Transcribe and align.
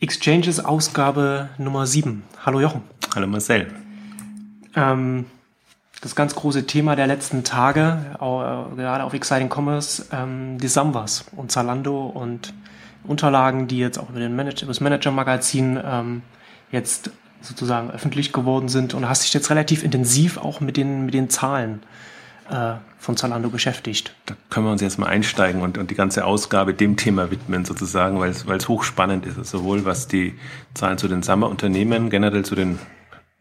Exchanges 0.00 0.64
Ausgabe 0.64 1.48
Nummer 1.58 1.84
7. 1.84 2.22
Hallo 2.46 2.60
Jochen. 2.60 2.82
Hallo 3.16 3.26
Marcel. 3.26 3.66
Ähm, 4.76 5.26
das 6.00 6.14
ganz 6.14 6.36
große 6.36 6.68
Thema 6.68 6.94
der 6.94 7.08
letzten 7.08 7.42
Tage, 7.42 7.98
äh, 8.14 8.76
gerade 8.76 9.02
auf 9.02 9.12
Exciting 9.12 9.50
Commerce, 9.52 10.06
ähm, 10.12 10.58
die 10.58 10.68
Samwas 10.68 11.24
und 11.34 11.50
Zalando 11.50 12.06
und 12.06 12.54
Unterlagen, 13.02 13.66
die 13.66 13.78
jetzt 13.78 13.98
auch 13.98 14.08
über, 14.10 14.20
den 14.20 14.36
Manager, 14.36 14.62
über 14.62 14.70
das 14.70 14.80
Manager-Magazin 14.80 15.80
ähm, 15.84 16.22
jetzt 16.70 17.10
sozusagen 17.40 17.90
öffentlich 17.90 18.32
geworden 18.32 18.68
sind 18.68 18.94
und 18.94 19.08
hast 19.08 19.24
dich 19.24 19.34
jetzt 19.34 19.50
relativ 19.50 19.82
intensiv 19.82 20.38
auch 20.38 20.60
mit 20.60 20.76
den, 20.76 21.06
mit 21.06 21.14
den 21.14 21.28
Zahlen 21.28 21.80
äh, 21.82 21.86
von 22.98 23.16
Zalando 23.16 23.50
beschäftigt. 23.50 24.14
Da 24.26 24.34
können 24.50 24.66
wir 24.66 24.72
uns 24.72 24.82
jetzt 24.82 24.98
mal 24.98 25.06
einsteigen 25.06 25.62
und, 25.62 25.78
und 25.78 25.90
die 25.90 25.94
ganze 25.94 26.24
Ausgabe 26.24 26.74
dem 26.74 26.96
Thema 26.96 27.30
widmen 27.30 27.64
sozusagen, 27.64 28.18
weil 28.20 28.30
es, 28.30 28.68
hochspannend 28.68 29.26
ist, 29.26 29.44
sowohl 29.44 29.84
was 29.84 30.08
die 30.08 30.34
Zahlen 30.74 30.98
zu 30.98 31.08
den 31.08 31.22
Sommerunternehmen, 31.22 32.10
generell 32.10 32.44
zu 32.44 32.54
den 32.54 32.78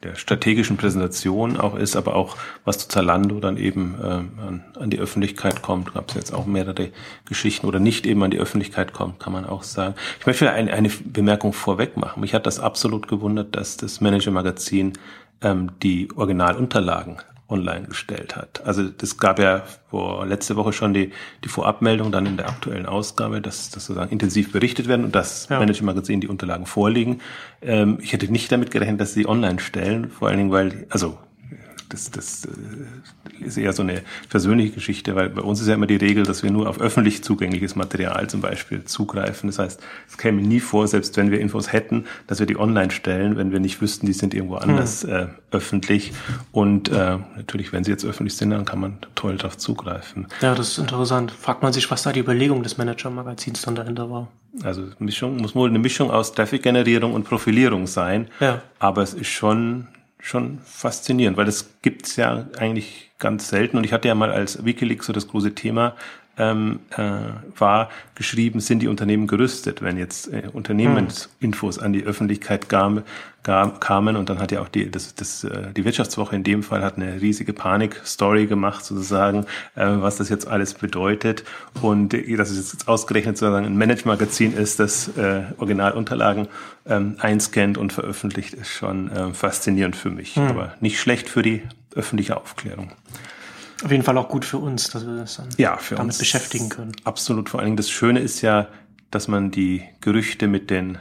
der 0.04 0.14
strategischen 0.14 0.78
Präsentation 0.78 1.58
auch 1.58 1.76
ist, 1.76 1.96
aber 1.96 2.16
auch 2.16 2.38
was 2.66 2.78
zu 2.78 2.88
Zalando 2.88 3.40
dann 3.40 3.58
eben 3.58 3.96
äh, 4.00 4.06
an, 4.06 4.64
an 4.80 4.90
die 4.92 5.00
Öffentlichkeit 5.00 5.64
kommt. 5.64 5.96
Gab 5.96 6.10
es 6.10 6.16
jetzt 6.16 6.34
auch 6.34 6.46
mehrere 6.46 6.92
Geschichten 7.26 7.66
oder 7.66 7.80
nicht 7.80 8.06
eben 8.06 8.22
an 8.22 8.30
die 8.30 8.38
Öffentlichkeit 8.38 8.94
kommt, 8.94 9.20
kann 9.20 9.34
man 9.34 9.46
auch 9.46 9.64
sagen. 9.64 9.96
Ich 10.20 10.28
möchte 10.28 10.52
eine, 10.52 10.72
eine 10.72 10.90
Bemerkung 10.90 11.52
vorweg 11.52 11.98
machen. 11.98 12.22
Mich 12.22 12.36
hat 12.36 12.46
das 12.46 12.60
absolut 12.60 13.08
gewundert, 13.08 13.56
dass 13.56 13.76
das 13.78 14.00
Manager 14.00 14.30
Magazin 14.30 14.94
ähm, 15.42 15.72
die 15.82 16.10
Originalunterlagen 16.16 17.18
online 17.50 17.88
gestellt 17.88 18.36
hat. 18.36 18.62
Also 18.66 18.84
das 18.84 19.18
gab 19.18 19.40
ja 19.40 19.64
vor 19.90 20.26
letzte 20.26 20.56
Woche 20.56 20.74
schon 20.74 20.94
die, 20.94 21.12
die 21.44 21.50
Vorabmeldung 21.50 22.12
dann 22.12 22.26
in 22.26 22.38
der 22.38 22.50
aktuellen 22.50 22.86
Ausgabe, 22.86 23.42
dass 23.42 23.70
das 23.70 23.86
sozusagen 23.86 24.12
intensiv 24.12 24.52
berichtet 24.52 24.88
werden 24.88 25.06
und 25.06 25.16
das 25.16 25.48
ja. 25.50 25.60
Manager 25.60 25.86
Magazin 25.86 26.20
die 26.20 26.28
Unterlagen 26.28 26.66
vorliegen. 26.66 27.22
Ähm, 27.62 28.00
ich 28.02 28.14
hätte 28.14 28.32
nicht 28.32 28.52
damit 28.52 28.72
gerechnet, 28.72 29.00
dass 29.00 29.14
sie 29.14 29.28
online 29.28 29.60
stellen, 29.60 30.10
vor 30.10 30.28
allen 30.28 30.38
Dingen, 30.38 30.52
weil, 30.52 30.88
also 30.90 31.18
das, 31.90 32.12
das 32.12 32.46
äh, 32.46 33.46
ist 33.46 33.58
eher 33.58 33.74
so 33.74 33.84
eine 33.84 34.02
persönliche 34.30 34.74
Geschichte, 34.74 35.16
weil 35.16 35.30
bei 35.30 35.42
uns 35.42 35.62
ist 35.62 35.68
ja 35.68 35.74
immer 35.74 35.88
die 35.88 35.96
Regel, 35.96 36.24
dass 36.24 36.44
wir 36.44 36.52
nur 36.52 36.70
auf 36.70 36.80
öffentlich 36.80 37.24
zugängliches 37.24 37.76
Material 37.76 38.30
zum 38.30 38.42
Beispiel 38.42 38.84
zugreifen. 38.84 39.50
Das 39.50 39.60
heißt, 39.60 39.82
es 40.10 40.18
käme 40.18 40.42
nie 40.42 40.60
vor, 40.60 40.88
selbst 40.88 41.18
wenn 41.18 41.32
wir 41.32 41.40
Infos 41.40 41.72
hätten, 41.72 42.06
dass 42.28 42.40
wir 42.40 42.46
die 42.46 42.58
online 42.58 42.92
stellen, 42.92 43.38
wenn 43.38 43.52
wir 43.52 43.60
nicht 43.60 43.82
wüssten, 43.82 44.06
die 44.06 44.14
sind 44.14 44.34
irgendwo 44.34 44.56
anders 44.56 45.04
hm. 45.04 45.10
äh, 45.10 45.28
öffentlich. 45.52 46.14
Und 46.52 46.90
äh, 46.90 47.18
natürlich, 47.36 47.74
wenn 47.74 47.84
sie 47.84 47.92
jetzt 47.92 48.06
öffentlich 48.06 48.36
sind, 48.36 48.52
dann 48.52 48.66
kann 48.66 48.80
man 48.80 48.98
toll 49.16 49.38
darauf 49.38 49.58
zugreifen. 49.58 50.28
Ja, 50.42 50.56
das 50.56 50.70
ist 50.70 50.78
interessant. 50.78 51.32
Fragt 51.32 51.64
man 51.64 51.74
sich, 51.74 51.90
was 51.90 52.04
da 52.04 52.12
die 52.12 52.20
Überlegung 52.20 52.64
des 52.64 52.78
Manager-Magazins 52.78 53.62
dann 53.62 53.76
dahinter 53.76 54.10
war. 54.10 54.28
Also 54.64 54.84
Mischung, 55.00 55.38
muss 55.38 55.56
wohl 55.56 55.70
eine 55.70 55.80
Mischung 55.80 56.10
aus 56.10 56.34
Traffic-Generierung 56.34 57.14
und 57.14 57.24
Profilierung 57.24 57.88
sein. 57.88 58.28
Ja. 58.40 58.62
Aber 58.80 59.04
es 59.04 59.14
ist 59.14 59.28
schon 59.28 59.88
schon 60.20 60.60
faszinierend, 60.66 61.38
weil 61.38 61.46
das 61.46 61.70
gibt's 61.82 62.16
ja 62.16 62.48
eigentlich 62.58 63.12
ganz 63.20 63.50
selten. 63.50 63.78
Und 63.78 63.84
ich 63.84 63.94
hatte 63.94 64.08
ja 64.08 64.16
mal 64.16 64.32
als 64.32 64.66
Wikileaks 64.66 65.06
so 65.06 65.14
das 65.14 65.28
große 65.28 65.56
Thema 65.56 65.96
ähm, 66.38 66.80
äh, 66.96 67.02
war 67.58 67.90
geschrieben, 68.16 68.60
sind 68.60 68.80
die 68.80 68.88
Unternehmen 68.88 69.28
gerüstet, 69.28 69.82
wenn 69.82 69.98
jetzt 69.98 70.32
äh, 70.32 70.50
Unternehmensinfos 70.52 71.80
an 71.80 71.94
die 71.94 72.04
Öffentlichkeit 72.04 72.70
kam, 72.70 73.04
kam, 73.44 73.80
kamen 73.80 74.16
und 74.16 74.30
dann 74.30 74.40
hat 74.40 74.52
ja 74.52 74.62
auch 74.62 74.68
die, 74.68 74.92
das, 74.92 75.16
das, 75.16 75.44
äh, 75.44 75.74
die 75.76 75.86
Wirtschaftswoche 75.86 76.36
in 76.36 76.44
dem 76.44 76.64
Fall 76.64 76.84
hat 76.84 76.98
eine 76.98 77.22
riesige 77.22 77.54
Panik-Story 77.54 78.46
gemacht 78.46 78.86
sozusagen, 78.86 79.46
äh, 79.76 79.86
was 79.88 80.18
das 80.18 80.30
jetzt 80.30 80.48
alles 80.48 80.74
bedeutet 80.74 81.44
und 81.82 82.14
äh, 82.14 82.36
dass 82.36 82.50
es 82.50 82.72
jetzt 82.72 82.88
ausgerechnet 82.88 83.38
sozusagen 83.38 83.66
ein 83.66 83.78
Management-Magazin 83.78 84.54
ist, 84.54 84.80
das 84.80 85.10
äh, 85.18 85.44
Originalunterlagen 85.58 86.48
ähm, 86.86 87.16
einscannt 87.20 87.78
und 87.78 87.94
veröffentlicht, 87.94 88.54
ist 88.54 88.70
schon 88.70 89.12
äh, 89.12 89.34
faszinierend 89.34 89.96
für 89.96 90.10
mich, 90.10 90.36
hm. 90.36 90.48
aber 90.48 90.74
nicht 90.82 91.00
schlecht 91.00 91.30
für 91.30 91.42
die 91.42 91.64
öffentliche 91.96 92.38
Aufklärung. 92.38 92.92
Auf 93.84 93.92
jeden 93.92 94.04
Fall 94.04 94.18
auch 94.18 94.30
gut 94.30 94.46
für 94.46 94.58
uns, 94.58 94.90
dass 94.90 95.06
wir 95.06 95.22
uns 95.22 95.38
dann 95.38 95.50
ja, 95.58 95.78
damit 95.90 96.06
uns 96.06 96.18
beschäftigen 96.18 96.70
können. 96.70 96.94
Absolut. 97.04 97.50
Vor 97.50 97.60
allen 97.60 97.68
Dingen 97.68 97.78
das 97.78 97.90
Schöne 97.90 98.20
ist 98.20 98.42
ja, 98.42 98.68
dass 99.12 99.28
man 99.28 99.52
die 99.52 99.84
Gerüchte 100.02 100.48
mit 100.48 100.70
den 100.70 100.98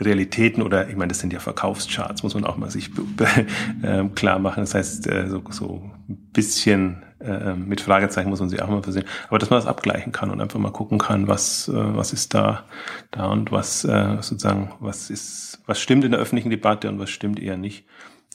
Realitäten 0.00 0.62
oder 0.62 0.88
ich 0.88 0.96
meine, 0.96 1.08
das 1.08 1.18
sind 1.18 1.32
ja 1.32 1.40
Verkaufscharts, 1.40 2.22
muss 2.22 2.34
man 2.34 2.44
auch 2.44 2.56
mal 2.56 2.70
sich 2.70 2.90
äh, 3.82 4.04
klar 4.14 4.38
machen. 4.38 4.60
Das 4.60 4.74
heißt, 4.74 5.06
äh, 5.08 5.28
so, 5.28 5.42
so 5.50 5.90
ein 6.08 6.16
bisschen 6.32 7.02
äh, 7.20 7.54
mit 7.54 7.80
Fragezeichen 7.80 8.30
muss 8.30 8.40
man 8.40 8.48
sich 8.48 8.62
auch 8.62 8.68
mal 8.68 8.82
versehen. 8.82 9.04
Aber 9.28 9.38
dass 9.38 9.50
man 9.50 9.58
das 9.58 9.66
abgleichen 9.66 10.12
kann 10.12 10.30
und 10.30 10.40
einfach 10.40 10.58
mal 10.58 10.72
gucken 10.72 10.98
kann, 10.98 11.28
was, 11.28 11.68
äh, 11.68 11.72
was 11.74 12.12
ist 12.12 12.34
da, 12.34 12.64
da 13.10 13.26
und 13.26 13.52
was 13.52 13.84
äh, 13.84 14.16
sozusagen, 14.20 14.72
was 14.80 15.10
ist, 15.10 15.60
was 15.66 15.80
stimmt 15.80 16.04
in 16.04 16.12
der 16.12 16.20
öffentlichen 16.20 16.50
Debatte 16.50 16.88
und 16.88 16.98
was 16.98 17.10
stimmt 17.10 17.40
eher 17.40 17.56
nicht. 17.56 17.84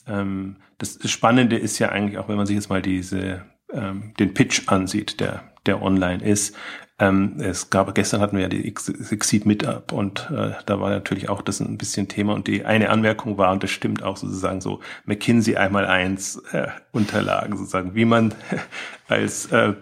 Ähm, 0.06 0.56
das 0.78 0.98
Spannende 1.10 1.56
ist 1.56 1.78
ja 1.78 1.88
eigentlich 1.88 2.18
auch, 2.18 2.28
wenn 2.28 2.36
man 2.36 2.46
sich 2.46 2.54
jetzt 2.54 2.70
mal 2.70 2.82
diese 2.82 3.42
ähm, 3.72 4.12
den 4.18 4.34
Pitch 4.34 4.68
ansieht, 4.68 5.20
der, 5.20 5.44
der 5.66 5.82
online 5.82 6.22
ist. 6.22 6.56
Ähm, 7.00 7.36
es 7.38 7.70
gab, 7.70 7.94
gestern 7.94 8.20
hatten 8.20 8.36
wir 8.36 8.42
ja 8.42 8.48
die 8.48 8.66
Exceed 8.66 9.46
Meetup 9.46 9.92
und 9.92 10.28
äh, 10.32 10.52
da 10.66 10.80
war 10.80 10.90
natürlich 10.90 11.28
auch 11.28 11.42
das 11.42 11.60
ein 11.60 11.78
bisschen 11.78 12.08
Thema 12.08 12.34
und 12.34 12.48
die 12.48 12.64
eine 12.64 12.90
Anmerkung 12.90 13.38
war, 13.38 13.52
und 13.52 13.62
das 13.62 13.70
stimmt 13.70 14.02
auch 14.02 14.16
sozusagen 14.16 14.60
so, 14.60 14.80
McKinsey 15.04 15.56
einmal 15.56 15.86
eins 15.86 16.42
äh, 16.52 16.66
Unterlagen 16.90 17.56
sozusagen, 17.56 17.94
wie 17.94 18.04
man 18.04 18.34
als 19.08 19.46
äh, 19.52 19.74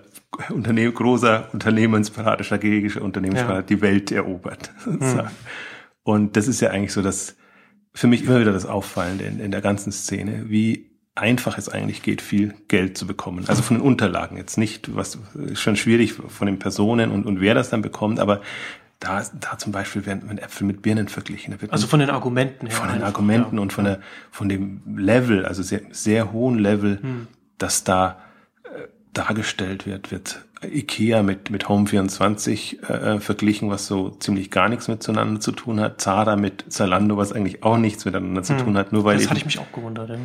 Unternehmen, 0.50 0.92
großer 0.92 1.48
Unternehmensberater, 1.54 2.44
strategischer 2.44 3.00
Unternehmensberater 3.00 3.60
ja. 3.60 3.66
die 3.66 3.80
Welt 3.80 4.12
erobert. 4.12 4.70
Sozusagen. 4.84 5.28
Hm. 5.28 5.36
Und 6.02 6.36
das 6.36 6.46
ist 6.46 6.60
ja 6.60 6.70
eigentlich 6.70 6.92
so 6.92 7.00
das, 7.00 7.36
für 7.94 8.06
mich 8.06 8.24
immer 8.24 8.40
wieder 8.40 8.52
das 8.52 8.66
Auffallende 8.66 9.24
in, 9.24 9.40
in 9.40 9.50
der 9.50 9.62
ganzen 9.62 9.92
Szene, 9.92 10.44
wie 10.48 10.95
einfach 11.16 11.56
es 11.58 11.68
eigentlich 11.68 12.02
geht, 12.02 12.22
viel 12.22 12.54
Geld 12.68 12.96
zu 12.96 13.06
bekommen. 13.06 13.44
Also 13.48 13.62
von 13.62 13.78
den 13.78 13.82
Unterlagen 13.84 14.36
jetzt 14.36 14.58
nicht, 14.58 14.94
was 14.94 15.18
ist 15.34 15.60
schon 15.60 15.76
schwierig 15.76 16.12
von 16.12 16.46
den 16.46 16.58
Personen 16.58 17.10
und, 17.10 17.26
und 17.26 17.40
wer 17.40 17.54
das 17.54 17.70
dann 17.70 17.82
bekommt, 17.82 18.20
aber 18.20 18.42
da, 19.00 19.22
da 19.40 19.58
zum 19.58 19.72
Beispiel 19.72 20.06
werden, 20.06 20.28
werden 20.28 20.38
Äpfel 20.38 20.66
mit 20.66 20.82
Birnen 20.82 21.08
verglichen. 21.08 21.56
also 21.70 21.86
von 21.86 22.00
den 22.00 22.10
Argumenten 22.10 22.66
her. 22.66 22.76
Von 22.76 22.92
den 22.92 23.02
Argumenten 23.02 23.56
ja. 23.56 23.62
und 23.62 23.72
von 23.72 23.84
der, 23.84 24.00
von 24.30 24.48
dem 24.48 24.82
Level, 24.96 25.44
also 25.46 25.62
sehr, 25.62 25.82
sehr 25.90 26.32
hohen 26.32 26.58
Level, 26.58 26.98
hm. 27.00 27.26
das 27.58 27.84
da 27.84 28.18
äh, 28.64 28.88
dargestellt 29.12 29.86
wird, 29.86 30.10
wird 30.10 30.42
Ikea 30.62 31.22
mit, 31.22 31.50
mit 31.50 31.66
Home24 31.66 32.82
äh, 32.88 33.20
verglichen, 33.20 33.70
was 33.70 33.86
so 33.86 34.10
ziemlich 34.10 34.50
gar 34.50 34.68
nichts 34.68 34.88
miteinander 34.88 35.40
zu 35.40 35.52
tun 35.52 35.80
hat. 35.80 36.00
Zara 36.00 36.36
mit 36.36 36.64
Zalando, 36.68 37.16
was 37.16 37.32
eigentlich 37.32 37.62
auch 37.62 37.78
nichts 37.78 38.04
miteinander 38.04 38.42
zu 38.42 38.56
hm. 38.56 38.64
tun 38.64 38.76
hat, 38.76 38.92
nur 38.92 39.04
weil. 39.04 39.16
Das 39.16 39.28
hatte 39.28 39.38
ich 39.38 39.46
mich 39.46 39.58
auch 39.58 39.72
gewundert. 39.72 40.10
Ja 40.10 40.16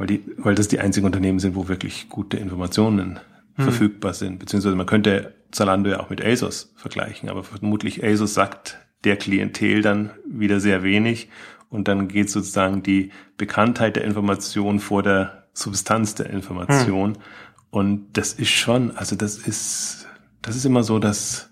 weil, 0.00 0.06
die, 0.06 0.24
weil 0.38 0.54
das 0.54 0.66
die 0.66 0.80
einzigen 0.80 1.04
Unternehmen 1.04 1.40
sind, 1.40 1.54
wo 1.54 1.68
wirklich 1.68 2.08
gute 2.08 2.38
Informationen 2.38 3.20
hm. 3.56 3.64
verfügbar 3.64 4.14
sind. 4.14 4.38
Beziehungsweise 4.38 4.74
man 4.74 4.86
könnte 4.86 5.34
Zalando 5.50 5.90
ja 5.90 6.00
auch 6.00 6.08
mit 6.08 6.24
ASOS 6.24 6.72
vergleichen, 6.74 7.28
aber 7.28 7.44
vermutlich 7.44 8.02
ASOS 8.02 8.32
sagt 8.32 8.78
der 9.04 9.16
Klientel 9.16 9.82
dann 9.82 10.12
wieder 10.26 10.58
sehr 10.58 10.82
wenig 10.82 11.28
und 11.68 11.86
dann 11.86 12.08
geht 12.08 12.30
sozusagen 12.30 12.82
die 12.82 13.10
Bekanntheit 13.36 13.96
der 13.96 14.04
Information 14.04 14.80
vor 14.80 15.02
der 15.02 15.44
Substanz 15.52 16.14
der 16.14 16.30
Information. 16.30 17.16
Hm. 17.16 17.22
Und 17.68 18.06
das 18.14 18.32
ist 18.32 18.48
schon, 18.48 18.96
also 18.96 19.16
das 19.16 19.36
ist, 19.36 20.08
das 20.40 20.56
ist 20.56 20.64
immer 20.64 20.82
so 20.82 20.98
das 20.98 21.50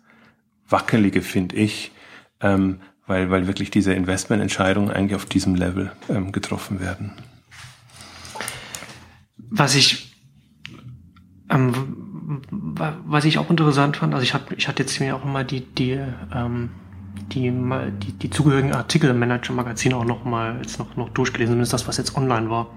Wackelige, 0.70 1.20
finde 1.20 1.56
ich, 1.56 1.92
ähm, 2.40 2.80
weil, 3.06 3.30
weil 3.30 3.46
wirklich 3.46 3.70
diese 3.70 3.92
Investmententscheidungen 3.92 4.90
eigentlich 4.90 5.16
auf 5.16 5.26
diesem 5.26 5.54
Level 5.54 5.92
ähm, 6.08 6.32
getroffen 6.32 6.80
werden. 6.80 7.12
Was 9.50 9.74
ich 9.74 10.14
ähm, 11.50 12.42
was 12.76 13.24
ich 13.24 13.38
auch 13.38 13.50
interessant 13.50 13.96
fand, 13.96 14.14
also 14.14 14.22
ich 14.22 14.34
habe 14.34 14.54
ich 14.54 14.68
hatte 14.68 14.82
jetzt 14.82 15.00
mir 15.00 15.16
auch 15.16 15.24
mal 15.24 15.44
die 15.44 15.62
die 15.62 15.98
ähm, 16.34 16.70
die, 17.32 17.50
die, 17.50 18.12
die 18.12 18.30
zugehörigen 18.30 18.72
Artikel 18.72 19.10
im 19.10 19.18
Manager 19.18 19.52
Magazin 19.52 19.92
auch 19.92 20.04
noch 20.04 20.24
mal 20.24 20.58
jetzt 20.58 20.78
noch 20.78 20.96
noch 20.96 21.08
durchgelesen, 21.10 21.52
zumindest 21.52 21.72
das 21.72 21.88
was 21.88 21.96
jetzt 21.96 22.16
online 22.16 22.50
war. 22.50 22.68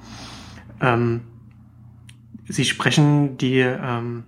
Ähm, 0.80 1.22
sie 2.48 2.66
sprechen 2.66 3.38
die 3.38 3.60
ähm, 3.60 4.24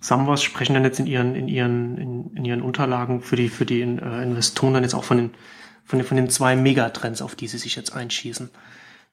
Samwas 0.00 0.42
sprechen 0.42 0.74
dann 0.74 0.84
jetzt 0.84 0.98
in 0.98 1.06
ihren 1.06 1.36
in 1.36 1.46
ihren 1.46 1.96
in, 1.96 2.36
in 2.36 2.44
ihren 2.44 2.62
Unterlagen 2.62 3.22
für 3.22 3.36
die 3.36 3.48
für 3.48 3.64
die 3.64 3.80
äh, 3.80 4.22
Investoren 4.22 4.74
dann 4.74 4.82
jetzt 4.82 4.94
auch 4.94 5.04
von 5.04 5.16
den 5.16 5.30
von 5.84 6.00
den 6.00 6.06
von 6.06 6.16
den 6.16 6.28
zwei 6.28 6.56
Megatrends, 6.56 7.22
auf 7.22 7.36
die 7.36 7.46
sie 7.46 7.58
sich 7.58 7.76
jetzt 7.76 7.94
einschießen. 7.94 8.50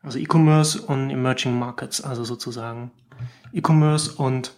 Also 0.01 0.17
E-Commerce 0.19 0.81
und 0.81 1.09
Emerging 1.09 1.57
Markets, 1.57 2.01
also 2.01 2.23
sozusagen 2.23 2.91
E-Commerce 3.53 4.13
und 4.15 4.53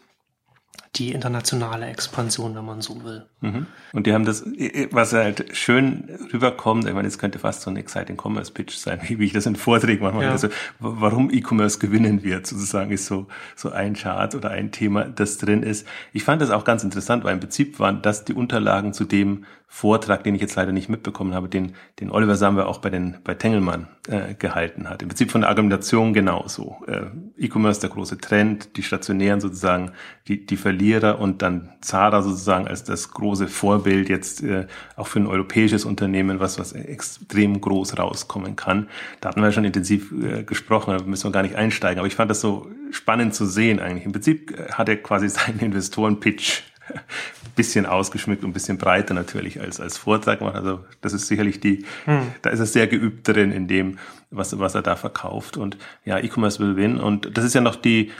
die 0.95 1.13
internationale 1.13 1.85
Expansion, 1.85 2.53
wenn 2.53 2.65
man 2.65 2.81
so 2.81 3.01
will. 3.05 3.25
Mhm. 3.39 3.65
Und 3.93 4.07
die 4.07 4.13
haben 4.13 4.25
das, 4.25 4.43
was 4.91 5.13
halt 5.13 5.55
schön 5.55 6.09
rüberkommt, 6.33 6.85
ich 6.85 6.93
meine, 6.93 7.07
es 7.07 7.17
könnte 7.17 7.39
fast 7.39 7.61
so 7.61 7.71
ein 7.71 7.77
Exciting 7.77 8.17
Commerce 8.21 8.51
Pitch 8.51 8.75
sein, 8.75 8.99
wie 9.07 9.23
ich 9.23 9.31
das 9.31 9.45
in 9.45 9.55
Vorträgen 9.55 10.03
manchmal 10.03 10.25
ja. 10.25 10.31
also, 10.31 10.49
warum 10.79 11.31
E-Commerce 11.31 11.79
gewinnen 11.79 12.23
wird, 12.23 12.45
sozusagen, 12.45 12.91
ist 12.91 13.05
so, 13.05 13.27
so 13.55 13.71
ein 13.71 13.93
Chart 13.93 14.35
oder 14.35 14.51
ein 14.51 14.71
Thema, 14.71 15.05
das 15.05 15.38
drin 15.38 15.63
ist. 15.63 15.88
Ich 16.11 16.25
fand 16.25 16.41
das 16.41 16.49
auch 16.49 16.65
ganz 16.65 16.83
interessant, 16.83 17.23
weil 17.23 17.33
im 17.33 17.39
Prinzip 17.39 17.79
waren 17.79 18.01
das 18.01 18.25
die 18.25 18.33
Unterlagen 18.33 18.91
zu 18.91 19.05
dem, 19.05 19.45
Vortrag, 19.73 20.25
den 20.25 20.35
ich 20.35 20.41
jetzt 20.41 20.56
leider 20.56 20.73
nicht 20.73 20.89
mitbekommen 20.89 21.33
habe, 21.33 21.47
den, 21.47 21.75
den 22.01 22.12
Oliver 22.12 22.35
Samwer 22.35 22.68
auch 22.68 22.79
bei 22.79 22.89
den 22.89 23.15
bei 23.23 23.35
Tengelmann 23.35 23.88
äh, 24.09 24.33
gehalten 24.33 24.89
hat. 24.89 25.01
Im 25.01 25.07
Prinzip 25.07 25.31
von 25.31 25.41
der 25.41 25.50
Argumentation 25.50 26.13
genauso. 26.13 26.75
Äh, 26.88 27.06
E-Commerce 27.38 27.79
der 27.79 27.89
große 27.89 28.18
Trend, 28.18 28.75
die 28.75 28.83
stationären 28.83 29.39
sozusagen 29.39 29.94
die, 30.27 30.45
die 30.45 30.57
Verlierer 30.57 31.19
und 31.19 31.41
dann 31.41 31.69
Zara 31.79 32.21
sozusagen 32.21 32.68
als 32.68 32.83
das 32.83 33.12
große 33.12 33.47
Vorbild 33.47 34.09
jetzt 34.09 34.44
äh, 34.44 34.68
auch 34.97 35.07
für 35.07 35.21
ein 35.21 35.25
europäisches 35.25 35.85
Unternehmen, 35.85 36.41
was 36.41 36.59
was 36.59 36.74
extrem 36.74 37.62
groß 37.62 37.97
rauskommen 37.97 38.57
kann. 38.57 38.89
Da 39.21 39.29
hatten 39.29 39.41
wir 39.41 39.53
schon 39.53 39.63
intensiv 39.63 40.12
äh, 40.12 40.44
gesprochen, 40.44 40.97
da 40.97 41.06
müssen 41.06 41.24
wir 41.24 41.31
gar 41.31 41.44
nicht 41.44 41.56
einsteigen. 41.56 42.00
Aber 42.00 42.07
ich 42.07 42.15
fand 42.15 42.29
das 42.29 42.41
so 42.41 42.67
spannend 42.91 43.33
zu 43.33 43.45
sehen 43.45 43.79
eigentlich. 43.79 44.06
Im 44.06 44.12
Prinzip 44.12 44.51
äh, 44.51 44.74
hat 44.74 44.89
er 44.89 44.97
quasi 44.97 45.29
seinen 45.29 45.59
Investoren-Pitch 45.59 46.70
bisschen 47.55 47.85
ausgeschmückt 47.85 48.43
und 48.43 48.51
ein 48.51 48.53
bisschen 48.53 48.77
breiter 48.77 49.13
natürlich 49.13 49.59
als, 49.59 49.79
als 49.79 49.97
Vortrag 49.97 50.39
gemacht. 50.39 50.55
Also 50.55 50.83
das 51.01 51.13
ist 51.13 51.27
sicherlich 51.27 51.59
die, 51.59 51.85
hm. 52.05 52.27
da 52.41 52.49
ist 52.49 52.59
er 52.59 52.65
sehr 52.65 52.88
geübt 52.88 53.27
drin 53.27 53.51
in 53.51 53.67
dem, 53.67 53.97
was, 54.29 54.57
was 54.57 54.75
er 54.75 54.81
da 54.81 54.95
verkauft. 54.95 55.57
Und 55.57 55.77
ja, 56.05 56.17
E-Commerce 56.19 56.59
will 56.59 56.75
win. 56.75 56.99
Und 56.99 57.38
das 57.38 57.45
ist 57.45 57.55
ja 57.55 57.61
noch 57.61 57.75
die, 57.75 58.11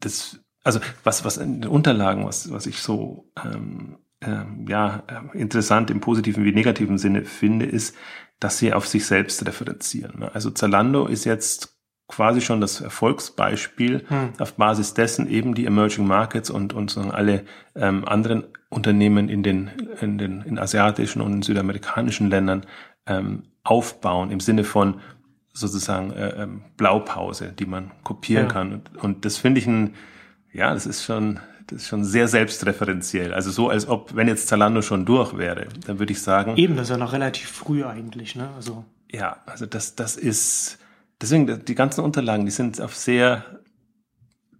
das, 0.00 0.40
also 0.64 0.80
was, 1.04 1.24
was 1.24 1.36
in 1.36 1.60
den 1.60 1.70
Unterlagen, 1.70 2.26
was, 2.26 2.50
was 2.50 2.66
ich 2.66 2.80
so 2.80 3.30
ähm, 3.44 3.98
ähm, 4.22 4.66
ja, 4.68 5.02
interessant 5.32 5.90
im 5.90 6.00
positiven 6.00 6.44
wie 6.44 6.52
negativen 6.52 6.98
Sinne 6.98 7.24
finde, 7.24 7.66
ist, 7.66 7.96
dass 8.38 8.58
sie 8.58 8.72
auf 8.72 8.86
sich 8.86 9.06
selbst 9.06 9.46
referenzieren. 9.46 10.22
Also 10.22 10.50
Zalando 10.50 11.06
ist 11.06 11.24
jetzt 11.24 11.79
quasi 12.10 12.40
schon 12.40 12.60
das 12.60 12.80
Erfolgsbeispiel 12.80 14.04
hm. 14.08 14.32
auf 14.38 14.54
Basis 14.54 14.94
dessen 14.94 15.28
eben 15.28 15.54
die 15.54 15.66
Emerging 15.66 16.06
Markets 16.06 16.50
und, 16.50 16.72
und 16.72 16.90
so 16.90 17.00
alle 17.00 17.44
ähm, 17.74 18.06
anderen 18.06 18.44
Unternehmen 18.68 19.28
in 19.28 19.42
den, 19.42 19.70
in 20.00 20.18
den 20.18 20.42
in 20.42 20.58
asiatischen 20.58 21.22
und 21.22 21.32
in 21.32 21.42
südamerikanischen 21.42 22.28
Ländern 22.28 22.66
ähm, 23.06 23.44
aufbauen 23.62 24.30
im 24.30 24.40
Sinne 24.40 24.64
von 24.64 25.00
sozusagen 25.52 26.12
äh, 26.12 26.42
ähm, 26.42 26.62
Blaupause, 26.76 27.52
die 27.52 27.66
man 27.66 27.90
kopieren 28.04 28.46
ja. 28.46 28.52
kann. 28.52 28.72
Und, 28.72 28.96
und 28.96 29.24
das 29.24 29.36
finde 29.36 29.60
ich 29.60 29.66
ein, 29.66 29.94
ja, 30.52 30.72
das 30.72 30.86
ist 30.86 31.04
schon, 31.04 31.40
das 31.66 31.82
ist 31.82 31.88
schon 31.88 32.04
sehr 32.04 32.28
selbstreferenziell. 32.28 33.34
Also 33.34 33.50
so, 33.50 33.68
als 33.68 33.88
ob, 33.88 34.14
wenn 34.14 34.28
jetzt 34.28 34.48
Zalando 34.48 34.82
schon 34.82 35.04
durch 35.04 35.36
wäre, 35.36 35.66
dann 35.86 35.98
würde 35.98 36.12
ich 36.12 36.22
sagen. 36.22 36.56
Eben, 36.56 36.76
das 36.76 36.84
ist 36.84 36.90
ja 36.90 36.96
noch 36.96 37.12
relativ 37.12 37.50
früh 37.50 37.84
eigentlich, 37.84 38.36
ne? 38.36 38.50
Also. 38.56 38.84
Ja, 39.10 39.38
also 39.46 39.66
das, 39.66 39.96
das 39.96 40.16
ist, 40.16 40.78
deswegen, 41.20 41.64
die 41.64 41.74
ganzen 41.74 42.02
Unterlagen, 42.02 42.44
die 42.44 42.50
sind 42.50 42.80
auf 42.80 42.96
sehr 42.96 43.44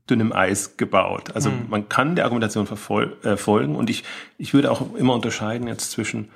dünnem 0.09 0.33
Eis 0.33 0.77
gebaut. 0.77 1.35
Also 1.35 1.51
mhm. 1.51 1.67
man 1.69 1.89
kann 1.89 2.17
der 2.17 2.25
Argumentation 2.25 2.67
äh, 3.23 3.37
folgen 3.37 3.77
und 3.77 3.91
ich, 3.91 4.05
ich 4.39 4.55
würde 4.55 4.71
auch 4.71 4.95
immer 4.95 5.15
unterscheiden 5.15 5.69
jetzt 5.69 5.93
zwischen 5.93 6.31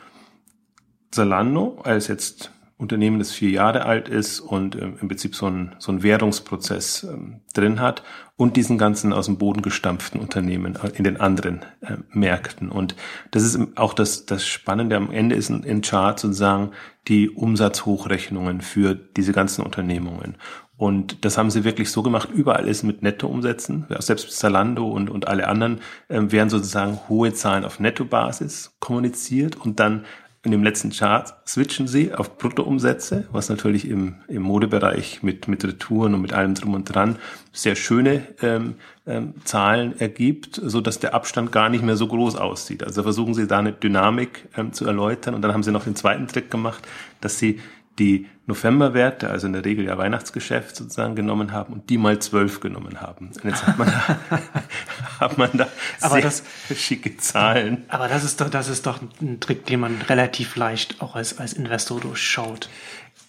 Zalando 1.11 1.81
als 1.85 2.09
jetzt 2.09 2.53
Unternehmen, 2.85 3.19
das 3.19 3.33
vier 3.33 3.51
Jahre 3.51 3.85
alt 3.85 4.09
ist 4.09 4.41
und 4.41 4.77
ähm, 4.77 4.97
im 5.01 5.09
Prinzip 5.09 5.35
so 5.35 5.47
ein, 5.47 5.75
so 5.79 5.91
ein 5.91 6.03
Währungsprozess 6.03 7.05
ähm, 7.05 7.41
drin 7.53 7.81
hat 7.81 8.03
und 8.37 8.57
diesen 8.57 8.79
ganzen 8.79 9.13
aus 9.13 9.27
dem 9.27 9.39
Boden 9.39 9.63
gestampften 9.63 10.21
Unternehmen 10.21 10.77
äh, 10.77 10.91
in 10.95 11.05
den 11.05 11.21
anderen 11.21 11.65
äh, 11.81 11.97
Märkten. 12.11 12.71
Und 12.71 12.95
das 13.31 13.43
ist 13.43 13.59
auch 13.77 13.95
das, 13.95 14.27
das 14.27 14.47
Spannende 14.47 14.97
am 14.97 15.11
Ende 15.11 15.35
ist 15.35 15.49
ein, 15.49 15.65
ein 15.65 15.83
Chart 15.83 16.19
sozusagen 16.19 16.71
die 17.09 17.29
Umsatzhochrechnungen 17.31 18.61
für 18.61 18.95
diese 18.95 19.33
ganzen 19.33 19.65
Unternehmungen. 19.65 20.37
Und 20.77 21.25
das 21.25 21.39
haben 21.39 21.51
sie 21.51 21.63
wirklich 21.63 21.91
so 21.91 22.03
gemacht. 22.03 22.29
Überall 22.33 22.67
ist 22.67 22.83
mit 22.83 23.03
Nettoumsätzen. 23.03 23.87
Selbst 24.01 24.33
Zalando 24.33 24.89
und, 24.89 25.09
und 25.09 25.29
alle 25.29 25.47
anderen 25.47 25.81
äh, 26.09 26.21
werden 26.21 26.51
sozusagen 26.51 26.99
hohe 27.09 27.33
Zahlen 27.33 27.65
auf 27.65 27.79
Nettobasis 27.79 28.77
kommuniziert 28.81 29.57
und 29.57 29.79
dann 29.79 30.05
in 30.45 30.51
dem 30.51 30.63
letzten 30.63 30.91
Chart 30.91 31.35
switchen 31.47 31.89
sie 31.89 32.13
auf 32.13 32.37
Bruttoumsätze, 32.37 33.27
was 33.33 33.49
natürlich 33.49 33.89
im, 33.89 34.17
im 34.29 34.43
Modebereich 34.43 35.23
mit, 35.23 35.49
mit 35.49 35.65
Retouren 35.65 36.13
und 36.15 36.21
mit 36.21 36.35
allem 36.35 36.55
drum 36.55 36.75
und 36.75 36.85
dran 36.85 37.17
sehr 37.53 37.75
schöne 37.75 38.23
ähm, 38.43 38.75
ähm, 39.07 39.33
Zahlen 39.45 39.99
ergibt, 39.99 40.61
so 40.63 40.83
dass 40.83 40.99
der 40.99 41.15
Abstand 41.15 41.51
gar 41.51 41.71
nicht 41.71 41.83
mehr 41.83 41.97
so 41.97 42.07
groß 42.07 42.37
aussieht. 42.37 42.85
Also 42.85 43.03
versuchen 43.03 43.33
sie 43.33 43.47
da 43.47 43.61
eine 43.61 43.73
Dynamik 43.73 44.47
ähm, 44.55 44.75
zu 44.75 44.85
erläutern 44.85 45.35
und 45.35 45.41
dann 45.41 45.55
haben 45.55 45.63
sie 45.63 45.73
noch 45.73 45.85
den 45.85 45.97
zweiten 45.97 46.29
Trick 46.29 46.51
gemacht, 46.51 46.87
dass 47.23 47.39
sie 47.39 47.61
die 47.99 48.27
Novemberwerte, 48.47 49.31
also 49.31 49.47
in 49.47 49.53
der 49.53 49.65
Regel 49.65 49.87
ja 49.87 49.97
Weihnachtsgeschäft 49.97 50.77
sozusagen 50.77 51.15
genommen 51.15 51.53
haben 51.53 51.73
und 51.73 51.89
die 51.91 51.97
mal 51.97 52.19
zwölf 52.19 52.61
genommen 52.61 53.01
haben. 53.01 53.29
Und 53.29 53.45
jetzt 53.45 53.67
hat 53.67 53.79
man 53.79 53.89
da, 53.89 54.19
hat 55.21 55.39
man 55.39 55.51
da 55.55 55.69
aber 56.01 56.21
das, 56.21 56.43
schicke 56.75 57.17
Zahlen. 57.17 57.85
Aber 57.89 58.09
das 58.09 58.25
ist 58.25 58.41
doch, 58.41 58.51
das 58.51 58.69
ist 58.69 58.87
doch 58.87 59.01
ein 59.21 59.41
Trick, 59.41 59.65
den 59.67 59.81
man 59.81 60.03
relativ 60.03 60.57
leicht 60.57 61.01
auch 61.01 61.17
als, 61.17 61.39
als 61.39 61.53
Investor 61.55 62.01
durchschaut. 62.01 62.69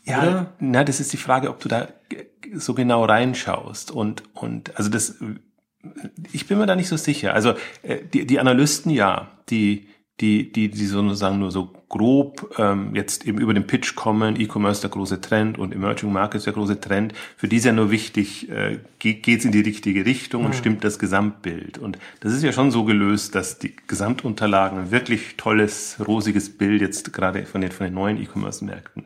Ja, 0.03 0.21
oder? 0.21 0.53
na, 0.59 0.83
das 0.83 0.99
ist 0.99 1.13
die 1.13 1.17
Frage, 1.17 1.49
ob 1.49 1.59
du 1.59 1.69
da 1.69 1.87
so 2.53 2.73
genau 2.73 3.05
reinschaust 3.05 3.91
und, 3.91 4.23
und, 4.33 4.75
also 4.77 4.89
das, 4.89 5.15
ich 6.31 6.47
bin 6.47 6.57
mir 6.57 6.65
da 6.65 6.75
nicht 6.75 6.89
so 6.89 6.97
sicher. 6.97 7.33
Also, 7.33 7.53
äh, 7.81 7.99
die, 8.13 8.25
die 8.25 8.39
Analysten, 8.39 8.91
ja, 8.91 9.31
die, 9.49 9.87
die, 10.21 10.51
die, 10.51 10.69
die 10.69 10.85
sozusagen 10.85 11.39
nur 11.39 11.51
so 11.51 11.73
grob 11.89 12.55
ähm, 12.57 12.95
jetzt 12.95 13.25
eben 13.25 13.37
über 13.37 13.53
den 13.53 13.67
Pitch 13.67 13.95
kommen, 13.95 14.39
E-Commerce 14.39 14.81
der 14.81 14.89
große 14.89 15.19
Trend 15.19 15.57
und 15.57 15.73
Emerging 15.73 16.11
Markets 16.11 16.45
der 16.45 16.53
große 16.53 16.79
Trend. 16.79 17.13
Für 17.35 17.49
die 17.49 17.57
ist 17.57 17.65
ja 17.65 17.73
nur 17.73 17.91
wichtig, 17.91 18.49
äh, 18.49 18.79
geht 18.99 19.27
es 19.27 19.45
in 19.45 19.51
die 19.51 19.61
richtige 19.61 20.05
Richtung 20.05 20.41
mhm. 20.41 20.47
und 20.47 20.55
stimmt 20.55 20.83
das 20.85 20.99
Gesamtbild. 20.99 21.77
Und 21.77 21.99
das 22.21 22.33
ist 22.33 22.43
ja 22.43 22.53
schon 22.53 22.71
so 22.71 22.85
gelöst, 22.85 23.35
dass 23.35 23.59
die 23.59 23.75
Gesamtunterlagen 23.87 24.79
ein 24.79 24.91
wirklich 24.91 25.35
tolles, 25.35 25.97
rosiges 26.05 26.57
Bild 26.57 26.81
jetzt 26.81 27.11
gerade 27.11 27.45
von 27.45 27.59
den, 27.59 27.71
von 27.71 27.85
den 27.85 27.93
neuen 27.93 28.21
E-Commerce-Märkten 28.21 29.05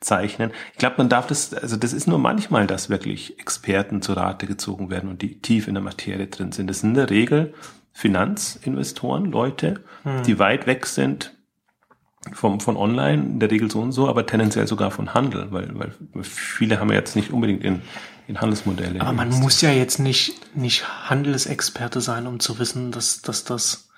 zeichnen. 0.00 0.50
Ich 0.72 0.78
glaube, 0.78 0.96
man 0.98 1.08
darf 1.08 1.26
das, 1.26 1.54
also 1.54 1.76
das 1.76 1.94
ist 1.94 2.06
nur 2.06 2.18
manchmal, 2.18 2.66
dass 2.66 2.90
wirklich 2.90 3.38
Experten 3.38 4.02
zu 4.02 4.12
Rate 4.12 4.46
gezogen 4.46 4.90
werden 4.90 5.08
und 5.08 5.22
die 5.22 5.40
tief 5.40 5.68
in 5.68 5.74
der 5.74 5.82
Materie 5.82 6.26
drin 6.26 6.52
sind. 6.52 6.68
Das 6.68 6.80
sind 6.80 6.90
in 6.90 6.94
der 6.96 7.10
Regel 7.10 7.54
Finanzinvestoren, 7.92 9.26
Leute, 9.26 9.84
hm. 10.02 10.22
die 10.22 10.38
weit 10.38 10.66
weg 10.66 10.86
sind 10.86 11.34
vom, 12.32 12.60
von 12.60 12.76
online, 12.76 13.22
in 13.22 13.40
der 13.40 13.50
Regel 13.50 13.70
so 13.70 13.80
und 13.80 13.92
so, 13.92 14.08
aber 14.08 14.26
tendenziell 14.26 14.66
sogar 14.66 14.90
von 14.90 15.14
Handel, 15.14 15.50
weil, 15.50 15.70
weil 15.74 15.92
viele 16.22 16.78
haben 16.78 16.90
ja 16.90 16.96
jetzt 16.96 17.16
nicht 17.16 17.32
unbedingt 17.32 17.64
in, 17.64 17.82
in 18.26 18.40
Handelsmodelle. 18.40 19.00
Aber 19.00 19.12
man 19.12 19.30
muss 19.30 19.60
ja 19.62 19.70
jetzt 19.70 19.98
nicht, 19.98 20.54
nicht 20.54 20.86
Handelsexperte 21.08 22.00
sein, 22.00 22.26
um 22.26 22.38
zu 22.38 22.58
wissen, 22.58 22.92
dass, 22.92 23.22
dass 23.22 23.44
das, 23.44 23.88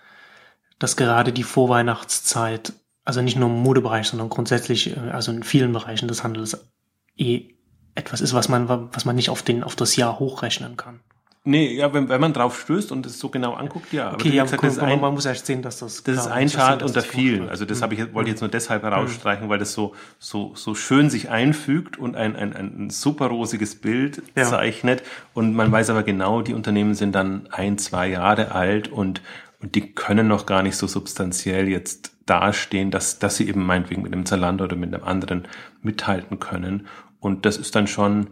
dass 0.79 0.97
gerade 0.97 1.33
die 1.33 1.43
Vorweihnachtszeit, 1.43 2.73
also 3.05 3.23
nicht 3.23 3.37
nur 3.37 3.51
im 3.51 3.61
Modebereich, 3.61 4.07
sondern 4.07 4.29
grundsätzlich, 4.29 4.97
äh, 4.97 5.11
also 5.11 5.33
in 5.33 5.43
vielen 5.43 5.73
Bereichen 5.73 6.07
des 6.07 6.23
Handels 6.23 6.71
eh 7.17 7.49
etwas 7.95 8.21
ist, 8.21 8.35
was 8.35 8.49
man, 8.49 8.69
was 8.69 9.05
man 9.05 9.17
nicht 9.17 9.31
auf 9.31 9.43
den, 9.43 9.65
auf 9.65 9.77
das 9.77 9.97
Jahr 9.97 10.19
hochrechnen 10.19 10.77
kann. 10.77 11.01
Nee, 11.45 11.75
ja, 11.75 11.93
wenn, 11.93 12.09
wenn 12.09 12.21
man 12.21 12.33
drauf 12.33 12.61
stößt 12.61 12.93
und 12.93 13.05
es 13.05 13.19
so 13.19 13.29
genau 13.29 13.55
anguckt, 13.55 13.93
ja. 13.93 14.15
Okay, 14.15 14.29
ja, 14.29 14.45
gesagt, 14.45 14.63
cool, 14.63 14.81
ein, 14.81 15.01
man 15.01 15.13
muss 15.13 15.25
erst 15.25 15.45
sehen, 15.47 15.61
dass 15.61 15.81
das. 15.81 16.05
Das 16.05 16.17
ist 16.17 16.27
ein 16.29 16.49
Chart 16.49 16.85
unter 16.85 17.03
vielen. 17.03 17.49
Also 17.49 17.65
das 17.65 17.79
mhm. 17.79 17.83
habe 17.83 17.95
ich 17.95 18.15
wollte 18.15 18.29
ich 18.29 18.35
jetzt 18.35 18.43
nur 18.43 18.51
deshalb 18.51 18.85
herausstreichen, 18.85 19.47
mhm. 19.47 19.51
weil 19.51 19.59
das 19.59 19.73
so 19.73 19.93
so 20.21 20.53
so 20.55 20.77
schön 20.77 21.11
sich 21.11 21.31
einfügt 21.31 21.99
und 21.99 22.15
ein 22.15 22.37
ein, 22.37 22.55
ein 22.55 22.91
super 22.91 23.27
rosiges 23.27 23.75
Bild 23.75 24.23
ja. 24.37 24.45
zeichnet. 24.45 25.03
Und 25.35 25.55
man 25.55 25.73
weiß 25.73 25.91
aber 25.91 26.05
genau, 26.05 26.43
die 26.43 26.55
Unternehmen 26.55 26.95
sind 26.95 27.13
dann 27.13 27.49
ein 27.51 27.77
zwei 27.77 28.07
Jahre 28.07 28.53
alt 28.53 28.87
und 28.87 29.21
und 29.61 29.75
die 29.75 29.93
können 29.93 30.29
noch 30.29 30.47
gar 30.47 30.63
nicht 30.63 30.77
so 30.77 30.87
substanziell 30.87 31.69
jetzt 31.69 32.13
dastehen, 32.25 32.93
dass 32.93 33.19
dass 33.19 33.37
sie 33.37 33.49
eben 33.49 33.67
meinetwegen 33.67 34.03
mit 34.03 34.13
einem 34.13 34.27
Zalando 34.27 34.63
oder 34.63 34.77
mit 34.77 34.95
einem 34.95 35.03
anderen 35.03 35.49
mithalten 35.83 36.39
können. 36.39 36.87
Und 37.19 37.47
das 37.47 37.57
ist 37.57 37.75
dann 37.75 37.89
schon 37.89 38.29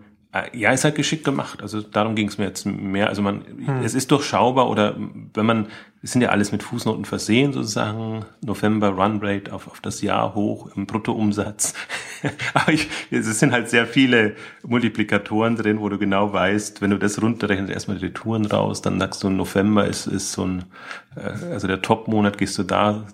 ja, 0.52 0.70
ist 0.70 0.84
halt 0.84 0.94
geschickt 0.94 1.24
gemacht. 1.24 1.60
Also 1.60 1.80
darum 1.80 2.14
ging 2.14 2.28
es 2.28 2.38
mir 2.38 2.44
jetzt 2.44 2.64
mehr. 2.64 3.08
Also 3.08 3.20
man, 3.20 3.44
hm. 3.44 3.82
es 3.82 3.94
ist 3.94 4.12
durchschaubar 4.12 4.70
oder 4.70 4.94
wenn 5.34 5.44
man, 5.44 5.66
es 6.02 6.12
sind 6.12 6.22
ja 6.22 6.28
alles 6.28 6.52
mit 6.52 6.62
Fußnoten 6.62 7.04
versehen 7.04 7.52
sozusagen. 7.52 8.24
November 8.40 8.90
Run 8.90 9.18
Rate 9.20 9.52
auf, 9.52 9.66
auf 9.66 9.80
das 9.80 10.02
Jahr 10.02 10.36
hoch 10.36 10.70
im 10.76 10.86
Bruttoumsatz. 10.86 11.74
Aber 12.54 12.72
ich, 12.72 12.88
es 13.10 13.40
sind 13.40 13.50
halt 13.50 13.70
sehr 13.70 13.86
viele 13.86 14.36
Multiplikatoren 14.62 15.56
drin, 15.56 15.80
wo 15.80 15.88
du 15.88 15.98
genau 15.98 16.32
weißt, 16.32 16.80
wenn 16.80 16.90
du 16.90 16.98
das 16.98 17.20
runterrechnest, 17.20 17.72
erstmal 17.72 17.98
die 17.98 18.12
Touren 18.12 18.46
raus, 18.46 18.82
dann 18.82 19.00
sagst 19.00 19.24
du, 19.24 19.30
November 19.30 19.86
ist, 19.86 20.06
ist 20.06 20.30
so 20.30 20.44
ein, 20.46 20.64
äh, 21.16 21.52
also 21.52 21.66
der 21.66 21.82
Top-Monat 21.82 22.38
gehst 22.38 22.56
du 22.56 22.62
da 22.62 23.04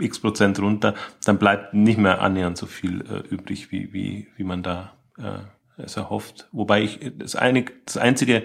x 0.00 0.18
Prozent 0.18 0.58
runter, 0.58 0.94
dann 1.24 1.38
bleibt 1.38 1.72
nicht 1.72 1.98
mehr 1.98 2.20
annähernd 2.20 2.58
so 2.58 2.66
viel 2.66 3.02
äh, 3.02 3.32
übrig, 3.32 3.70
wie, 3.70 3.92
wie, 3.92 4.26
wie 4.36 4.44
man 4.44 4.64
da 4.64 4.92
äh, 5.18 5.38
es 5.76 5.96
erhofft. 5.96 6.48
Wobei 6.52 6.82
ich 6.82 7.12
das, 7.18 7.36
einig, 7.36 7.84
das 7.86 7.96
einzige 7.96 8.44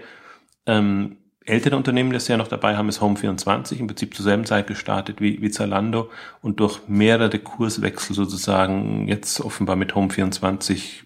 ähm, 0.65 1.17
ältere 1.45 1.75
Unternehmen, 1.75 2.13
das 2.13 2.27
ja 2.27 2.37
noch 2.37 2.47
dabei 2.47 2.77
haben, 2.77 2.89
ist 2.89 3.01
Home24, 3.01 3.79
im 3.79 3.87
Prinzip 3.87 4.13
zur 4.13 4.23
selben 4.23 4.45
Zeit 4.45 4.67
gestartet 4.67 5.19
wie, 5.19 5.41
wie 5.41 5.49
Zalando 5.49 6.09
und 6.41 6.59
durch 6.59 6.87
mehrere 6.87 7.39
Kurswechsel 7.39 8.15
sozusagen 8.15 9.07
jetzt 9.07 9.41
offenbar 9.41 9.75
mit 9.75 9.93
Home24 9.93 11.03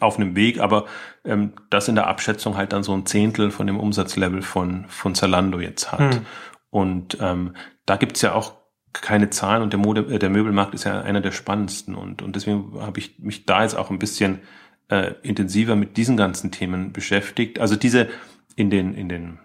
auf 0.00 0.16
einem 0.16 0.34
Weg, 0.34 0.60
aber 0.60 0.86
ähm, 1.24 1.52
das 1.68 1.88
in 1.88 1.94
der 1.94 2.06
Abschätzung 2.06 2.56
halt 2.56 2.72
dann 2.72 2.82
so 2.82 2.94
ein 2.94 3.06
Zehntel 3.06 3.50
von 3.50 3.66
dem 3.66 3.78
Umsatzlevel 3.78 4.42
von, 4.42 4.86
von 4.88 5.14
Zalando 5.14 5.60
jetzt 5.60 5.92
hat. 5.92 6.14
Hm. 6.14 6.26
Und 6.70 7.18
ähm, 7.20 7.54
da 7.84 7.96
gibt's 7.96 8.22
ja 8.22 8.34
auch 8.34 8.54
keine 8.92 9.30
Zahlen 9.30 9.62
und 9.62 9.72
der, 9.72 9.80
Mode, 9.80 10.14
äh, 10.14 10.18
der 10.18 10.30
Möbelmarkt 10.30 10.74
ist 10.74 10.84
ja 10.84 11.02
einer 11.02 11.20
der 11.20 11.32
spannendsten 11.32 11.94
und, 11.94 12.22
und 12.22 12.36
deswegen 12.36 12.80
habe 12.80 12.98
ich 12.98 13.18
mich 13.18 13.44
da 13.44 13.62
jetzt 13.62 13.76
auch 13.76 13.90
ein 13.90 13.98
bisschen 13.98 14.40
äh, 14.88 15.14
intensiver 15.22 15.76
mit 15.76 15.96
diesen 15.96 16.16
ganzen 16.16 16.50
Themen 16.50 16.92
beschäftigt. 16.92 17.58
Also 17.58 17.76
diese 17.76 18.08
in 18.56 18.70
den, 18.70 18.94
in 18.94 19.08
den 19.08 19.38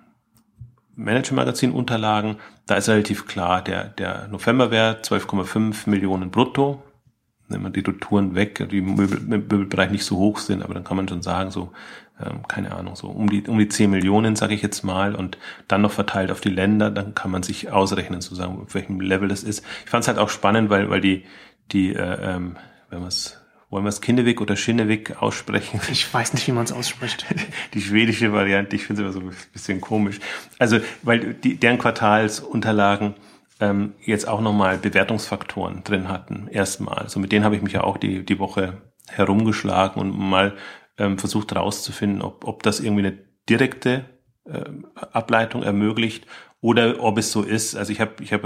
Manager-Magazin-Unterlagen, 0.95 2.37
da 2.67 2.75
ist 2.75 2.89
relativ 2.89 3.25
klar, 3.25 3.63
der, 3.63 3.85
der 3.85 4.27
Novemberwert 4.27 5.07
12,5 5.07 5.89
Millionen 5.89 6.29
brutto. 6.29 6.83
Wenn 7.47 7.63
man 7.63 7.73
die 7.73 7.79
Retouren 7.79 8.35
weg, 8.35 8.67
die 8.69 8.81
Möbel, 8.81 9.21
Möbelbereich 9.21 9.89
nicht 9.89 10.05
so 10.05 10.17
hoch 10.17 10.37
sind, 10.37 10.61
aber 10.61 10.75
dann 10.75 10.83
kann 10.83 10.97
man 10.97 11.07
schon 11.07 11.23
sagen, 11.23 11.49
so, 11.49 11.71
ähm, 12.23 12.47
keine 12.47 12.75
Ahnung, 12.75 12.95
so 12.95 13.07
um 13.07 13.27
die, 13.27 13.47
um 13.47 13.57
die 13.57 13.69
10 13.69 13.89
Millionen, 13.89 14.35
sage 14.35 14.53
ich 14.53 14.61
jetzt 14.61 14.83
mal, 14.83 15.15
und 15.15 15.39
dann 15.67 15.81
noch 15.81 15.91
verteilt 15.91 16.29
auf 16.29 16.41
die 16.41 16.49
Länder, 16.49 16.91
dann 16.91 17.15
kann 17.15 17.31
man 17.31 17.41
sich 17.41 17.71
ausrechnen, 17.71 18.21
sozusagen, 18.21 18.61
auf 18.61 18.75
welchem 18.75 19.01
Level 19.01 19.29
das 19.29 19.41
ist. 19.41 19.65
Ich 19.83 19.89
fand 19.89 20.03
es 20.03 20.07
halt 20.07 20.19
auch 20.19 20.29
spannend, 20.29 20.69
weil, 20.69 20.91
weil 20.91 21.01
die, 21.01 21.23
die, 21.71 21.95
äh, 21.95 22.35
ähm, 22.35 22.57
wenn 22.91 22.99
man 22.99 23.07
es 23.07 23.38
wollen 23.69 23.83
wir 23.83 23.89
es 23.89 24.01
Kinnevik 24.01 24.41
oder 24.41 24.55
Schinnevik 24.55 25.21
aussprechen? 25.21 25.79
Ich 25.91 26.11
weiß 26.11 26.33
nicht, 26.33 26.47
wie 26.47 26.51
man 26.51 26.63
es 26.63 26.71
ausspricht. 26.71 27.25
Die 27.73 27.81
schwedische 27.81 28.33
Variante, 28.33 28.75
ich 28.75 28.85
finde 28.85 29.03
es 29.03 29.15
immer 29.15 29.21
so 29.21 29.29
ein 29.29 29.35
bisschen 29.53 29.79
komisch. 29.79 30.19
Also, 30.57 30.79
weil 31.03 31.35
die, 31.35 31.55
deren 31.55 31.77
Quartalsunterlagen 31.77 33.15
ähm, 33.59 33.93
jetzt 34.01 34.27
auch 34.27 34.41
nochmal 34.41 34.77
Bewertungsfaktoren 34.77 35.83
drin 35.83 36.07
hatten, 36.07 36.47
erstmal. 36.49 36.97
Also 36.97 37.19
mit 37.19 37.31
denen 37.31 37.45
habe 37.45 37.55
ich 37.55 37.61
mich 37.61 37.73
ja 37.73 37.83
auch 37.83 37.97
die, 37.97 38.25
die 38.25 38.39
Woche 38.39 38.81
herumgeschlagen 39.07 40.01
und 40.01 40.17
mal 40.17 40.55
ähm, 40.97 41.17
versucht 41.17 41.51
herauszufinden, 41.51 42.21
ob, 42.21 42.47
ob 42.47 42.63
das 42.63 42.79
irgendwie 42.79 43.07
eine 43.07 43.17
direkte 43.49 44.05
äh, 44.45 44.63
Ableitung 45.11 45.63
ermöglicht 45.63 46.25
oder 46.61 47.01
ob 47.01 47.17
es 47.17 47.31
so 47.31 47.43
ist. 47.43 47.75
Also 47.75 47.91
ich 47.91 48.01
habe 48.01 48.21
ich 48.21 48.33
hab, 48.33 48.43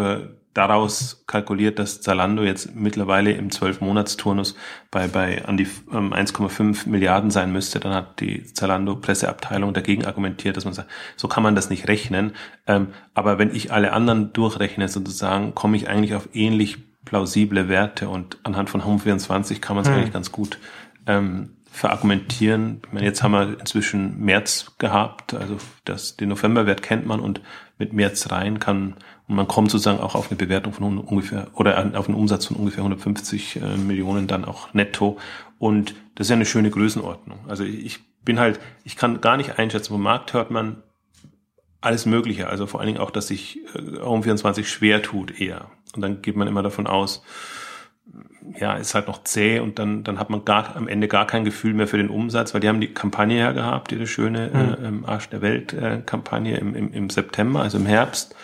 daraus 0.54 1.24
kalkuliert, 1.26 1.80
dass 1.80 2.02
Zalando 2.02 2.44
jetzt 2.44 2.76
mittlerweile 2.76 3.32
im 3.32 3.50
12-Monats-Turnus 3.50 4.56
bei, 4.92 5.08
bei 5.08 5.44
an 5.46 5.58
die 5.58 5.68
ähm, 5.92 6.14
1,5 6.14 6.88
Milliarden 6.88 7.32
sein 7.32 7.52
müsste. 7.52 7.80
Dann 7.80 7.94
hat 7.94 8.20
die 8.20 8.44
Zalando-Presseabteilung 8.44 9.74
dagegen 9.74 10.06
argumentiert, 10.06 10.56
dass 10.56 10.66
man 10.66 10.74
sagt, 10.74 10.90
so 11.16 11.28
kann 11.28 11.44
man 11.44 11.56
das 11.56 11.70
nicht 11.70 11.88
rechnen. 11.88 12.34
Ähm, 12.68 12.90
aber 13.16 13.40
wenn 13.40 13.54
ich 13.54 13.72
alle 13.72 13.94
anderen 13.94 14.32
durchrechne 14.34 14.88
sozusagen, 14.88 15.56
komme 15.56 15.76
ich 15.76 15.90
eigentlich 15.90 16.14
auf 16.14 16.30
ähnlich 16.34 16.78
plausible 17.06 17.68
Werte 17.68 18.08
und 18.08 18.38
anhand 18.44 18.70
von 18.70 18.84
Home24 18.84 19.60
kann 19.60 19.76
man 19.76 19.84
es 19.84 19.90
hm. 19.90 19.98
eigentlich 19.98 20.14
ganz 20.14 20.32
gut 20.32 20.60
ähm, 21.08 21.50
verargumentieren. 21.74 22.82
Ich 22.86 22.94
meine, 22.94 23.06
jetzt 23.08 23.24
haben 23.24 23.32
wir 23.32 23.60
inzwischen 23.60 24.20
März 24.20 24.74
gehabt, 24.78 25.34
also 25.34 25.58
das, 25.86 26.16
den 26.16 26.30
Novemberwert 26.30 26.84
kennt 26.84 27.08
man 27.08 27.20
und 27.20 27.42
mit 27.80 27.94
März 27.94 28.32
rein 28.32 28.60
kann 28.60 28.94
und 29.28 29.36
man 29.36 29.48
kommt 29.48 29.72
sozusagen 29.72 30.00
auch 30.00 30.14
auf 30.14 30.30
eine 30.30 30.38
Bewertung 30.38 30.72
von 30.72 31.00
ungefähr 31.00 31.48
oder 31.56 31.92
auf 31.96 32.08
einen 32.08 32.18
Umsatz 32.18 32.46
von 32.46 32.58
ungefähr 32.58 32.84
150 32.84 33.56
äh, 33.56 33.78
Millionen 33.78 34.28
dann 34.28 34.46
auch 34.46 34.72
netto 34.76 35.18
und 35.58 35.96
das 36.14 36.28
ist 36.28 36.30
ja 36.30 36.36
eine 36.36 36.46
schöne 36.46 36.70
Größenordnung. 36.70 37.40
Also 37.48 37.64
ich 37.64 38.02
bin 38.24 38.40
halt, 38.40 38.60
ich 38.84 38.96
kann 38.96 39.20
gar 39.20 39.36
nicht 39.36 39.58
einschätzen, 39.58 39.94
vom 39.94 40.04
Markt 40.04 40.34
hört 40.34 40.52
man 40.52 40.84
alles 41.82 42.06
Mögliche, 42.06 42.50
also 42.50 42.68
vor 42.68 42.82
allen 42.82 42.88
Dingen 42.88 43.00
auch, 43.00 43.12
dass 43.12 43.30
sich 43.30 43.62
äh, 43.74 43.80
Home24 44.00 44.66
schwer 44.66 45.02
tut 45.02 45.42
eher 45.42 45.72
und 45.96 46.04
dann 46.04 46.22
geht 46.22 46.36
man 46.36 46.48
immer 46.48 46.62
davon 46.62 46.86
aus, 46.86 47.24
ja, 48.60 48.76
ist 48.76 48.94
halt 48.94 49.08
noch 49.08 49.24
zäh 49.24 49.60
und 49.60 49.80
dann, 49.80 50.04
dann 50.04 50.20
hat 50.20 50.30
man 50.30 50.46
gar, 50.46 50.76
am 50.76 50.88
Ende 50.88 51.08
gar 51.08 51.26
kein 51.26 51.46
Gefühl 51.46 51.74
mehr 51.74 51.88
für 51.88 51.98
den 51.98 52.10
Umsatz, 52.10 52.54
weil 52.54 52.62
die 52.62 52.68
haben 52.68 52.82
die 52.82 52.94
Kampagne 52.94 53.40
ja 53.40 53.52
gehabt, 53.52 53.92
die 53.92 54.06
schöne 54.08 54.78
mhm. 54.80 55.04
äh, 55.04 55.08
Arsch 55.08 55.30
der 55.30 55.42
Welt 55.42 55.74
äh, 55.74 56.02
Kampagne 56.06 56.58
im, 56.58 56.76
im, 56.76 56.94
im 56.94 57.10
September, 57.10 57.62
also 57.62 57.78
im 57.78 57.86
Herbst. 57.86 58.36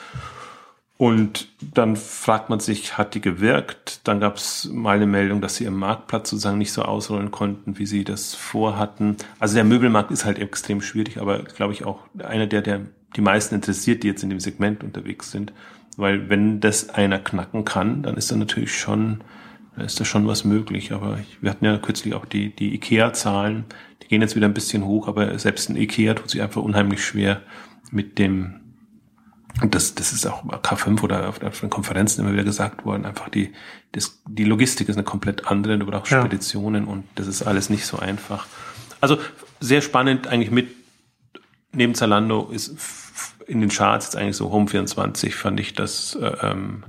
Und 0.97 1.47
dann 1.61 1.95
fragt 1.95 2.49
man 2.49 2.59
sich, 2.59 2.97
hat 2.97 3.13
die 3.15 3.21
gewirkt? 3.21 4.01
Dann 4.05 4.19
gab 4.19 4.35
es 4.35 4.69
mal 4.69 4.97
eine 4.97 5.05
Meldung, 5.05 5.39
dass 5.39 5.55
sie 5.55 5.63
im 5.63 5.77
Marktplatz 5.77 6.29
sozusagen 6.29 6.57
nicht 6.57 6.73
so 6.73 6.81
ausrollen 6.81 7.31
konnten, 7.31 7.79
wie 7.79 7.85
sie 7.85 8.03
das 8.03 8.35
vorhatten. 8.35 9.15
Also 9.39 9.55
der 9.55 9.63
Möbelmarkt 9.63 10.11
ist 10.11 10.25
halt 10.25 10.39
extrem 10.39 10.81
schwierig, 10.81 11.21
aber 11.21 11.39
glaube 11.43 11.71
ich 11.71 11.85
auch 11.85 12.01
einer 12.21 12.47
der, 12.47 12.61
der 12.61 12.81
die 13.15 13.21
meisten 13.21 13.55
interessiert, 13.55 14.03
die 14.03 14.07
jetzt 14.07 14.23
in 14.23 14.29
dem 14.29 14.41
Segment 14.41 14.83
unterwegs 14.83 15.31
sind. 15.31 15.53
Weil 15.95 16.29
wenn 16.29 16.59
das 16.59 16.89
einer 16.89 17.19
knacken 17.19 17.63
kann, 17.63 18.03
dann 18.03 18.15
ist 18.15 18.29
da 18.29 18.35
natürlich 18.35 18.77
schon 18.77 19.21
da 19.75 19.83
ist 19.83 19.99
da 19.99 20.05
schon 20.05 20.27
was 20.27 20.43
möglich. 20.43 20.91
Aber 20.91 21.19
ich, 21.19 21.41
wir 21.41 21.51
hatten 21.51 21.65
ja 21.65 21.77
kürzlich 21.77 22.13
auch 22.13 22.25
die, 22.25 22.55
die 22.55 22.73
IKEA-Zahlen, 22.75 23.65
die 24.01 24.07
gehen 24.07 24.21
jetzt 24.21 24.35
wieder 24.35 24.47
ein 24.47 24.53
bisschen 24.53 24.85
hoch, 24.85 25.07
aber 25.07 25.37
selbst 25.39 25.69
ein 25.69 25.75
IKEA 25.75 26.13
tut 26.13 26.29
sich 26.29 26.41
einfach 26.41 26.61
unheimlich 26.61 27.03
schwer 27.03 27.41
mit 27.91 28.17
dem, 28.19 28.59
das, 29.65 29.95
das 29.95 30.13
ist 30.13 30.25
auch 30.27 30.43
K5 30.43 31.01
oder 31.01 31.29
auf, 31.29 31.41
auf 31.41 31.59
den 31.59 31.69
Konferenzen 31.69 32.21
immer 32.21 32.33
wieder 32.33 32.43
gesagt 32.43 32.85
worden, 32.85 33.05
einfach 33.05 33.29
die, 33.29 33.51
das, 33.91 34.21
die 34.27 34.43
Logistik 34.43 34.89
ist 34.89 34.95
eine 34.95 35.03
komplett 35.03 35.47
andere, 35.47 35.77
du 35.77 35.85
brauchst 35.85 36.11
ja. 36.11 36.21
Speditionen 36.21 36.85
und 36.85 37.05
das 37.15 37.27
ist 37.27 37.41
alles 37.41 37.69
nicht 37.69 37.85
so 37.85 37.97
einfach. 37.97 38.47
Also 39.01 39.17
sehr 39.59 39.81
spannend 39.81 40.27
eigentlich 40.27 40.51
mit, 40.51 40.69
neben 41.71 41.95
Zalando 41.95 42.49
ist 42.51 42.75
in 43.47 43.61
den 43.61 43.69
Charts 43.69 44.07
jetzt 44.07 44.15
eigentlich 44.15 44.37
so 44.37 44.51
Home24 44.51 45.31
fand 45.31 45.59
ich 45.59 45.73
das, 45.73 46.15
äh, 46.15 46.25
ähm, 46.41 46.83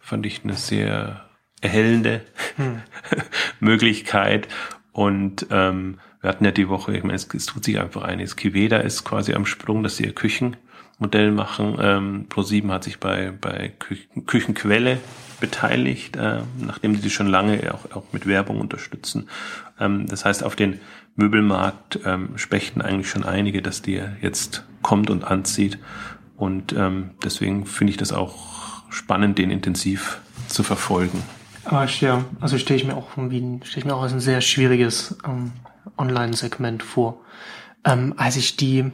fand 0.00 0.26
ich 0.26 0.42
eine 0.42 0.54
sehr 0.54 1.29
erhellende 1.60 2.22
hm. 2.56 2.82
Möglichkeit. 3.60 4.48
Und 4.92 5.46
ähm, 5.50 5.98
wir 6.20 6.28
hatten 6.28 6.44
ja 6.44 6.50
die 6.50 6.68
Woche, 6.68 6.96
ich 6.96 7.02
meine, 7.02 7.14
es, 7.14 7.32
es 7.32 7.46
tut 7.46 7.64
sich 7.64 7.78
einfach 7.80 8.02
einiges. 8.02 8.36
Kiveda 8.36 8.78
ist 8.78 9.04
quasi 9.04 9.34
am 9.34 9.46
Sprung, 9.46 9.82
dass 9.82 9.96
sie 9.96 10.04
ihr 10.04 10.14
Küchenmodell 10.14 11.30
machen. 11.30 11.78
Ähm, 11.80 12.26
Pro7 12.28 12.70
hat 12.70 12.84
sich 12.84 12.98
bei, 12.98 13.32
bei 13.38 13.72
Küchen, 13.78 14.26
Küchenquelle 14.26 14.98
beteiligt, 15.40 16.16
äh, 16.16 16.40
nachdem 16.58 16.94
sie 16.94 17.00
die 17.00 17.10
schon 17.10 17.26
lange 17.26 17.72
auch, 17.72 17.90
auch 17.96 18.04
mit 18.12 18.26
Werbung 18.26 18.60
unterstützen. 18.60 19.28
Ähm, 19.78 20.06
das 20.06 20.24
heißt, 20.24 20.44
auf 20.44 20.56
den 20.56 20.80
Möbelmarkt 21.16 22.00
ähm, 22.04 22.36
spechten 22.36 22.82
eigentlich 22.82 23.08
schon 23.08 23.24
einige, 23.24 23.62
dass 23.62 23.82
die 23.82 24.02
jetzt 24.20 24.64
kommt 24.82 25.10
und 25.10 25.24
anzieht. 25.24 25.78
Und 26.36 26.72
ähm, 26.72 27.10
deswegen 27.24 27.66
finde 27.66 27.92
ich 27.92 27.96
das 27.96 28.12
auch 28.12 28.82
spannend, 28.90 29.38
den 29.38 29.50
intensiv 29.50 30.20
zu 30.48 30.62
verfolgen. 30.62 31.22
Aber 31.64 31.84
ich, 31.84 32.00
ja, 32.00 32.24
also 32.40 32.58
stelle 32.58 32.78
ich 32.78 32.86
mir 32.86 32.96
auch 32.96 33.16
irgendwie, 33.16 33.64
stelle 33.64 33.80
ich 33.80 33.84
mir 33.84 33.94
auch 33.94 34.02
als 34.02 34.12
ein 34.12 34.20
sehr 34.20 34.40
schwieriges 34.40 35.18
ähm, 35.26 35.52
Online-Segment 35.98 36.82
vor. 36.82 37.20
Ähm, 37.84 38.14
als 38.16 38.36
ich 38.36 38.56
die, 38.56 38.90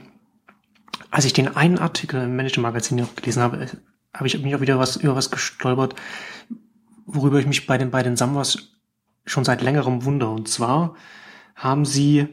als 1.11 1.25
ich 1.25 1.33
den 1.33 1.57
einen 1.57 1.79
Artikel 1.79 2.23
im 2.23 2.37
Manager 2.37 2.61
Magazin 2.61 2.99
noch 2.99 3.15
gelesen 3.15 3.43
habe, 3.43 3.69
habe 4.15 4.27
ich 4.27 4.41
mich 4.43 4.55
auch 4.55 4.61
wieder 4.61 4.79
was 4.79 4.97
über 4.97 5.15
was 5.15 5.31
gestolpert, 5.31 5.95
worüber 7.05 7.39
ich 7.39 7.47
mich 7.47 7.67
bei 7.67 7.79
den 7.79 7.91
bei 7.91 8.03
den 8.03 8.17
Samwas 8.17 8.71
schon 9.25 9.45
seit 9.45 9.63
längerem 9.63 10.05
wundere. 10.05 10.31
Und 10.31 10.49
zwar 10.49 10.95
haben 11.55 11.85
sie 11.85 12.29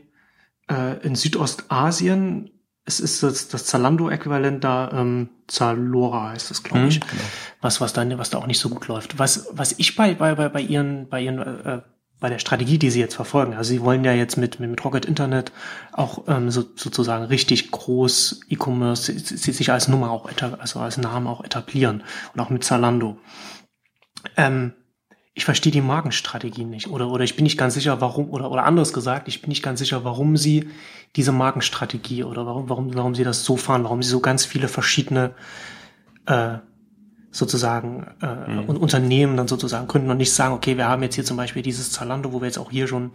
äh, 0.69 1.05
in 1.05 1.15
Südostasien 1.15 2.51
es 2.85 2.99
ist 2.99 3.23
das, 3.23 3.47
das 3.47 3.65
Zalando-Äquivalent 3.65 4.63
da, 4.63 4.91
ähm, 4.93 5.29
Zalora 5.47 6.31
heißt 6.31 6.49
das, 6.49 6.63
glaube 6.63 6.87
ich. 6.87 6.99
Mhm, 6.99 7.07
genau. 7.09 7.23
Was, 7.61 7.79
was 7.79 7.93
dann, 7.93 8.17
was 8.17 8.29
da 8.29 8.39
auch 8.39 8.47
nicht 8.47 8.59
so 8.59 8.69
gut 8.69 8.87
läuft. 8.87 9.19
Was, 9.19 9.47
was 9.51 9.75
ich 9.77 9.95
bei, 9.95 10.15
bei, 10.15 10.35
bei, 10.35 10.49
bei 10.49 10.61
ihren, 10.61 11.07
bei 11.07 11.21
ihren, 11.21 11.39
äh, 11.39 11.81
bei 12.19 12.29
der 12.29 12.39
Strategie, 12.39 12.77
die 12.77 12.89
sie 12.89 12.99
jetzt 12.99 13.15
verfolgen, 13.15 13.53
also 13.53 13.69
sie 13.69 13.81
wollen 13.81 14.03
ja 14.03 14.13
jetzt 14.13 14.37
mit, 14.37 14.59
mit, 14.59 14.69
mit 14.69 14.85
Rocket 14.85 15.05
Internet 15.05 15.51
auch 15.91 16.23
ähm, 16.27 16.51
so, 16.51 16.63
sozusagen 16.75 17.25
richtig 17.25 17.71
groß 17.71 18.41
E-Commerce 18.49 19.11
sich 19.17 19.71
als 19.71 19.87
Nummer 19.87 20.11
auch, 20.11 20.29
also 20.59 20.79
als 20.79 20.97
Name 20.97 21.29
auch 21.29 21.43
etablieren 21.43 22.03
und 22.33 22.39
auch 22.39 22.49
mit 22.49 22.63
Zalando. 22.63 23.17
Ähm, 24.37 24.73
ich 25.35 25.45
verstehe 25.45 25.71
die 25.71 25.81
Markenstrategie 25.81 26.63
nicht 26.63 26.87
oder 26.89 27.09
oder 27.09 27.23
ich 27.23 27.35
bin 27.35 27.43
nicht 27.43 27.57
ganz 27.57 27.73
sicher, 27.73 28.01
warum 28.01 28.29
oder 28.29 28.51
oder 28.51 28.65
anderes 28.65 28.93
gesagt, 28.93 29.27
ich 29.27 29.41
bin 29.41 29.49
nicht 29.49 29.63
ganz 29.63 29.79
sicher, 29.79 30.03
warum 30.03 30.37
sie 30.37 30.69
diese 31.15 31.31
Markenstrategie 31.31 32.23
oder 32.23 32.45
warum 32.45 32.69
warum 32.69 32.93
warum 32.95 33.15
sie 33.15 33.23
das 33.23 33.43
so 33.43 33.57
fahren, 33.57 33.83
warum 33.83 34.03
sie 34.03 34.09
so 34.09 34.19
ganz 34.19 34.45
viele 34.45 34.67
verschiedene 34.67 35.31
äh, 36.27 36.57
sozusagen 37.31 38.05
äh, 38.21 38.51
mhm. 38.51 38.69
Unternehmen 38.77 39.35
dann 39.35 39.47
sozusagen 39.47 39.87
gründen 39.87 40.11
und 40.11 40.17
nicht 40.17 40.33
sagen, 40.33 40.53
okay, 40.53 40.77
wir 40.77 40.87
haben 40.87 41.01
jetzt 41.01 41.15
hier 41.15 41.25
zum 41.25 41.37
Beispiel 41.37 41.63
dieses 41.63 41.91
Zalando, 41.91 42.31
wo 42.31 42.41
wir 42.41 42.45
jetzt 42.45 42.59
auch 42.59 42.69
hier 42.69 42.87
schon 42.87 43.11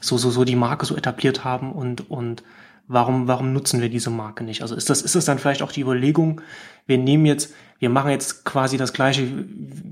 so 0.00 0.18
so 0.18 0.30
so 0.30 0.44
die 0.44 0.56
Marke 0.56 0.84
so 0.84 0.96
etabliert 0.96 1.44
haben 1.44 1.70
und 1.70 2.10
und 2.10 2.42
warum, 2.88 3.28
warum 3.28 3.52
nutzen 3.52 3.80
wir 3.80 3.88
diese 3.88 4.10
Marke 4.10 4.44
nicht? 4.44 4.62
Also 4.62 4.74
ist 4.74 4.90
das, 4.90 5.02
ist 5.02 5.14
das 5.14 5.24
dann 5.24 5.38
vielleicht 5.38 5.62
auch 5.62 5.72
die 5.72 5.80
Überlegung, 5.80 6.40
wir 6.86 6.98
nehmen 6.98 7.26
jetzt, 7.26 7.54
wir 7.78 7.90
machen 7.90 8.10
jetzt 8.10 8.44
quasi 8.44 8.76
das 8.76 8.92
gleiche, 8.92 9.26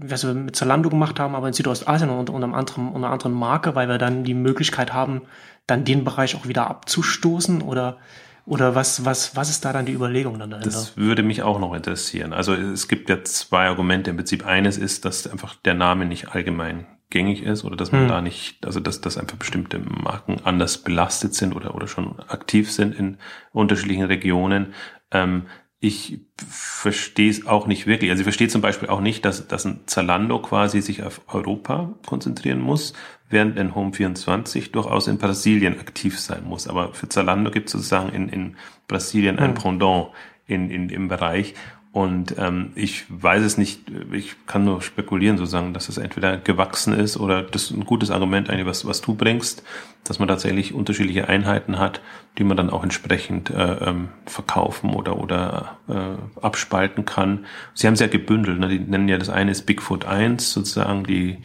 was 0.00 0.24
wir 0.24 0.34
mit 0.34 0.56
Zalando 0.56 0.90
gemacht 0.90 1.18
haben, 1.20 1.34
aber 1.34 1.48
in 1.48 1.54
Südostasien 1.54 2.10
unter, 2.10 2.32
unter, 2.32 2.46
einem 2.46 2.54
anderen, 2.54 2.88
unter 2.88 2.98
einer 2.98 3.10
anderen 3.12 3.32
Marke, 3.32 3.74
weil 3.74 3.88
wir 3.88 3.98
dann 3.98 4.24
die 4.24 4.34
Möglichkeit 4.34 4.92
haben, 4.92 5.22
dann 5.66 5.84
den 5.84 6.04
Bereich 6.04 6.34
auch 6.36 6.46
wieder 6.46 6.68
abzustoßen 6.68 7.62
oder 7.62 7.98
oder 8.46 8.74
was, 8.74 9.04
was, 9.04 9.36
was 9.36 9.48
ist 9.48 9.64
da 9.64 9.72
dann 9.72 9.86
die 9.86 9.92
Überlegung 9.92 10.38
dann 10.38 10.50
dahinter? 10.50 10.70
Das 10.70 10.96
würde 10.96 11.22
mich 11.22 11.42
auch 11.42 11.60
noch 11.60 11.72
interessieren. 11.72 12.32
Also 12.32 12.54
es 12.54 12.88
gibt 12.88 13.08
ja 13.08 13.22
zwei 13.22 13.68
Argumente. 13.68 14.10
Im 14.10 14.16
Prinzip 14.16 14.44
eines 14.44 14.76
ist, 14.76 15.04
dass 15.04 15.28
einfach 15.28 15.54
der 15.56 15.74
Name 15.74 16.04
nicht 16.04 16.34
allgemein 16.34 16.86
gängig 17.10 17.42
ist 17.42 17.64
oder 17.64 17.76
dass 17.76 17.92
man 17.92 18.02
hm. 18.02 18.08
da 18.08 18.20
nicht, 18.22 18.64
also 18.64 18.80
dass, 18.80 19.00
dass 19.00 19.18
einfach 19.18 19.36
bestimmte 19.36 19.78
Marken 19.78 20.38
anders 20.44 20.78
belastet 20.78 21.34
sind 21.34 21.54
oder, 21.54 21.74
oder 21.74 21.88
schon 21.88 22.18
aktiv 22.28 22.70
sind 22.70 22.94
in 22.94 23.18
unterschiedlichen 23.52 24.04
Regionen. 24.04 24.74
Ähm, 25.10 25.46
ich 25.82 26.20
verstehe 26.36 27.30
es 27.30 27.46
auch 27.46 27.66
nicht 27.66 27.86
wirklich. 27.86 28.10
Also 28.10 28.20
ich 28.20 28.24
verstehe 28.24 28.48
zum 28.48 28.60
Beispiel 28.60 28.90
auch 28.90 29.00
nicht, 29.00 29.24
dass, 29.24 29.48
dass 29.48 29.64
ein 29.64 29.80
Zalando 29.86 30.38
quasi 30.40 30.82
sich 30.82 31.02
auf 31.02 31.22
Europa 31.26 31.94
konzentrieren 32.06 32.60
muss, 32.60 32.92
während 33.30 33.58
ein 33.58 33.74
Home24 33.74 34.72
durchaus 34.72 35.08
in 35.08 35.16
Brasilien 35.16 35.80
aktiv 35.80 36.20
sein 36.20 36.44
muss. 36.44 36.68
Aber 36.68 36.92
für 36.92 37.08
Zalando 37.08 37.50
gibt 37.50 37.68
es 37.68 37.72
sozusagen 37.72 38.10
in, 38.10 38.28
in 38.28 38.56
Brasilien 38.88 39.38
ein 39.38 39.50
hm. 39.50 39.54
Pendant 39.54 40.08
in, 40.46 40.70
in, 40.70 40.90
im 40.90 41.08
Bereich. 41.08 41.54
Und 41.92 42.36
ähm, 42.38 42.70
ich 42.76 43.04
weiß 43.08 43.42
es 43.42 43.58
nicht, 43.58 43.90
ich 44.12 44.36
kann 44.46 44.64
nur 44.64 44.80
spekulieren 44.80 45.38
sozusagen, 45.38 45.74
dass 45.74 45.88
es 45.88 45.98
entweder 45.98 46.36
gewachsen 46.36 46.92
ist 46.92 47.16
oder 47.16 47.42
das 47.42 47.64
ist 47.64 47.70
ein 47.72 47.84
gutes 47.84 48.12
Argument 48.12 48.48
eigentlich, 48.48 48.66
was, 48.66 48.86
was 48.86 49.00
du 49.00 49.14
bringst, 49.14 49.64
dass 50.04 50.20
man 50.20 50.28
tatsächlich 50.28 50.72
unterschiedliche 50.72 51.28
Einheiten 51.28 51.80
hat, 51.80 52.00
die 52.38 52.44
man 52.44 52.56
dann 52.56 52.70
auch 52.70 52.84
entsprechend 52.84 53.50
äh, 53.50 53.88
ähm, 53.88 54.10
verkaufen 54.24 54.94
oder, 54.94 55.18
oder 55.18 55.78
äh, 55.88 56.40
abspalten 56.40 57.06
kann. 57.06 57.46
Sie 57.74 57.88
haben 57.88 57.94
es 57.94 58.00
ja 58.00 58.06
gebündelt, 58.06 58.60
ne? 58.60 58.68
die 58.68 58.78
nennen 58.78 59.08
ja 59.08 59.18
das 59.18 59.28
eine 59.28 59.50
ist 59.50 59.66
Bigfoot 59.66 60.04
1, 60.04 60.52
sozusagen 60.52 61.02
die, 61.02 61.38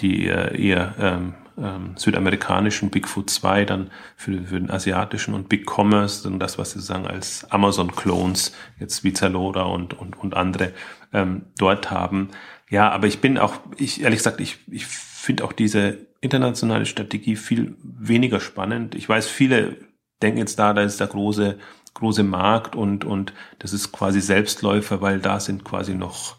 die 0.00 0.26
äh, 0.26 0.60
eher 0.60 0.94
ähm, 0.98 1.34
ähm, 1.58 1.94
südamerikanischen 1.96 2.90
Bigfoot 2.90 3.30
2 3.30 3.64
dann 3.64 3.90
für, 4.16 4.42
für 4.42 4.58
den 4.58 4.70
asiatischen 4.70 5.34
und 5.34 5.48
Big 5.48 5.66
Commerce, 5.70 6.22
dann 6.22 6.38
das, 6.38 6.58
was 6.58 6.72
sie 6.72 6.80
sagen 6.80 7.06
als 7.06 7.50
Amazon-Clones, 7.50 8.52
jetzt 8.78 9.04
wie 9.04 9.12
Zalora 9.12 9.62
und, 9.62 9.94
und, 9.94 10.18
und 10.18 10.34
andere 10.34 10.72
ähm, 11.12 11.46
dort 11.58 11.90
haben. 11.90 12.30
Ja, 12.70 12.90
aber 12.90 13.06
ich 13.06 13.20
bin 13.20 13.38
auch, 13.38 13.54
ich 13.76 14.02
ehrlich 14.02 14.18
gesagt, 14.18 14.40
ich, 14.40 14.58
ich 14.70 14.86
finde 14.86 15.44
auch 15.44 15.52
diese 15.52 15.98
internationale 16.20 16.86
Strategie 16.86 17.36
viel 17.36 17.76
weniger 17.82 18.40
spannend. 18.40 18.94
Ich 18.94 19.08
weiß, 19.08 19.26
viele 19.26 19.76
denken 20.22 20.38
jetzt 20.38 20.58
da, 20.58 20.72
da 20.72 20.82
ist 20.82 21.00
der 21.00 21.08
große, 21.08 21.58
große 21.94 22.22
Markt 22.22 22.74
und, 22.74 23.04
und 23.04 23.34
das 23.58 23.72
ist 23.72 23.92
quasi 23.92 24.20
Selbstläufer, 24.20 25.02
weil 25.02 25.18
da 25.18 25.40
sind 25.40 25.64
quasi 25.64 25.94
noch 25.94 26.36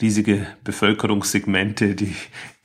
riesige 0.00 0.46
Bevölkerungssegmente, 0.64 1.94
die, 1.94 2.14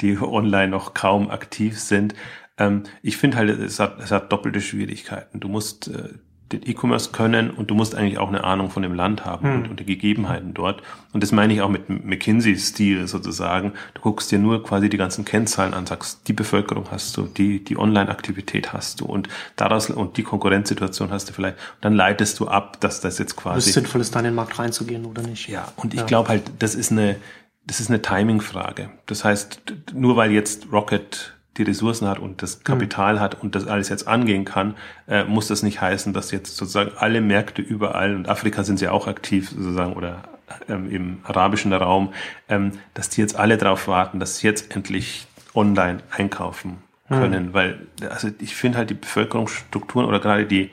die 0.01 0.17
online 0.19 0.69
noch 0.69 0.93
kaum 0.93 1.29
aktiv 1.29 1.79
sind. 1.79 2.15
Ähm, 2.57 2.83
ich 3.01 3.17
finde 3.17 3.37
halt, 3.37 3.49
es 3.49 3.79
hat, 3.79 3.99
es 3.99 4.11
hat 4.11 4.31
doppelte 4.31 4.61
Schwierigkeiten. 4.61 5.39
Du 5.39 5.47
musst 5.47 5.87
äh, 5.87 6.09
den 6.53 6.69
E-Commerce 6.69 7.11
können 7.11 7.49
und 7.49 7.69
du 7.69 7.75
musst 7.75 7.95
eigentlich 7.95 8.17
auch 8.17 8.29
eine 8.29 8.43
Ahnung 8.43 8.69
von 8.69 8.83
dem 8.83 8.93
Land 8.93 9.25
haben 9.25 9.47
hm. 9.47 9.55
und, 9.55 9.69
und 9.71 9.79
die 9.79 9.85
Gegebenheiten 9.85 10.53
dort. 10.53 10.81
Und 11.11 11.21
das 11.21 11.31
meine 11.31 11.53
ich 11.53 11.61
auch 11.61 11.69
mit 11.69 11.89
McKinsey-Stil 11.89 13.07
sozusagen. 13.07 13.73
Du 13.93 14.01
guckst 14.01 14.31
dir 14.31 14.39
nur 14.39 14.63
quasi 14.63 14.89
die 14.89 14.97
ganzen 14.97 15.25
Kennzahlen 15.25 15.73
an, 15.73 15.85
sagst, 15.85 16.27
die 16.27 16.33
Bevölkerung 16.33 16.85
hast 16.91 17.17
du, 17.17 17.23
die, 17.23 17.63
die 17.63 17.77
Online-Aktivität 17.77 18.73
hast 18.73 19.01
du 19.01 19.05
und 19.05 19.29
daraus 19.55 19.89
und 19.89 20.17
die 20.17 20.23
Konkurrenzsituation 20.23 21.11
hast 21.11 21.29
du 21.29 21.33
vielleicht. 21.33 21.57
Dann 21.81 21.93
leitest 21.93 22.39
du 22.39 22.47
ab, 22.47 22.79
dass 22.79 23.01
das 23.01 23.17
jetzt 23.19 23.35
quasi. 23.35 23.69
Es 23.69 23.73
sinnvoll 23.75 24.01
ist, 24.01 24.15
da 24.15 24.19
in 24.19 24.25
den 24.25 24.35
Markt 24.35 24.57
reinzugehen 24.57 25.05
oder 25.05 25.21
nicht. 25.21 25.49
Ja, 25.49 25.71
und 25.75 25.93
ich 25.93 26.01
ja. 26.01 26.05
glaube 26.05 26.29
halt, 26.29 26.43
das 26.59 26.75
ist 26.75 26.91
eine, 26.91 27.17
das 27.65 27.79
ist 27.79 27.89
eine 27.89 28.01
Timing-Frage. 28.01 28.89
Das 29.05 29.23
heißt, 29.23 29.61
nur 29.93 30.15
weil 30.15 30.31
jetzt 30.31 30.71
Rocket 30.71 31.33
die 31.57 31.63
Ressourcen 31.63 32.07
hat 32.07 32.19
und 32.19 32.41
das 32.41 32.63
Kapital 32.63 33.15
mhm. 33.15 33.19
hat 33.19 33.41
und 33.43 33.55
das 33.55 33.67
alles 33.67 33.89
jetzt 33.89 34.07
angehen 34.07 34.45
kann, 34.45 34.75
äh, 35.07 35.23
muss 35.23 35.47
das 35.47 35.63
nicht 35.63 35.81
heißen, 35.81 36.13
dass 36.13 36.31
jetzt 36.31 36.55
sozusagen 36.57 36.91
alle 36.97 37.21
Märkte 37.21 37.61
überall, 37.61 38.15
und 38.15 38.27
Afrika 38.27 38.63
sind 38.63 38.79
sie 38.79 38.87
auch 38.87 39.07
aktiv 39.07 39.49
sozusagen, 39.49 39.93
oder 39.93 40.23
ähm, 40.67 40.89
im 40.89 41.19
arabischen 41.23 41.73
Raum, 41.73 42.13
ähm, 42.49 42.73
dass 42.93 43.09
die 43.09 43.21
jetzt 43.21 43.35
alle 43.35 43.57
darauf 43.57 43.87
warten, 43.87 44.19
dass 44.19 44.37
sie 44.37 44.47
jetzt 44.47 44.75
endlich 44.75 45.27
online 45.53 45.99
einkaufen 46.09 46.77
können, 47.07 47.47
mhm. 47.47 47.53
weil 47.53 47.87
also 48.09 48.29
ich 48.39 48.55
finde 48.55 48.79
halt 48.79 48.89
die 48.89 48.95
Bevölkerungsstrukturen 48.95 50.07
oder 50.07 50.19
gerade 50.19 50.45
die, 50.45 50.71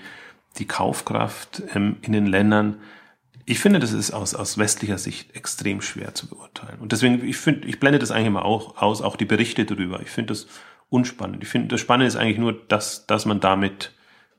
die 0.59 0.67
Kaufkraft 0.67 1.63
ähm, 1.75 1.97
in 2.03 2.13
den 2.13 2.27
Ländern, 2.27 2.77
ich 3.51 3.59
finde, 3.59 3.81
das 3.81 3.93
ist 3.93 4.13
aus, 4.13 4.37
aus 4.37 4.59
westlicher 4.59 4.97
Sicht 4.97 5.35
extrem 5.35 5.81
schwer 5.81 6.15
zu 6.15 6.29
beurteilen. 6.29 6.79
Und 6.79 6.93
deswegen, 6.93 7.27
ich 7.27 7.37
finde, 7.37 7.67
ich 7.67 7.81
blende 7.81 7.99
das 7.99 8.13
eigentlich 8.13 8.29
immer 8.29 8.45
auch 8.45 8.81
aus, 8.81 9.03
auch 9.03 9.17
die 9.17 9.25
Berichte 9.25 9.65
darüber. 9.65 10.01
Ich 10.01 10.11
finde 10.11 10.35
das 10.35 10.47
unspannend. 10.91 11.43
Ich 11.43 11.49
finde, 11.49 11.69
das 11.69 11.81
Spannende 11.81 12.07
ist 12.07 12.17
eigentlich 12.17 12.39
nur, 12.39 12.53
dass, 12.53 13.07
dass 13.07 13.25
man 13.25 13.41
damit 13.41 13.93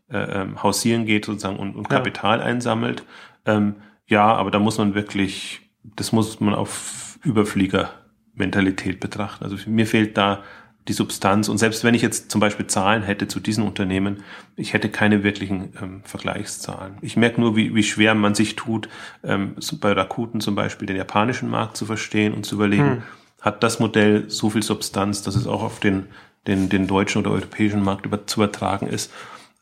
äh, 0.10 0.42
ähm, 0.42 0.62
hausieren 0.62 1.06
geht 1.06 1.26
sozusagen 1.26 1.58
und, 1.58 1.76
und 1.76 1.90
Kapital 1.90 2.40
ja. 2.40 2.46
einsammelt. 2.46 3.04
Ähm, 3.46 3.76
ja, 4.06 4.34
aber 4.36 4.52
da 4.52 4.60
muss 4.60 4.78
man 4.78 4.94
wirklich, 4.94 5.62
das 5.84 6.12
muss 6.12 6.40
man 6.40 6.54
auf 6.54 7.18
Überflieger-Mentalität 7.24 9.00
betrachten. 9.00 9.44
Also 9.46 9.58
mir 9.68 9.88
fehlt 9.88 10.18
da 10.18 10.44
die 10.88 10.94
Substanz. 10.94 11.48
Und 11.48 11.60
selbst 11.60 11.84
wenn 11.84 11.94
ich 11.94 12.02
jetzt 12.02 12.32
zum 12.32 12.42
Beispiel 12.42 12.68
Zahlen 12.68 13.04
hätte 13.04 13.28
zu 13.28 13.40
diesen 13.40 13.64
Unternehmen, 13.64 14.24
ich 14.56 14.74
hätte 14.74 14.90
keine 14.90 15.24
wirklichen 15.24 15.74
ähm, 15.82 16.02
Vergleichszahlen. 16.04 16.98
Ich 17.02 17.16
merke 17.16 17.40
nur, 17.40 17.56
wie, 17.56 17.74
wie 17.76 17.84
schwer 17.84 18.16
man 18.16 18.36
sich 18.36 18.56
tut, 18.56 18.90
ähm, 19.24 19.56
bei 19.80 19.92
Rakuten 19.94 20.42
zum 20.42 20.56
Beispiel 20.56 20.88
den 20.88 20.98
japanischen 20.98 21.50
Markt 21.50 21.78
zu 21.78 21.86
verstehen 21.86 22.34
und 22.34 22.46
zu 22.46 22.56
überlegen, 22.56 22.92
hm. 22.92 23.04
hat 23.40 23.64
das 23.64 23.80
Modell 23.80 24.30
so 24.30 24.50
viel 24.50 24.64
Substanz, 24.64 25.22
dass 25.22 25.36
es 25.36 25.46
auch 25.48 25.62
auf 25.62 25.80
den 25.80 26.08
den, 26.48 26.70
den 26.70 26.88
deutschen 26.88 27.20
oder 27.22 27.32
europäischen 27.32 27.84
Markt 27.84 28.06
über, 28.06 28.26
zu 28.26 28.40
übertragen 28.42 28.88
ist. 28.88 29.12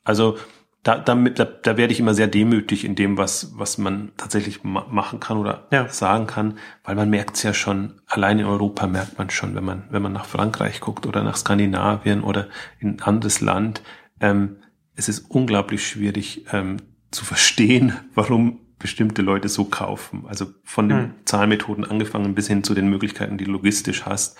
Also 0.04 0.38
da, 0.84 0.98
damit, 0.98 1.39
da, 1.39 1.46
da 1.46 1.76
werde 1.76 1.92
ich 1.92 2.00
immer 2.00 2.13
sehr 2.13 2.28
demütig 2.28 2.86
in 2.86 2.96
dem, 2.96 3.18
was, 3.18 3.52
was 3.58 3.78
man 3.78 4.12
tatsächlich 4.15 4.63
ma 4.63 4.86
machen 4.89 5.20
kann 5.20 5.38
oder 5.38 5.68
ja. 5.72 5.89
sagen 5.89 6.26
kann, 6.26 6.58
weil 6.86 6.96
man 6.96 7.10
merkt 7.10 7.36
es 7.36 7.44
ja 7.44 7.54
schon, 7.54 8.02
allein 8.08 8.39
in 8.39 8.46
Europa 8.46 8.88
merkt 8.88 9.18
man 9.18 9.30
schon, 9.30 9.56
wenn 9.56 9.65
man, 9.65 9.84
wenn 9.89 10.02
man 10.02 10.13
nach 10.13 10.26
Frankreich 10.26 10.80
guckt 10.80 11.06
oder 11.06 11.24
nach 11.24 11.36
Skandinavien 11.36 12.24
oder 12.24 12.48
in 12.80 12.92
ein 12.92 13.02
anderes 13.02 13.42
Land, 13.42 13.82
ähm, 14.22 14.58
es 14.96 15.10
ist 15.10 15.30
unglaublich 15.30 15.86
schwierig 15.86 16.46
ähm, 16.54 16.78
zu 17.12 17.26
verstehen, 17.26 17.94
warum 18.15 18.60
bestimmte 18.80 19.22
Leute 19.22 19.50
so 19.50 19.65
kaufen. 19.65 20.24
Also 20.30 20.46
von 20.63 20.88
den 20.88 20.98
hm. 20.98 21.13
Zahlmethoden 21.26 21.84
angefangen 21.84 22.34
bis 22.34 22.48
hin 22.48 22.63
zu 22.63 22.74
den 22.74 22.89
Möglichkeiten, 22.89 23.38
die 23.38 23.44
du 23.44 23.52
logistisch 23.52 24.06
hast 24.06 24.38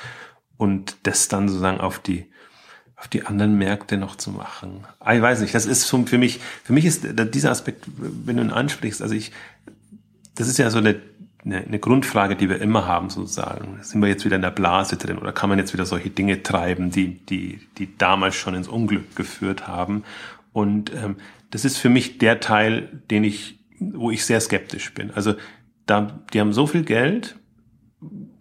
und 0.60 0.98
das 1.04 1.30
dann 1.30 1.48
sozusagen 1.48 1.80
auf 1.80 1.98
die 1.98 2.28
auf 3.00 3.08
die 3.08 3.26
anderen 3.26 3.58
Märkte 3.58 3.96
noch 3.96 4.18
zu 4.18 4.30
machen. 4.30 4.84
Ah, 5.00 5.16
ich 5.16 5.22
weiß 5.22 5.40
nicht, 5.40 5.56
das 5.56 5.66
ist 5.66 5.86
für 5.86 6.18
mich, 6.18 6.42
für 6.66 6.74
mich 6.74 6.84
ist 6.84 7.08
dieser 7.34 7.50
Aspekt, 7.50 7.86
wenn 7.96 8.36
du 8.36 8.44
ihn 8.44 8.52
ansprichst, 8.52 9.02
also 9.02 9.16
ich, 9.16 9.32
das 10.36 10.50
ist 10.50 10.60
ja 10.60 10.70
so 10.70 10.80
eine, 10.80 11.00
eine, 11.46 11.80
Grundfrage, 11.80 12.36
die 12.36 12.50
wir 12.50 12.62
immer 12.62 12.88
haben, 12.88 13.10
sozusagen. 13.10 13.80
Sind 13.84 14.02
wir 14.02 14.10
jetzt 14.10 14.26
wieder 14.26 14.36
in 14.36 14.42
der 14.42 14.52
Blase 14.52 14.98
drin 14.98 15.18
oder 15.18 15.32
kann 15.32 15.48
man 15.48 15.58
jetzt 15.60 15.72
wieder 15.72 15.86
solche 15.86 16.10
Dinge 16.10 16.44
treiben, 16.44 16.92
die, 16.92 17.26
die, 17.26 17.62
die 17.78 17.98
damals 17.98 18.36
schon 18.36 18.54
ins 18.54 18.68
Unglück 18.68 19.16
geführt 19.16 19.66
haben? 19.66 20.04
Und 20.52 20.94
ähm, 20.94 21.16
das 21.52 21.64
ist 21.64 21.78
für 21.78 21.90
mich 21.90 22.18
der 22.18 22.42
Teil, 22.42 23.02
den 23.10 23.24
ich, 23.24 23.60
wo 23.80 24.12
ich 24.12 24.26
sehr 24.26 24.42
skeptisch 24.42 24.94
bin. 24.94 25.12
Also 25.12 25.36
da, 25.86 26.20
die 26.34 26.42
haben 26.42 26.52
so 26.52 26.68
viel 26.68 26.84
Geld, 26.84 27.38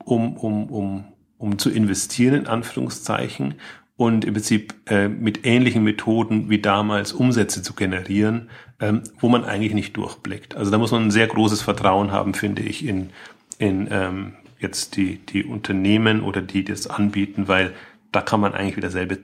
um, 0.04 0.36
um, 0.36 0.68
um, 0.68 1.04
um 1.38 1.58
zu 1.58 1.70
investieren, 1.70 2.34
in 2.34 2.46
Anführungszeichen, 2.46 3.54
und 3.96 4.24
im 4.24 4.34
Prinzip 4.34 4.74
äh, 4.86 5.08
mit 5.08 5.44
ähnlichen 5.44 5.82
Methoden 5.82 6.48
wie 6.48 6.60
damals 6.60 7.12
Umsätze 7.12 7.62
zu 7.62 7.74
generieren, 7.74 8.48
ähm, 8.78 9.02
wo 9.18 9.28
man 9.28 9.44
eigentlich 9.44 9.74
nicht 9.74 9.96
durchblickt. 9.96 10.54
Also 10.56 10.70
da 10.70 10.78
muss 10.78 10.92
man 10.92 11.06
ein 11.06 11.10
sehr 11.10 11.26
großes 11.26 11.62
Vertrauen 11.62 12.12
haben, 12.12 12.32
finde 12.32 12.62
ich, 12.62 12.86
in, 12.86 13.10
in 13.58 13.88
ähm, 13.90 14.34
jetzt 14.60 14.96
die, 14.96 15.18
die 15.18 15.44
Unternehmen 15.44 16.22
oder 16.22 16.42
die 16.42 16.62
das 16.62 16.86
anbieten, 16.86 17.48
weil 17.48 17.74
da 18.12 18.20
kann 18.20 18.40
man 18.40 18.54
eigentlich 18.54 18.76
wieder 18.76 18.90
selber 18.90 19.16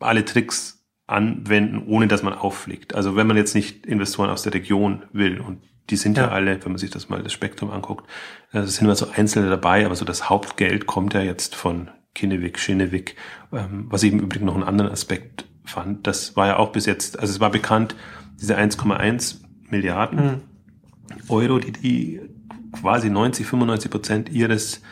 alle 0.00 0.24
Tricks 0.24 0.82
anwenden, 1.06 1.82
ohne 1.86 2.08
dass 2.08 2.22
man 2.22 2.32
auffliegt. 2.32 2.94
Also 2.94 3.16
wenn 3.16 3.26
man 3.26 3.36
jetzt 3.36 3.54
nicht 3.54 3.84
Investoren 3.84 4.30
aus 4.30 4.42
der 4.42 4.54
Region 4.54 5.02
will 5.12 5.38
und 5.38 5.60
die 5.90 5.96
sind 5.96 6.16
ja, 6.16 6.24
ja 6.24 6.30
alle, 6.30 6.62
wenn 6.64 6.72
man 6.72 6.78
sich 6.78 6.90
das 6.90 7.08
mal 7.08 7.22
das 7.22 7.32
Spektrum 7.32 7.70
anguckt, 7.70 8.08
äh, 8.52 8.58
es 8.58 8.76
sind 8.76 8.84
immer 8.84 8.96
so 8.96 9.08
Einzelne 9.14 9.50
dabei, 9.50 9.86
aber 9.86 9.96
so 9.96 10.04
das 10.04 10.28
Hauptgeld 10.28 10.86
kommt 10.86 11.14
ja 11.14 11.22
jetzt 11.22 11.54
von 11.54 11.90
Kinnevik, 12.14 12.58
Schinnevik, 12.58 13.16
ähm, 13.52 13.86
was 13.88 14.02
ich 14.02 14.12
im 14.12 14.20
Übrigen 14.20 14.46
noch 14.46 14.54
einen 14.54 14.64
anderen 14.64 14.90
Aspekt 14.90 15.46
fand. 15.64 16.06
Das 16.06 16.36
war 16.36 16.46
ja 16.46 16.56
auch 16.58 16.72
bis 16.72 16.86
jetzt, 16.86 17.18
also 17.18 17.32
es 17.32 17.40
war 17.40 17.50
bekannt, 17.50 17.96
diese 18.40 18.56
1,1 18.56 19.40
Milliarden 19.70 20.24
mhm. 20.24 20.40
Euro, 21.28 21.58
die 21.58 21.72
die 21.72 22.20
quasi 22.72 23.10
90, 23.10 23.46
95 23.46 23.90
Prozent 23.90 24.28
ihres 24.30 24.82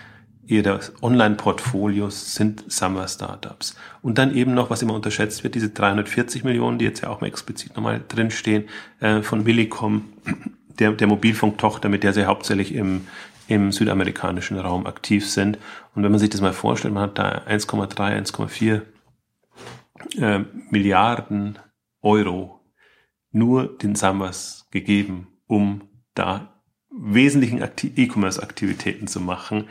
ihres 0.45 0.93
Online-Portfolios 1.03 2.35
sind 2.35 2.65
Summer-Startups. 2.71 3.77
Und 4.03 4.19
dann 4.19 4.35
eben 4.35 4.55
noch, 4.55 4.71
was 4.71 4.83
immer 4.83 4.95
unterschätzt 4.95 5.45
wird, 5.45 5.55
diese 5.55 5.71
340 5.71 6.45
Millionen, 6.45 6.79
die 6.79 6.85
jetzt 6.85 7.03
ja 7.03 7.11
auch 7.11 7.21
mal 7.21 7.29
explizit 7.29 7.77
nochmal 7.77 8.03
drinstehen, 8.07 8.65
äh, 9.01 9.23
von 9.23 9.45
Millicom, 9.45 10.05
der, 10.79 10.93
der 10.93 11.07
Mobilfunktochter, 11.07 11.89
mit 11.89 12.03
der 12.03 12.13
sie 12.13 12.27
hauptsächlich 12.27 12.75
im, 12.75 13.07
im 13.49 13.73
südamerikanischen 13.73 14.59
Raum 14.59 14.87
aktiv 14.87 15.29
sind. 15.29 15.59
Und 15.95 16.03
wenn 16.03 16.11
man 16.11 16.19
sich 16.19 16.31
das 16.31 16.41
mal 16.41 16.53
vorstellt, 16.53 16.95
man 16.95 17.05
hat 17.05 17.19
da 17.19 17.43
1,3, 17.47 17.97
1,4 17.97 18.83
äh, 20.21 20.45
Milliarden 20.71 21.59
Euro 22.01 22.61
nur 23.31 23.77
den 23.79 23.95
Summers 23.95 24.69
gegeben, 24.71 25.29
um 25.47 25.89
da 26.15 26.53
wesentlichen 26.91 27.63
E-Commerce-Aktivitäten 27.63 29.07
zu 29.07 29.21
machen. 29.21 29.69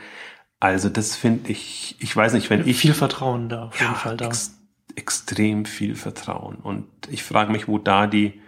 Also 0.58 0.88
das 0.88 1.16
finde 1.16 1.52
ich, 1.52 1.96
ich 2.00 2.14
weiß 2.14 2.32
nicht, 2.34 2.50
wenn 2.50 2.66
ich... 2.66 2.78
Viel 2.78 2.94
Vertrauen 2.94 3.48
da, 3.48 3.66
auf 3.66 3.80
jeden 3.80 3.94
Fall 3.94 4.16
da. 4.16 4.26
Ex, 4.26 4.58
extrem 4.96 5.64
viel 5.64 5.94
Vertrauen. 5.94 6.56
Und 6.56 6.86
ich 7.08 7.22
frage 7.22 7.52
mich, 7.52 7.68
wo 7.68 7.78
da 7.78 8.06
die 8.06 8.40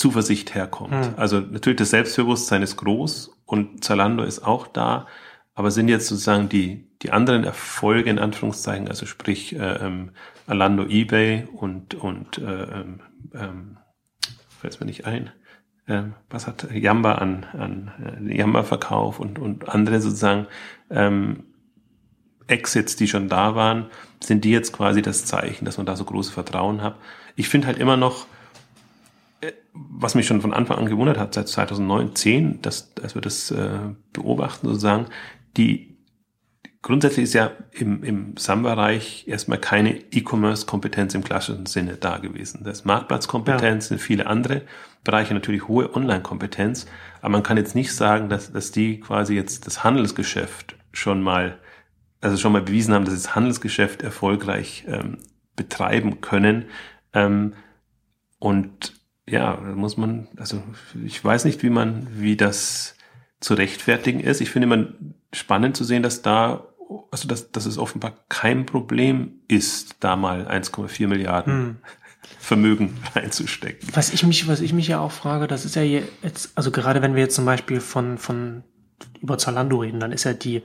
Zuversicht 0.00 0.54
herkommt. 0.54 0.92
Mhm. 0.92 1.14
Also 1.16 1.40
natürlich 1.40 1.78
das 1.78 1.90
Selbstbewusstsein 1.90 2.62
ist 2.62 2.76
groß 2.76 3.32
und 3.44 3.84
Zalando 3.84 4.22
ist 4.22 4.40
auch 4.40 4.66
da, 4.66 5.06
aber 5.54 5.70
sind 5.70 5.88
jetzt 5.88 6.06
sozusagen 6.08 6.48
die, 6.48 6.88
die 7.02 7.10
anderen 7.10 7.44
Erfolge 7.44 8.08
in 8.08 8.18
Anführungszeichen, 8.18 8.88
also 8.88 9.04
sprich 9.04 9.54
äh, 9.54 9.58
ähm, 9.58 10.12
Alando 10.46 10.84
eBay 10.84 11.46
und, 11.52 11.94
und 11.94 12.38
äh, 12.38 12.62
ähm, 12.62 13.00
ähm, 13.34 13.76
fällt 14.58 14.80
mir 14.80 14.86
nicht 14.86 15.04
ein, 15.04 15.30
ähm, 15.86 16.14
was 16.30 16.46
hat 16.46 16.68
Yamba 16.72 17.16
an, 17.16 17.44
an 17.52 18.28
äh, 18.30 18.36
Yamba-Verkauf 18.38 19.20
und, 19.20 19.38
und 19.38 19.68
andere 19.68 20.00
sozusagen 20.00 20.46
ähm, 20.88 21.44
Exits, 22.46 22.96
die 22.96 23.06
schon 23.06 23.28
da 23.28 23.54
waren, 23.54 23.90
sind 24.22 24.44
die 24.46 24.50
jetzt 24.50 24.72
quasi 24.72 25.02
das 25.02 25.26
Zeichen, 25.26 25.66
dass 25.66 25.76
man 25.76 25.84
da 25.86 25.94
so 25.94 26.04
großes 26.04 26.32
Vertrauen 26.32 26.82
hat. 26.82 26.96
Ich 27.36 27.50
finde 27.50 27.66
halt 27.66 27.78
immer 27.78 27.98
noch, 27.98 28.26
was 29.72 30.14
mich 30.14 30.26
schon 30.26 30.40
von 30.40 30.52
Anfang 30.52 30.78
an 30.78 30.86
gewundert 30.86 31.18
hat, 31.18 31.34
seit 31.34 31.48
2009, 31.48 32.60
dass, 32.62 32.92
als 33.02 33.14
wir 33.14 33.22
das 33.22 33.50
äh, 33.50 33.78
beobachten, 34.12 34.66
sozusagen, 34.66 35.06
die 35.56 35.98
grundsätzlich 36.82 37.24
ist 37.24 37.34
ja 37.34 37.52
im, 37.72 38.02
im 38.02 38.36
SAM-Bereich 38.36 39.24
erstmal 39.26 39.58
keine 39.58 39.96
E-Commerce-Kompetenz 40.10 41.14
im 41.14 41.24
klassischen 41.24 41.66
Sinne 41.66 41.96
da 41.96 42.18
gewesen. 42.18 42.64
Das 42.64 42.80
ist 42.80 42.84
Marktplatzkompetenz, 42.84 43.86
ja. 43.86 43.88
sind 43.88 44.00
viele 44.00 44.26
andere 44.26 44.62
Bereiche 45.04 45.34
natürlich 45.34 45.68
hohe 45.68 45.94
Online-Kompetenz, 45.94 46.86
aber 47.20 47.30
man 47.30 47.42
kann 47.42 47.56
jetzt 47.56 47.74
nicht 47.74 47.94
sagen, 47.94 48.28
dass, 48.28 48.52
dass 48.52 48.72
die 48.72 49.00
quasi 49.00 49.34
jetzt 49.34 49.66
das 49.66 49.84
Handelsgeschäft 49.84 50.76
schon 50.92 51.22
mal, 51.22 51.58
also 52.20 52.36
schon 52.36 52.52
mal 52.52 52.62
bewiesen 52.62 52.94
haben, 52.94 53.04
dass 53.04 53.14
sie 53.14 53.22
das 53.22 53.34
Handelsgeschäft 53.34 54.02
erfolgreich 54.02 54.84
ähm, 54.88 55.18
betreiben 55.56 56.20
können. 56.20 56.66
Ähm, 57.12 57.54
und 58.38 58.99
ja, 59.30 59.56
muss 59.56 59.96
man, 59.96 60.28
also 60.36 60.62
ich 61.04 61.24
weiß 61.24 61.44
nicht, 61.44 61.62
wie 61.62 61.70
man, 61.70 62.06
wie 62.12 62.36
das 62.36 62.96
zu 63.38 63.54
rechtfertigen 63.54 64.20
ist. 64.20 64.40
Ich 64.40 64.50
finde 64.50 64.66
immer 64.66 64.88
spannend 65.32 65.76
zu 65.76 65.84
sehen, 65.84 66.02
dass 66.02 66.22
da, 66.22 66.66
also 67.10 67.28
dass, 67.28 67.52
dass 67.52 67.64
es 67.64 67.78
offenbar 67.78 68.12
kein 68.28 68.66
Problem 68.66 69.40
ist, 69.48 69.96
da 70.00 70.16
mal 70.16 70.46
1,4 70.48 71.06
Milliarden 71.06 71.52
hm. 71.52 71.76
Vermögen 72.38 72.98
reinzustecken. 73.14 73.88
Was 73.94 74.12
ich 74.12 74.24
mich, 74.24 74.48
was 74.48 74.60
ich 74.60 74.72
mich 74.72 74.88
ja 74.88 74.98
auch 74.98 75.12
frage, 75.12 75.46
das 75.46 75.64
ist 75.64 75.76
ja 75.76 75.82
jetzt, 75.82 76.52
also 76.56 76.70
gerade 76.70 77.00
wenn 77.00 77.14
wir 77.14 77.22
jetzt 77.22 77.36
zum 77.36 77.46
Beispiel 77.46 77.80
von, 77.80 78.18
von 78.18 78.64
über 79.20 79.38
Zalando 79.38 79.78
reden, 79.78 80.00
dann 80.00 80.12
ist 80.12 80.24
ja 80.24 80.32
die, 80.32 80.62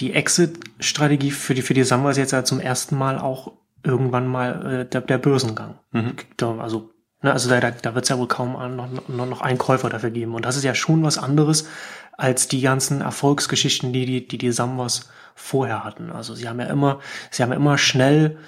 die 0.00 0.12
Exit-Strategie 0.12 1.30
für 1.30 1.54
die, 1.54 1.62
für 1.62 1.74
die 1.74 1.84
Sammler 1.84 2.16
jetzt 2.16 2.32
ja 2.32 2.44
zum 2.44 2.58
ersten 2.58 2.96
Mal 2.96 3.18
auch 3.18 3.52
irgendwann 3.82 4.26
mal 4.26 4.80
äh, 4.80 4.88
der, 4.88 5.02
der 5.02 5.18
Börsengang. 5.18 5.78
Mhm. 5.92 6.16
Also 6.58 6.95
Ne, 7.22 7.32
also 7.32 7.48
da, 7.48 7.60
da, 7.70 7.94
wird 7.94 8.04
es 8.04 8.08
ja 8.08 8.18
wohl 8.18 8.28
kaum 8.28 8.52
noch, 8.76 8.88
noch, 9.08 9.26
noch 9.26 9.40
einen 9.40 9.58
Käufer 9.58 9.88
dafür 9.88 10.10
geben. 10.10 10.34
Und 10.34 10.44
das 10.44 10.56
ist 10.56 10.64
ja 10.64 10.74
schon 10.74 11.02
was 11.02 11.18
anderes 11.18 11.68
als 12.12 12.48
die 12.48 12.60
ganzen 12.60 13.00
Erfolgsgeschichten, 13.00 13.92
die 13.92 14.06
die, 14.06 14.28
die, 14.28 14.38
die 14.38 14.52
Samwas 14.52 15.08
vorher 15.34 15.84
hatten. 15.84 16.10
Also 16.10 16.34
sie 16.34 16.48
haben 16.48 16.60
ja 16.60 16.66
immer, 16.66 17.00
sie 17.30 17.42
haben 17.42 17.50
ja 17.50 17.56
immer 17.56 17.78
schnell 17.78 18.38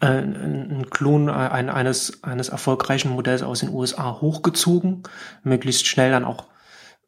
äh, 0.00 0.06
einen 0.06 0.88
Klon 0.90 1.28
ein, 1.28 1.70
eines, 1.70 2.22
eines 2.22 2.48
erfolgreichen 2.48 3.10
Modells 3.10 3.42
aus 3.42 3.60
den 3.60 3.70
USA 3.70 4.20
hochgezogen, 4.20 5.02
möglichst 5.42 5.86
schnell 5.86 6.10
dann 6.10 6.24
auch 6.24 6.46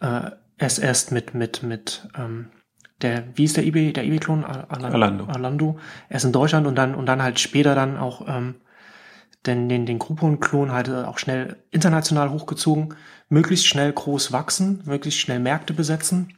äh, 0.00 0.30
erst 0.58 0.78
erst 0.78 1.12
mit, 1.12 1.34
mit, 1.34 1.62
mit 1.62 2.08
ähm, 2.16 2.50
der, 3.02 3.24
wie 3.34 3.44
ist 3.44 3.56
der 3.56 3.64
eBay, 3.64 3.92
der 3.92 4.04
eBay-Klon? 4.04 4.44
Alando. 4.44 5.24
Alando. 5.24 5.78
Erst 6.10 6.26
in 6.26 6.32
Deutschland 6.32 6.66
und 6.66 6.76
dann, 6.76 6.94
und 6.94 7.06
dann 7.06 7.22
halt 7.22 7.40
später 7.40 7.74
dann 7.74 7.96
auch 7.96 8.26
ähm, 8.28 8.56
denn 9.46 9.68
den, 9.68 9.86
den 9.86 9.98
Groupon-Klon 9.98 10.72
halt 10.72 10.90
auch 10.90 11.18
schnell 11.18 11.56
international 11.70 12.30
hochgezogen, 12.30 12.94
möglichst 13.28 13.66
schnell 13.66 13.92
groß 13.92 14.32
wachsen, 14.32 14.82
möglichst 14.84 15.20
schnell 15.20 15.40
Märkte 15.40 15.72
besetzen, 15.72 16.34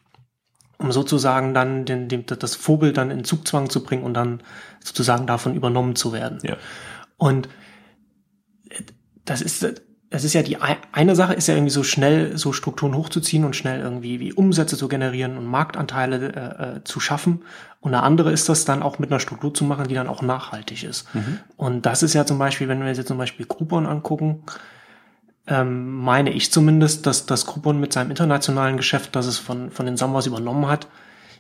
um 0.79 0.93
sozusagen 0.93 1.55
dann 1.55 1.85
den, 1.85 2.09
den, 2.09 2.27
das 2.27 2.55
Vorbild 2.55 2.97
dann 2.97 3.11
in 3.11 3.25
Zugzwang 3.25 3.71
zu 3.71 3.83
bringen 3.83 4.05
und 4.05 4.15
dann 4.15 4.43
sozusagen 4.85 5.27
davon 5.27 5.55
übernommen 5.55 5.97
zu 5.97 6.13
werden. 6.13 6.39
Ja. 6.43 6.57
Und 7.17 7.49
das 9.25 9.43
ist, 9.43 9.83
das 10.11 10.25
ist 10.25 10.35
ja 10.35 10.43
die 10.43 10.59
eine 10.59 11.17
Sache 11.17 11.35
ist 11.35 11.49
ja 11.49 11.55
irgendwie 11.55 11.73
so 11.73 11.83
schnell 11.83 12.37
so 12.37 12.53
Strukturen 12.53 12.95
hochzuziehen 12.95 13.45
und 13.45 13.57
schnell 13.57 13.81
irgendwie 13.81 14.21
wie 14.21 14.33
Umsätze 14.33 14.77
zu 14.77 14.89
generieren 14.89 15.39
und 15.39 15.47
Marktanteile 15.47 16.33
äh, 16.33 16.77
äh, 16.77 16.85
zu 16.85 17.01
schaffen. 17.01 17.45
Und 17.83 17.93
eine 17.95 18.05
andere 18.05 18.31
ist 18.31 18.49
das 18.49 18.65
dann 18.65 18.81
auch 18.83 19.01
mit 19.01 19.11
einer 19.11 19.19
Struktur 19.19 19.53
zu 19.53 19.65
machen, 19.65 19.89
die 19.89 19.95
dann 19.95 20.07
auch 20.07 20.23
nachhaltig 20.23 20.85
ist. 20.85 21.13
Mhm. 21.15 21.41
Und 21.57 21.85
das 21.85 22.05
ist 22.05 22.15
ja 22.15 22.25
zum 22.25 22.39
Beispiel, 22.39 22.69
wenn 22.69 22.81
wir 22.81 22.89
uns 22.89 22.97
jetzt 22.97 23.09
zum 23.09 23.19
Beispiel 23.19 23.45
Groupon 23.45 23.87
angucken, 23.87 24.45
ähm, 25.49 25.97
meine 25.97 26.31
ich 26.31 26.53
zumindest, 26.53 27.07
dass 27.07 27.27
das 27.27 27.45
Groupon 27.45 27.81
mit 27.81 27.93
seinem 27.93 28.11
internationalen 28.11 28.77
Geschäft, 28.77 29.17
das 29.17 29.27
es 29.27 29.39
von, 29.39 29.73
von 29.73 29.85
den 29.85 29.97
Sambas 29.97 30.27
übernommen 30.27 30.69
hat, 30.69 30.87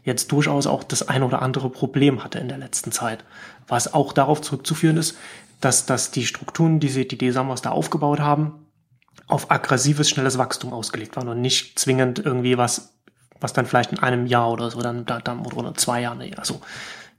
jetzt 0.05 0.33
durchaus 0.33 0.67
auch 0.67 0.83
das 0.83 1.09
ein 1.09 1.23
oder 1.23 1.43
andere 1.43 1.71
Problem 1.71 2.25
hatte 2.25 2.41
in 2.41 2.49
der 2.49 2.59
letzten 2.59 2.91
Zeit. 2.91 3.25
Was 3.69 3.95
auch 3.95 4.13
darauf 4.13 4.41
zurückzuführen 4.41 4.97
ist, 4.97 5.17
dass, 5.61 5.87
dass 5.87 6.11
die 6.11 6.27
Strukturen, 6.27 6.81
die 6.81 6.89
sie, 6.89 7.07
die, 7.07 7.19
die 7.19 7.31
Sambas 7.31 7.63
da 7.63 7.71
aufgebaut 7.71 8.19
haben, 8.19 8.67
auf 9.29 9.53
aggressives, 9.53 10.11
schnelles 10.11 10.39
Wachstum 10.39 10.73
ausgelegt 10.73 11.15
waren 11.15 11.29
und 11.29 11.41
nicht 11.41 11.79
zwingend 11.79 12.19
irgendwie 12.19 12.59
was, 12.59 12.95
was 13.43 13.53
dann 13.53 13.67
vielleicht 13.67 13.93
in 13.93 13.99
einem 13.99 14.27
Jahr 14.27 14.51
oder 14.51 14.71
so 14.71 14.81
dann, 14.81 15.05
dann 15.05 15.47
oder 15.47 15.75
zwei 15.75 16.03
Jahren, 16.03 16.23
also 16.37 16.61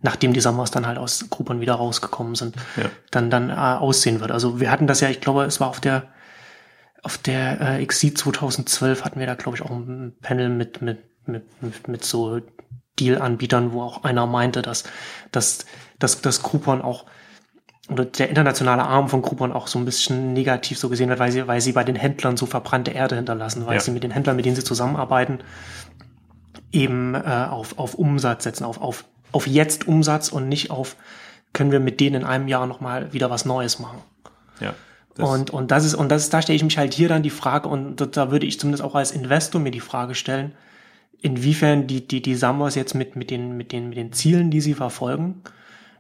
nachdem 0.02 0.34
die 0.34 0.42
Summers 0.42 0.72
dann 0.72 0.86
halt 0.86 0.98
aus 0.98 1.26
Groupon 1.30 1.62
wieder 1.62 1.76
rausgekommen 1.76 2.36
sind, 2.36 2.56
ja. 2.76 2.86
dann 3.12 3.30
dann 3.30 3.50
äh, 3.50 3.54
aussehen 3.54 4.20
wird. 4.20 4.32
Also 4.32 4.60
wir 4.60 4.70
hatten 4.70 4.86
das 4.86 5.00
ja, 5.00 5.10
ich 5.10 5.22
glaube, 5.22 5.46
es 5.46 5.60
war 5.60 5.70
auf 5.70 5.80
der 5.80 6.04
auf 7.02 7.18
der 7.18 7.80
äh, 7.80 7.86
XC 7.86 8.18
2012 8.18 9.04
hatten 9.04 9.20
wir 9.20 9.28
da 9.28 9.36
glaube 9.36 9.58
ich 9.58 9.64
auch 9.64 9.72
ein 9.72 10.16
Panel 10.22 10.50
mit 10.50 10.82
mit 10.82 11.00
mit 11.26 11.62
mit, 11.62 11.88
mit 11.88 12.06
so 12.06 12.40
Deal-Anbietern, 13.00 13.74
wo 13.74 13.82
auch 13.82 14.04
einer 14.04 14.28
meinte, 14.28 14.62
dass 14.62 14.84
dass 15.32 15.66
dass 16.00 16.22
das 16.22 16.44
Groupon 16.44 16.82
auch 16.82 17.06
oder 17.90 18.06
der 18.06 18.30
internationale 18.30 18.84
Arm 18.84 19.10
von 19.10 19.22
Groupon 19.22 19.52
auch 19.52 19.68
so 19.68 19.78
ein 19.78 19.86
bisschen 19.86 20.34
negativ 20.34 20.80
so 20.80 20.88
gesehen 20.88 21.10
wird, 21.10 21.20
weil 21.20 21.32
sie, 21.32 21.48
weil 21.48 21.60
sie 21.60 21.74
bei 21.74 21.84
den 21.84 21.98
Händlern 21.98 22.38
so 22.38 22.46
verbrannte 22.46 22.92
Erde 22.92 23.16
hinterlassen, 23.16 23.66
weil 23.66 23.76
ja. 23.76 23.82
sie 23.82 23.92
mit 23.92 24.04
den 24.04 24.12
Händlern, 24.12 24.38
mit 24.38 24.46
denen 24.46 24.56
sie 24.56 24.64
zusammenarbeiten, 24.64 25.40
eben 26.74 27.16
äh, 27.16 27.48
auf, 27.50 27.78
auf 27.78 27.94
Umsatz 27.96 28.44
setzen, 28.44 28.66
auf, 28.66 28.82
auf, 28.82 29.06
auf 29.32 29.48
jetzt 29.48 29.88
Umsatz 29.88 30.30
und 30.30 30.50
nicht 30.50 30.72
auf, 30.72 30.98
können 31.54 31.72
wir 31.72 31.80
mit 31.80 32.00
denen 32.00 32.22
in 32.22 32.24
einem 32.26 32.48
Jahr 32.48 32.68
nochmal 32.68 33.14
wieder 33.14 33.30
was 33.30 33.46
Neues 33.46 33.80
machen. 33.80 34.00
Ja. 34.60 34.74
Und, 35.18 35.52
und 35.52 35.70
das 35.70 35.86
ist, 35.86 35.94
und 35.94 36.10
das 36.10 36.24
ist, 36.24 36.34
da 36.34 36.42
stelle 36.42 36.56
ich 36.56 36.64
mich 36.64 36.78
halt 36.80 36.94
hier 36.94 37.08
dann 37.08 37.22
die 37.22 37.30
Frage, 37.30 37.70
und 37.70 37.98
da, 37.98 38.08
da 38.08 38.32
würde 38.32 38.48
ich 38.48 38.60
zumindest 38.60 38.84
auch 38.84 38.96
als 38.96 39.12
Investor 39.12 39.62
mir 39.62 39.70
die 39.70 39.80
Frage 39.80 40.16
stellen, 40.16 40.54
inwiefern 41.22 41.86
die, 41.86 42.08
die, 42.08 42.22
die 42.22 42.36
Sambas 42.36 42.74
jetzt 42.74 42.96
mit, 42.96 43.16
mit 43.16 43.30
den, 43.30 43.56
mit 43.56 43.72
den, 43.72 43.90
mit 43.90 43.98
den 43.98 44.12
Zielen, 44.12 44.50
die 44.50 44.62
sie 44.62 44.74
verfolgen, 44.74 45.44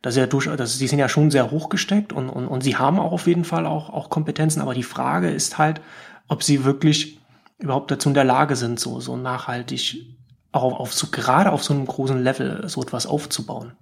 das 0.01 0.15
ist 0.15 0.19
ja 0.19 0.25
durch, 0.27 0.49
das, 0.57 0.77
sie 0.77 0.87
sind 0.87 0.99
ja 0.99 1.07
schon 1.07 1.31
sehr 1.31 1.51
hochgesteckt 1.51 2.11
und, 2.11 2.29
und, 2.29 2.47
und 2.47 2.61
sie 2.61 2.75
haben 2.75 2.99
auch 2.99 3.13
auf 3.13 3.27
jeden 3.27 3.45
Fall 3.45 3.65
auch, 3.67 3.89
auch 3.89 4.09
Kompetenzen, 4.09 4.61
aber 4.61 4.73
die 4.73 4.83
Frage 4.83 5.29
ist 5.29 5.59
halt, 5.59 5.79
ob 6.27 6.43
sie 6.43 6.65
wirklich 6.65 7.19
überhaupt 7.59 7.91
dazu 7.91 8.09
in 8.09 8.15
der 8.15 8.25
Lage 8.25 8.55
sind, 8.55 8.79
so, 8.79 8.99
so 8.99 9.15
nachhaltig 9.15 10.05
auch 10.53 10.79
auf 10.79 10.93
so, 10.93 11.07
gerade 11.11 11.51
auf 11.51 11.63
so 11.63 11.73
einem 11.73 11.85
großen 11.85 12.23
Level 12.23 12.67
so 12.69 12.81
etwas 12.81 13.05
aufzubauen. 13.05 13.73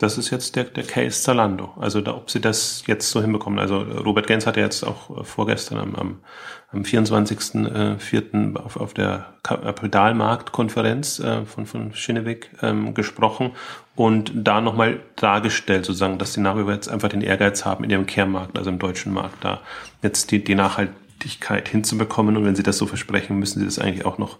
Das 0.00 0.16
ist 0.16 0.30
jetzt 0.30 0.56
der, 0.56 0.64
der 0.64 0.84
Case 0.84 1.22
Zalando. 1.22 1.74
Also 1.78 2.00
da, 2.00 2.14
ob 2.14 2.30
sie 2.30 2.40
das 2.40 2.84
jetzt 2.86 3.10
so 3.10 3.20
hinbekommen. 3.20 3.58
Also 3.58 3.80
Robert 3.80 4.26
Gens 4.26 4.46
hatte 4.46 4.58
jetzt 4.58 4.82
auch 4.82 5.20
äh, 5.20 5.24
vorgestern 5.24 5.76
am, 5.78 5.94
am, 5.94 6.18
am 6.72 6.82
24.04. 6.82 8.54
Äh, 8.54 8.58
auf, 8.58 8.78
auf 8.78 8.94
der 8.94 9.34
Kapitalmarktkonferenz 9.42 11.20
äh, 11.20 11.44
von, 11.44 11.66
von 11.66 11.94
Schinneweg 11.94 12.50
ähm, 12.62 12.94
gesprochen 12.94 13.52
und 13.94 14.32
da 14.34 14.62
nochmal 14.62 15.00
dargestellt, 15.16 15.84
sozusagen, 15.84 16.16
dass 16.18 16.32
die 16.32 16.40
nach 16.40 16.56
jetzt 16.66 16.88
einfach 16.88 17.10
den 17.10 17.20
Ehrgeiz 17.20 17.66
haben, 17.66 17.84
in 17.84 17.90
ihrem 17.90 18.06
Kernmarkt, 18.06 18.56
also 18.56 18.70
im 18.70 18.78
deutschen 18.78 19.12
Markt, 19.12 19.44
da 19.44 19.60
jetzt 20.02 20.30
die, 20.30 20.42
die 20.42 20.54
Nachhaltigkeit 20.54 21.68
hinzubekommen. 21.68 22.38
Und 22.38 22.46
wenn 22.46 22.56
sie 22.56 22.62
das 22.62 22.78
so 22.78 22.86
versprechen, 22.86 23.38
müssen 23.38 23.58
sie 23.58 23.66
das 23.66 23.78
eigentlich 23.78 24.06
auch 24.06 24.16
noch 24.16 24.38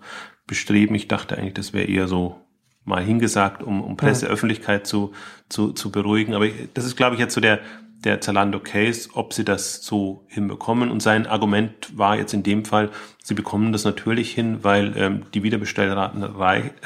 bestreben. 0.51 0.97
Ich 0.97 1.07
dachte 1.07 1.39
eigentlich, 1.39 1.55
das 1.55 1.73
wäre 1.73 1.87
eher 1.87 2.09
so 2.09 2.37
mal 2.85 3.05
hingesagt, 3.05 3.63
um, 3.63 3.81
um 3.81 3.97
Presseöffentlichkeit 3.97 4.85
zu, 4.85 5.13
zu, 5.49 5.73
zu 5.73 5.93
beruhigen. 5.93 6.35
Aber 6.35 6.49
das 6.75 6.85
ist, 6.85 6.97
glaube 6.97 7.15
ich, 7.15 7.21
jetzt 7.21 7.35
so 7.35 7.41
der, 7.41 7.61
der 8.03 8.21
Zalando-Case, 8.21 9.11
ob 9.13 9.33
sie 9.33 9.45
das 9.45 9.85
so 9.85 10.25
hinbekommen. 10.27 10.91
Und 10.91 11.03
sein 11.03 11.29
Argument 11.29 11.97
war 11.97 12.17
jetzt 12.17 12.35
in 12.35 12.43
dem 12.43 12.65
Fall, 12.65 12.91
sie 13.23 13.35
bekommen 13.35 13.71
das 13.71 13.85
natürlich 13.85 14.33
hin, 14.33 14.65
weil 14.65 14.93
ähm, 14.97 15.23
die 15.35 15.45
Wiederbestellraten 15.45 16.25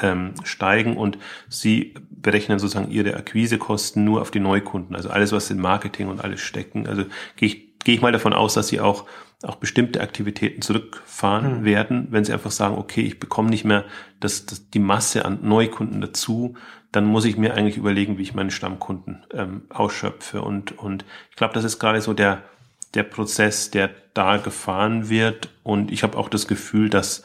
ähm, 0.03 0.33
steigen 0.43 0.95
und 0.95 1.17
sie 1.49 1.95
berechnen 2.11 2.59
sozusagen 2.59 2.91
ihre 2.91 3.15
Akquisekosten 3.15 4.03
nur 4.03 4.21
auf 4.21 4.29
die 4.29 4.39
Neukunden. 4.39 4.95
Also 4.95 5.09
alles, 5.09 5.31
was 5.31 5.49
in 5.49 5.59
Marketing 5.59 6.07
und 6.07 6.23
alles 6.23 6.41
stecken. 6.41 6.85
Also 6.85 7.05
gehe 7.35 7.49
ich, 7.49 7.79
gehe 7.79 7.95
ich 7.95 8.01
mal 8.01 8.11
davon 8.11 8.33
aus, 8.33 8.53
dass 8.53 8.67
sie 8.67 8.79
auch 8.79 9.05
auch 9.45 9.55
bestimmte 9.55 10.01
Aktivitäten 10.01 10.61
zurückfahren 10.61 11.61
mhm. 11.61 11.65
werden, 11.65 12.07
wenn 12.11 12.25
sie 12.25 12.33
einfach 12.33 12.51
sagen, 12.51 12.77
okay, 12.77 13.01
ich 13.01 13.19
bekomme 13.19 13.49
nicht 13.49 13.65
mehr 13.65 13.85
das, 14.19 14.45
das, 14.45 14.69
die 14.69 14.79
Masse 14.79 15.25
an 15.25 15.39
Neukunden 15.41 16.01
dazu, 16.01 16.55
dann 16.91 17.05
muss 17.05 17.25
ich 17.25 17.37
mir 17.37 17.53
eigentlich 17.53 17.77
überlegen, 17.77 18.17
wie 18.17 18.23
ich 18.23 18.33
meine 18.33 18.51
Stammkunden 18.51 19.25
ähm, 19.33 19.63
ausschöpfe. 19.69 20.41
Und, 20.41 20.77
und 20.77 21.05
ich 21.29 21.35
glaube, 21.35 21.53
das 21.53 21.63
ist 21.63 21.79
gerade 21.79 22.01
so 22.01 22.13
der, 22.13 22.43
der 22.93 23.03
Prozess, 23.03 23.69
der 23.69 23.89
da 24.13 24.37
gefahren 24.37 25.09
wird. 25.09 25.49
Und 25.63 25.91
ich 25.91 26.03
habe 26.03 26.17
auch 26.17 26.29
das 26.29 26.47
Gefühl, 26.47 26.89
dass 26.89 27.23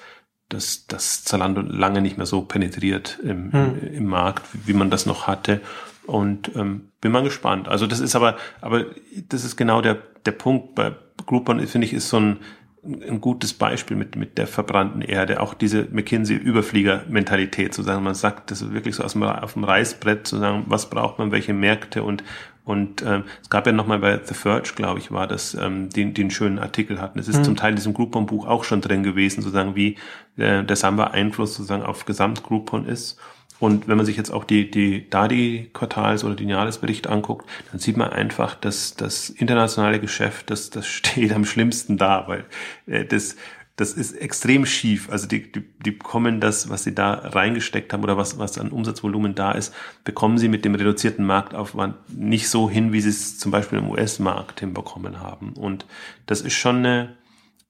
dass 0.50 0.87
das 0.87 1.24
Zalando 1.24 1.62
lange 1.62 2.02
nicht 2.02 2.16
mehr 2.16 2.26
so 2.26 2.42
penetriert 2.42 3.18
im, 3.22 3.52
hm. 3.52 3.94
im 3.94 4.06
Markt, 4.06 4.44
wie 4.66 4.72
man 4.72 4.90
das 4.90 5.06
noch 5.06 5.26
hatte. 5.26 5.61
Und 6.06 6.50
ähm, 6.56 6.88
bin 7.00 7.12
mal 7.12 7.22
gespannt. 7.22 7.68
Also 7.68 7.87
das 7.87 8.00
ist 8.00 8.16
aber, 8.16 8.37
aber 8.61 8.87
das 9.28 9.44
ist 9.44 9.56
genau 9.56 9.80
der, 9.80 9.98
der 10.26 10.33
Punkt. 10.33 10.74
Bei 10.74 10.94
Groupon, 11.26 11.66
finde 11.66 11.87
ich, 11.87 11.92
ist 11.92 12.09
so 12.09 12.18
ein, 12.18 12.38
ein 12.83 13.20
gutes 13.20 13.52
Beispiel 13.52 13.96
mit, 13.96 14.16
mit 14.16 14.38
der 14.38 14.46
verbrannten 14.46 15.02
Erde. 15.02 15.40
Auch 15.40 15.54
diese 15.54 15.87
McKinsey-Überflieger-Mentalität, 15.90 17.74
zu 17.74 17.83
sagen, 17.83 18.02
man 18.02 18.14
sagt, 18.14 18.50
das 18.50 18.62
ist 18.62 18.72
wirklich 18.72 18.96
so 18.96 19.04
aus 19.04 19.12
dem, 19.12 19.22
auf 19.22 19.52
dem 19.54 19.64
Reißbrett, 19.64 20.26
zu 20.26 20.38
sagen, 20.38 20.64
was 20.66 20.88
braucht 20.88 21.18
man, 21.18 21.30
welche 21.33 21.52
Märkte 21.52 22.02
und 22.02 22.24
und 22.70 23.02
ähm, 23.02 23.24
es 23.42 23.50
gab 23.50 23.66
ja 23.66 23.72
nochmal 23.72 23.98
bei 23.98 24.20
The 24.22 24.35
Verge, 24.35 24.74
glaube 24.76 25.00
ich, 25.00 25.11
war 25.11 25.26
das, 25.26 25.54
ähm, 25.54 25.90
den, 25.90 26.14
den 26.14 26.30
schönen 26.30 26.61
Artikel 26.61 27.00
hatten. 27.00 27.18
Es 27.18 27.26
ist 27.26 27.38
mhm. 27.38 27.44
zum 27.44 27.56
Teil 27.56 27.70
in 27.70 27.76
diesem 27.76 27.94
Groupon-Buch 27.94 28.46
auch 28.46 28.62
schon 28.62 28.80
drin 28.80 29.02
gewesen, 29.02 29.42
sozusagen, 29.42 29.74
wie 29.74 29.96
äh, 30.37 30.62
der 30.62 30.76
Samba-Einfluss 30.76 31.54
sozusagen 31.54 31.83
auf 31.83 32.04
Gesamt-Groupon 32.04 32.87
ist. 32.87 33.18
Und 33.60 33.86
wenn 33.86 33.96
man 33.96 34.06
sich 34.06 34.16
jetzt 34.16 34.30
auch 34.30 34.44
die, 34.44 34.70
die 34.70 35.08
DADI-Quartals- 35.08 36.24
oder 36.24 36.34
die 36.34 36.46
Jahresbericht 36.46 37.06
anguckt, 37.06 37.48
dann 37.70 37.78
sieht 37.78 37.96
man 37.96 38.10
einfach, 38.10 38.54
dass 38.54 38.96
das 38.96 39.30
internationale 39.30 40.00
Geschäft, 40.00 40.50
das, 40.50 40.70
das 40.70 40.86
steht 40.86 41.32
am 41.32 41.44
schlimmsten 41.44 41.96
da, 41.96 42.26
weil 42.26 42.44
äh, 42.86 43.04
das 43.04 43.36
das 43.80 43.94
ist 43.94 44.12
extrem 44.12 44.66
schief. 44.66 45.08
Also 45.10 45.26
die, 45.26 45.50
die, 45.50 45.62
die 45.82 45.92
bekommen 45.92 46.38
das, 46.38 46.68
was 46.68 46.84
sie 46.84 46.94
da 46.94 47.14
reingesteckt 47.14 47.94
haben 47.94 48.02
oder 48.02 48.18
was, 48.18 48.38
was 48.38 48.58
an 48.58 48.72
Umsatzvolumen 48.72 49.34
da 49.34 49.52
ist, 49.52 49.74
bekommen 50.04 50.36
sie 50.36 50.48
mit 50.48 50.66
dem 50.66 50.74
reduzierten 50.74 51.24
Marktaufwand 51.24 51.96
nicht 52.14 52.50
so 52.50 52.68
hin, 52.68 52.92
wie 52.92 53.00
sie 53.00 53.08
es 53.08 53.38
zum 53.38 53.50
Beispiel 53.50 53.78
im 53.78 53.88
US-Markt 53.88 54.60
hinbekommen 54.60 55.20
haben. 55.20 55.54
Und 55.54 55.86
das 56.26 56.42
ist 56.42 56.52
schon 56.52 56.76
eine, 56.76 57.16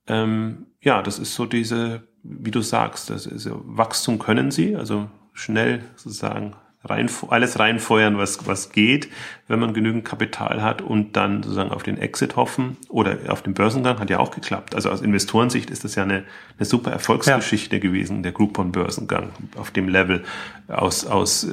ähm, 0.09 0.67
ja, 0.81 1.01
das 1.01 1.21
ist 1.21 1.37
so 1.37 1.47
diese, 1.47 2.09
wie 2.25 2.51
du 2.51 2.61
sagst, 2.61 3.09
das 3.09 3.27
ist, 3.27 3.49
Wachstum 3.49 4.19
können 4.19 4.51
sie, 4.51 4.75
also 4.75 5.09
schnell 5.41 5.83
sozusagen 5.97 6.55
rein, 6.85 7.11
alles 7.29 7.59
reinfeuern, 7.59 8.17
was, 8.17 8.47
was 8.47 8.73
geht, 8.73 9.09
wenn 9.49 9.59
man 9.59 9.75
genügend 9.75 10.05
Kapital 10.05 10.63
hat 10.63 10.81
und 10.81 11.17
dann 11.17 11.43
sozusagen 11.43 11.71
auf 11.71 11.83
den 11.83 11.99
Exit 11.99 12.37
hoffen 12.37 12.77
oder 12.89 13.19
auf 13.29 13.43
den 13.43 13.55
Börsengang 13.55 13.99
hat 13.99 14.09
ja 14.11 14.19
auch 14.19 14.31
geklappt. 14.31 14.75
Also 14.75 14.91
aus 14.91 15.03
Investorensicht 15.03 15.71
ist 15.71 15.85
das 15.85 15.95
ja 15.95 16.05
eine, 16.05 16.25
eine 16.59 16.65
super 16.65 16.91
Erfolgsgeschichte 16.91 17.77
ja. 17.77 17.83
gewesen, 17.83 18.23
der 18.23 18.33
Groupon-Börsengang 18.33 19.31
auf 19.57 19.71
dem 19.71 19.89
Level. 19.89 20.25
Aus, 20.69 21.05
aus 21.05 21.45
äh, 21.45 21.51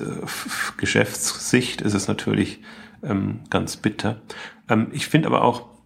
Geschäftssicht 0.78 1.82
ist 1.82 1.94
es 1.94 2.08
natürlich 2.08 2.62
ähm, 3.04 3.42
ganz 3.50 3.78
bitter. 3.78 4.22
Ähm, 4.70 4.88
ich 4.92 5.08
finde 5.08 5.28
aber 5.28 5.44
auch, 5.44 5.77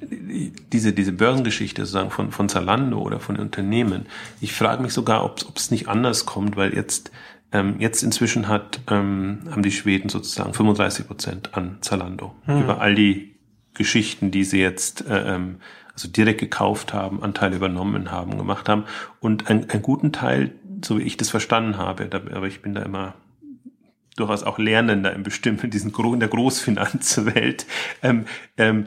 diese, 0.00 0.92
diese 0.92 1.12
Börsengeschichte 1.12 1.82
sozusagen 1.82 2.10
von, 2.10 2.32
von 2.32 2.48
Zalando 2.48 2.98
oder 3.00 3.20
von 3.20 3.36
Unternehmen, 3.36 4.06
ich 4.40 4.52
frage 4.52 4.82
mich 4.82 4.92
sogar, 4.92 5.24
ob 5.24 5.56
es 5.56 5.70
nicht 5.70 5.88
anders 5.88 6.26
kommt, 6.26 6.56
weil 6.56 6.74
jetzt 6.74 7.10
ähm, 7.52 7.76
jetzt 7.78 8.02
inzwischen 8.02 8.48
hat, 8.48 8.80
ähm, 8.90 9.40
haben 9.50 9.62
die 9.62 9.72
Schweden 9.72 10.08
sozusagen 10.08 10.52
35 10.52 11.06
Prozent 11.06 11.54
an 11.54 11.78
Zalando. 11.80 12.34
Hm. 12.44 12.62
Über 12.62 12.80
all 12.80 12.94
die 12.94 13.36
Geschichten, 13.74 14.30
die 14.30 14.44
sie 14.44 14.60
jetzt 14.60 15.06
äh, 15.06 15.34
ähm, 15.34 15.56
also 15.92 16.08
direkt 16.08 16.40
gekauft 16.40 16.92
haben, 16.92 17.22
Anteile 17.22 17.56
übernommen 17.56 18.10
haben, 18.10 18.36
gemacht 18.36 18.68
haben. 18.68 18.84
Und 19.20 19.48
ein, 19.48 19.70
einen 19.70 19.82
guten 19.82 20.12
Teil, 20.12 20.52
so 20.84 20.98
wie 20.98 21.02
ich 21.02 21.16
das 21.16 21.30
verstanden 21.30 21.78
habe, 21.78 22.06
da, 22.06 22.18
aber 22.18 22.46
ich 22.46 22.62
bin 22.62 22.74
da 22.74 22.82
immer 22.82 23.14
durchaus 24.16 24.42
auch 24.42 24.58
Lernender 24.58 25.12
im 25.12 25.22
bestimmten, 25.22 25.70
diesen 25.70 25.94
in 25.94 26.20
der 26.20 26.28
Großfinanzwelt, 26.28 27.66
ähm, 28.02 28.26
ähm, 28.56 28.86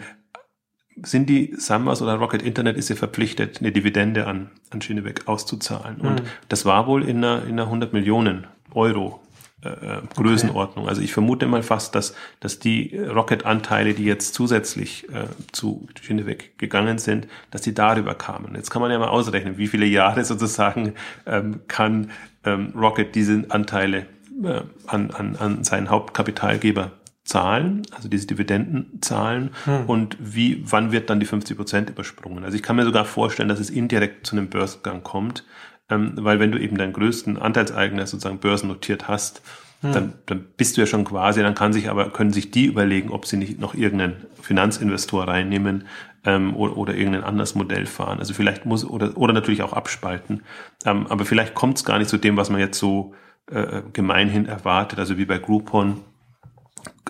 sind 1.04 1.30
die 1.30 1.54
Sambas 1.58 2.02
oder 2.02 2.16
Rocket 2.16 2.42
Internet 2.42 2.78
ist 2.78 2.90
ja 2.90 2.96
verpflichtet, 2.96 3.60
eine 3.60 3.72
Dividende 3.72 4.28
an, 4.28 4.50
an 4.70 4.82
Schinebeck 4.82 5.28
auszuzahlen. 5.28 5.98
Mhm. 6.00 6.08
Und 6.08 6.24
das 6.48 6.66
war 6.66 6.88
wohl 6.88 7.04
in 7.04 7.18
einer, 7.18 7.44
in 7.44 7.54
einer 7.54 7.64
100 7.64 7.94
Millionen 7.94 8.48
Euro 8.74 9.22
äh, 9.62 9.70
äh, 9.70 10.02
Größenordnung. 10.16 10.86
Okay. 10.86 10.90
Also 10.90 11.02
ich 11.02 11.12
vermute 11.12 11.46
mal 11.46 11.64
fast, 11.64 11.94
dass, 11.94 12.14
dass 12.40 12.60
die 12.60 12.96
Rocket-Anteile, 12.98 13.94
die 13.94 14.06
jetzt 14.06 14.34
zusätzlich 14.34 15.10
äh, 15.10 15.26
zu 15.52 15.86
Schinebeck 16.02 16.58
gegangen 16.58 16.98
sind, 16.98 17.28
dass 17.52 17.62
die 17.62 17.74
darüber 17.74 18.16
kamen. 18.16 18.56
Jetzt 18.56 18.70
kann 18.70 18.82
man 18.82 18.90
ja 18.90 18.98
mal 19.00 19.10
ausrechnen, 19.10 19.58
wie 19.58 19.68
viele 19.68 19.86
Jahre 19.86 20.24
sozusagen 20.26 20.94
ähm, 21.26 21.60
kann 21.68 22.12
ähm, 22.46 22.72
Rocket 22.74 23.14
diese 23.16 23.46
Anteile 23.50 24.06
äh, 24.44 24.62
an, 24.88 25.12
an, 25.12 25.36
an 25.36 25.64
seinen 25.66 25.90
Hauptkapitalgeber 25.90 26.92
zahlen, 27.30 27.84
also 27.92 28.10
diese 28.10 28.26
Dividenden 28.26 29.00
zahlen 29.02 29.52
hm. 29.66 29.86
und 29.86 30.18
wie, 30.20 30.64
wann 30.66 30.92
wird 30.92 31.12
dann 31.12 31.20
die 31.20 31.28
50 31.28 31.56
Prozent 31.56 31.90
übersprungen. 31.90 32.44
Also 32.44 32.56
ich 32.56 32.64
kann 32.64 32.76
mir 32.76 32.86
sogar 32.86 33.06
vorstellen, 33.06 33.50
dass 33.50 33.60
es 33.60 33.70
indirekt 33.70 34.26
zu 34.26 34.36
einem 34.36 34.50
Börsengang 34.50 35.04
kommt, 35.04 35.46
ähm, 35.90 36.14
weil 36.16 36.40
wenn 36.40 36.52
du 36.52 36.60
eben 36.60 36.78
deinen 36.78 36.92
größten 36.92 37.38
Anteilseigner 37.38 38.08
sozusagen 38.08 38.40
börsennotiert 38.40 39.08
hast, 39.08 39.44
hm. 39.82 39.92
dann, 39.92 40.14
dann 40.26 40.46
bist 40.58 40.76
du 40.76 40.82
ja 40.82 40.88
schon 40.88 41.06
quasi, 41.06 41.44
dann 41.44 41.54
kann 41.54 41.72
sich 41.72 41.88
aber, 41.88 42.10
können 42.10 42.34
sich 42.34 42.50
die 42.50 42.66
überlegen, 42.66 43.12
ob 43.12 43.28
sie 43.28 43.38
nicht 43.38 43.60
noch 43.60 43.76
irgendeinen 43.76 44.26
Finanzinvestor 44.42 45.28
reinnehmen 45.28 45.86
ähm, 46.26 46.56
oder, 46.56 46.78
oder 46.78 46.96
irgendein 46.96 47.24
anderes 47.24 47.54
Modell 47.54 47.86
fahren. 47.86 48.18
Also 48.18 48.34
vielleicht 48.34 48.66
muss, 48.66 48.84
oder, 48.84 49.16
oder 49.16 49.34
natürlich 49.34 49.62
auch 49.62 49.74
abspalten. 49.74 50.42
Ähm, 50.84 51.06
aber 51.06 51.26
vielleicht 51.26 51.54
kommt 51.54 51.78
es 51.78 51.86
gar 51.86 52.00
nicht 52.00 52.10
zu 52.10 52.18
dem, 52.18 52.38
was 52.38 52.50
man 52.50 52.60
jetzt 52.60 52.80
so 52.80 53.14
äh, 53.52 53.84
gemeinhin 53.94 54.48
erwartet, 54.48 54.98
also 54.98 55.20
wie 55.20 55.26
bei 55.26 55.38
Groupon, 55.38 56.02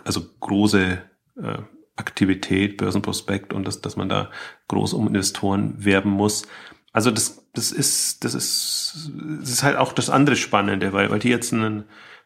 also 0.06 0.22
große 0.40 1.02
äh, 1.42 1.58
Aktivität, 1.96 2.78
Börsenprospekt 2.78 3.54
und 3.54 3.68
das, 3.68 3.82
dass 3.82 3.98
man 3.98 4.10
da 4.10 4.30
groß 4.70 4.94
um 4.94 5.08
Investoren 5.08 5.84
werben 5.84 6.12
muss. 6.12 6.48
Also 6.94 7.12
das, 7.12 7.46
das 7.54 7.72
ist, 7.72 8.24
das 8.24 8.34
ist, 8.34 9.12
das 9.42 9.50
ist 9.50 9.64
halt 9.64 9.78
auch 9.78 9.94
das 9.94 10.10
andere 10.10 10.36
Spannende, 10.36 10.94
weil, 10.94 11.12
weil 11.12 11.20
die 11.20 11.30
jetzt 11.30 11.54
einen, 11.54 11.84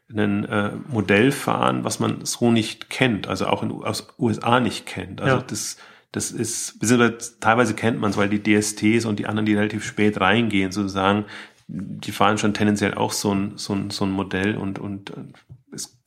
einen 0.09 0.45
äh, 0.45 0.71
Modell 0.87 1.31
fahren, 1.31 1.83
was 1.83 1.99
man 1.99 2.23
so 2.23 2.51
nicht 2.51 2.89
kennt, 2.89 3.27
also 3.27 3.47
auch 3.47 3.63
in, 3.63 3.71
aus 3.71 4.07
USA 4.19 4.59
nicht 4.59 4.85
kennt. 4.85 5.21
Also 5.21 5.37
ja. 5.37 5.43
das, 5.43 5.77
das 6.11 6.31
ist, 6.31 6.79
beziehungsweise 6.79 7.39
teilweise 7.39 7.73
kennt 7.73 7.99
man 7.99 8.11
es, 8.11 8.17
weil 8.17 8.29
die 8.29 8.43
DSTs 8.43 9.05
und 9.05 9.17
die 9.17 9.25
anderen, 9.25 9.45
die 9.45 9.55
relativ 9.55 9.83
spät 9.83 10.21
reingehen, 10.21 10.71
sozusagen, 10.71 11.25
die 11.67 12.11
fahren 12.11 12.37
schon 12.37 12.53
tendenziell 12.53 12.93
auch 12.93 13.11
so 13.11 13.33
ein, 13.33 13.53
so 13.57 13.73
ein, 13.73 13.89
so 13.89 14.05
ein 14.05 14.11
Modell 14.11 14.55
und, 14.55 14.77
und 14.77 15.11
es 15.11 15.23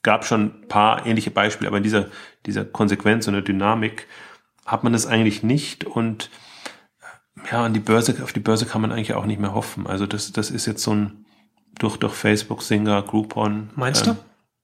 gab 0.06 0.24
schon 0.24 0.44
ein 0.44 0.68
paar 0.68 1.04
ähnliche 1.04 1.32
Beispiele, 1.32 1.68
aber 1.68 1.78
in 1.78 1.82
dieser, 1.82 2.06
dieser 2.46 2.64
Konsequenz 2.64 3.26
und 3.26 3.34
der 3.34 3.42
Dynamik 3.42 4.06
hat 4.64 4.84
man 4.84 4.92
das 4.92 5.04
eigentlich 5.04 5.42
nicht 5.42 5.82
und 5.82 6.30
ja, 7.50 7.64
an 7.64 7.74
die 7.74 7.80
Börse, 7.80 8.22
auf 8.22 8.32
die 8.32 8.40
Börse 8.40 8.66
kann 8.66 8.80
man 8.82 8.92
eigentlich 8.92 9.14
auch 9.14 9.26
nicht 9.26 9.40
mehr 9.40 9.52
hoffen. 9.52 9.86
Also 9.86 10.06
das, 10.06 10.30
das 10.30 10.50
ist 10.52 10.64
jetzt 10.64 10.82
so 10.82 10.94
ein 10.94 11.26
durch, 11.78 11.96
durch 11.96 12.14
Facebook, 12.14 12.62
Singer, 12.62 13.02
Groupon. 13.02 13.70
Meinst 13.74 14.06
ähm, 14.06 14.16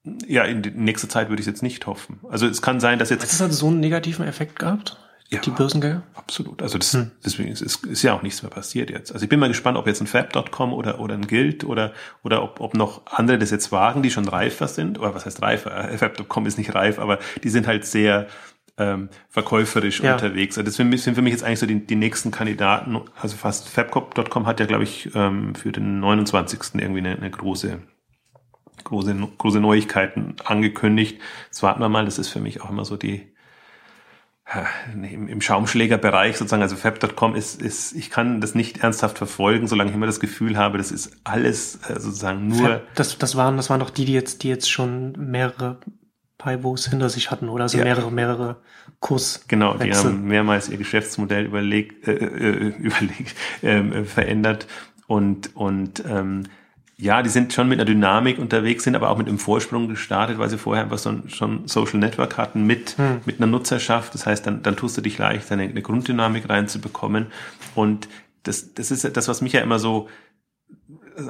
du? 0.04 0.26
Ja, 0.26 0.44
in 0.44 0.60
nächster 0.76 1.08
Zeit 1.08 1.28
würde 1.28 1.40
ich 1.40 1.46
es 1.46 1.52
jetzt 1.52 1.62
nicht 1.62 1.86
hoffen. 1.86 2.20
Also 2.28 2.46
es 2.46 2.62
kann 2.62 2.78
sein, 2.78 3.00
dass 3.00 3.10
jetzt. 3.10 3.22
Hat 3.22 3.30
es 3.30 3.40
halt 3.40 3.52
so 3.52 3.66
einen 3.66 3.80
negativen 3.80 4.24
Effekt 4.24 4.60
gehabt? 4.60 4.96
Ja, 5.36 5.40
die 5.40 5.50
Börsengänge? 5.50 6.02
Absolut. 6.14 6.62
Also 6.62 6.78
das, 6.78 6.92
hm. 6.92 7.10
deswegen 7.24 7.50
ist, 7.50 7.60
ist, 7.60 7.84
ist 7.86 8.02
ja 8.02 8.14
auch 8.14 8.22
nichts 8.22 8.42
mehr 8.42 8.50
passiert 8.50 8.90
jetzt. 8.90 9.12
Also 9.12 9.24
ich 9.24 9.28
bin 9.28 9.40
mal 9.40 9.48
gespannt, 9.48 9.78
ob 9.78 9.86
jetzt 9.86 10.00
ein 10.00 10.06
Fab.com 10.06 10.72
oder, 10.72 11.00
oder 11.00 11.14
ein 11.14 11.26
Guild 11.26 11.64
oder, 11.64 11.92
oder 12.22 12.42
ob, 12.42 12.60
ob 12.60 12.74
noch 12.74 13.06
andere 13.06 13.38
das 13.38 13.50
jetzt 13.50 13.72
wagen, 13.72 14.02
die 14.02 14.10
schon 14.10 14.28
reifer 14.28 14.68
sind. 14.68 14.98
Oder 14.98 15.14
was 15.14 15.26
heißt 15.26 15.42
reifer? 15.42 15.90
Äh, 15.90 15.98
Fab.com 15.98 16.46
ist 16.46 16.58
nicht 16.58 16.74
reif, 16.74 16.98
aber 16.98 17.18
die 17.42 17.48
sind 17.48 17.66
halt 17.66 17.84
sehr 17.84 18.26
ähm, 18.78 19.08
verkäuferisch 19.28 20.00
ja. 20.00 20.14
unterwegs. 20.14 20.58
Also 20.58 20.66
das 20.66 20.76
sind, 20.76 21.14
für 21.14 21.22
mich 21.22 21.32
jetzt 21.32 21.44
eigentlich 21.44 21.58
so 21.60 21.66
die, 21.66 21.86
die 21.86 21.96
nächsten 21.96 22.30
Kandidaten. 22.30 23.00
Also 23.20 23.36
fast 23.36 23.68
Fabcom.com 23.68 24.46
hat 24.46 24.60
ja, 24.60 24.66
glaube 24.66 24.84
ich, 24.84 25.10
ähm, 25.14 25.54
für 25.54 25.72
den 25.72 26.00
29. 26.00 26.80
irgendwie 26.80 27.00
eine, 27.00 27.16
eine 27.16 27.30
große 27.30 27.80
große, 28.84 29.14
große 29.38 29.60
Neuigkeiten 29.60 30.36
angekündigt. 30.44 31.20
Jetzt 31.46 31.62
warten 31.62 31.80
wir 31.80 31.88
mal, 31.88 32.04
das 32.04 32.18
ist 32.18 32.28
für 32.28 32.40
mich 32.40 32.60
auch 32.60 32.70
immer 32.70 32.84
so 32.84 32.96
die, 32.96 33.31
im, 34.94 35.28
im 35.28 35.40
Schaumschlägerbereich 35.40 36.36
sozusagen, 36.36 36.62
also 36.62 36.76
Fab.com 36.76 37.34
ist, 37.34 37.60
ist, 37.60 37.92
ich 37.94 38.10
kann 38.10 38.40
das 38.40 38.54
nicht 38.54 38.78
ernsthaft 38.78 39.18
verfolgen, 39.18 39.66
solange 39.66 39.90
ich 39.90 39.96
immer 39.96 40.06
das 40.06 40.20
Gefühl 40.20 40.56
habe, 40.56 40.78
das 40.78 40.90
ist 40.90 41.16
alles 41.24 41.76
äh, 41.88 41.98
sozusagen 41.98 42.48
nur. 42.48 42.68
Fab, 42.68 42.94
das, 42.94 43.18
das 43.18 43.36
waren, 43.36 43.56
das 43.56 43.70
waren 43.70 43.80
doch 43.80 43.90
die, 43.90 44.04
die 44.04 44.12
jetzt, 44.12 44.42
die 44.42 44.48
jetzt 44.48 44.70
schon 44.70 45.12
mehrere 45.18 45.78
Pivos 46.38 46.88
hinter 46.88 47.08
sich 47.08 47.30
hatten, 47.30 47.48
oder? 47.48 47.64
Also 47.64 47.78
ja. 47.78 47.84
mehrere, 47.84 48.10
mehrere 48.10 48.56
Kurs. 49.00 49.44
Genau, 49.48 49.74
die 49.74 49.92
haben 49.92 50.26
mehrmals 50.26 50.68
ihr 50.68 50.78
Geschäftsmodell 50.78 51.44
überlegt, 51.44 52.06
äh, 52.06 52.12
äh, 52.12 52.74
überlegt, 52.78 53.34
äh, 53.62 54.04
verändert 54.04 54.66
und, 55.06 55.54
und 55.56 56.02
ähm, 56.06 56.44
ja, 57.02 57.20
die 57.20 57.30
sind 57.30 57.52
schon 57.52 57.68
mit 57.68 57.80
einer 57.80 57.84
Dynamik 57.84 58.38
unterwegs, 58.38 58.84
sind 58.84 58.94
aber 58.94 59.10
auch 59.10 59.18
mit 59.18 59.26
einem 59.26 59.40
Vorsprung 59.40 59.88
gestartet, 59.88 60.38
weil 60.38 60.48
sie 60.48 60.56
vorher 60.56 60.84
einfach 60.84 60.98
so, 60.98 61.12
schon 61.26 61.66
Social 61.66 61.98
Network 61.98 62.38
hatten 62.38 62.64
mit, 62.64 62.96
hm. 62.96 63.22
mit 63.24 63.38
einer 63.38 63.48
Nutzerschaft. 63.48 64.14
Das 64.14 64.24
heißt, 64.24 64.46
dann, 64.46 64.62
dann 64.62 64.76
tust 64.76 64.96
du 64.96 65.00
dich 65.00 65.18
leicht, 65.18 65.50
eine, 65.50 65.64
eine 65.64 65.82
Grunddynamik 65.82 66.48
reinzubekommen. 66.48 67.26
Und 67.74 68.08
das, 68.44 68.74
das 68.74 68.92
ist 68.92 69.16
das, 69.16 69.26
was 69.26 69.40
mich 69.40 69.52
ja 69.52 69.62
immer 69.62 69.80
so 69.80 70.08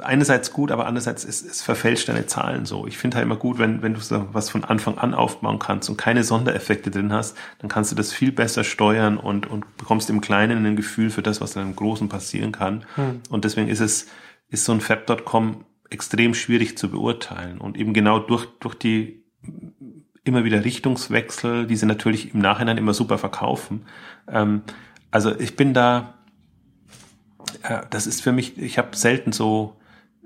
einerseits 0.03 0.53
gut, 0.53 0.71
aber 0.71 0.85
andererseits 0.85 1.25
es, 1.25 1.43
es 1.43 1.63
verfälscht 1.63 2.07
deine 2.07 2.27
Zahlen 2.27 2.67
so. 2.67 2.85
Ich 2.85 2.99
finde 2.99 3.17
halt 3.17 3.25
immer 3.25 3.35
gut, 3.35 3.57
wenn, 3.57 3.81
wenn 3.81 3.95
du 3.95 3.99
so 3.99 4.27
was 4.31 4.51
von 4.51 4.63
Anfang 4.63 4.99
an 4.99 5.15
aufbauen 5.15 5.57
kannst 5.57 5.89
und 5.89 5.97
keine 5.97 6.23
Sondereffekte 6.23 6.91
drin 6.91 7.11
hast, 7.11 7.35
dann 7.59 7.69
kannst 7.69 7.91
du 7.91 7.95
das 7.95 8.13
viel 8.13 8.31
besser 8.31 8.63
steuern 8.63 9.17
und, 9.17 9.47
und 9.47 9.75
bekommst 9.77 10.11
im 10.11 10.21
Kleinen 10.21 10.67
ein 10.67 10.75
Gefühl 10.75 11.09
für 11.09 11.23
das, 11.23 11.41
was 11.41 11.53
dann 11.53 11.63
im 11.63 11.75
Großen 11.75 12.09
passieren 12.09 12.51
kann. 12.51 12.85
Hm. 12.93 13.21
Und 13.29 13.43
deswegen 13.43 13.69
ist 13.69 13.81
es, 13.81 14.05
ist 14.53 14.65
so 14.65 14.71
ein 14.71 14.81
Fab.com 14.81 15.65
extrem 15.89 16.33
schwierig 16.33 16.77
zu 16.77 16.89
beurteilen. 16.89 17.57
Und 17.59 17.77
eben 17.77 17.93
genau 17.93 18.19
durch, 18.19 18.47
durch 18.59 18.75
die 18.75 19.23
immer 20.23 20.43
wieder 20.43 20.63
Richtungswechsel, 20.63 21.67
die 21.67 21.75
sie 21.75 21.85
natürlich 21.85 22.33
im 22.33 22.39
Nachhinein 22.39 22.77
immer 22.77 22.93
super 22.93 23.17
verkaufen. 23.17 23.85
Ähm, 24.27 24.61
also 25.11 25.37
ich 25.37 25.55
bin 25.55 25.73
da, 25.73 26.13
äh, 27.63 27.81
das 27.89 28.07
ist 28.07 28.21
für 28.21 28.31
mich, 28.31 28.57
ich 28.57 28.77
habe 28.77 28.95
selten 28.95 29.31
so, 29.31 29.75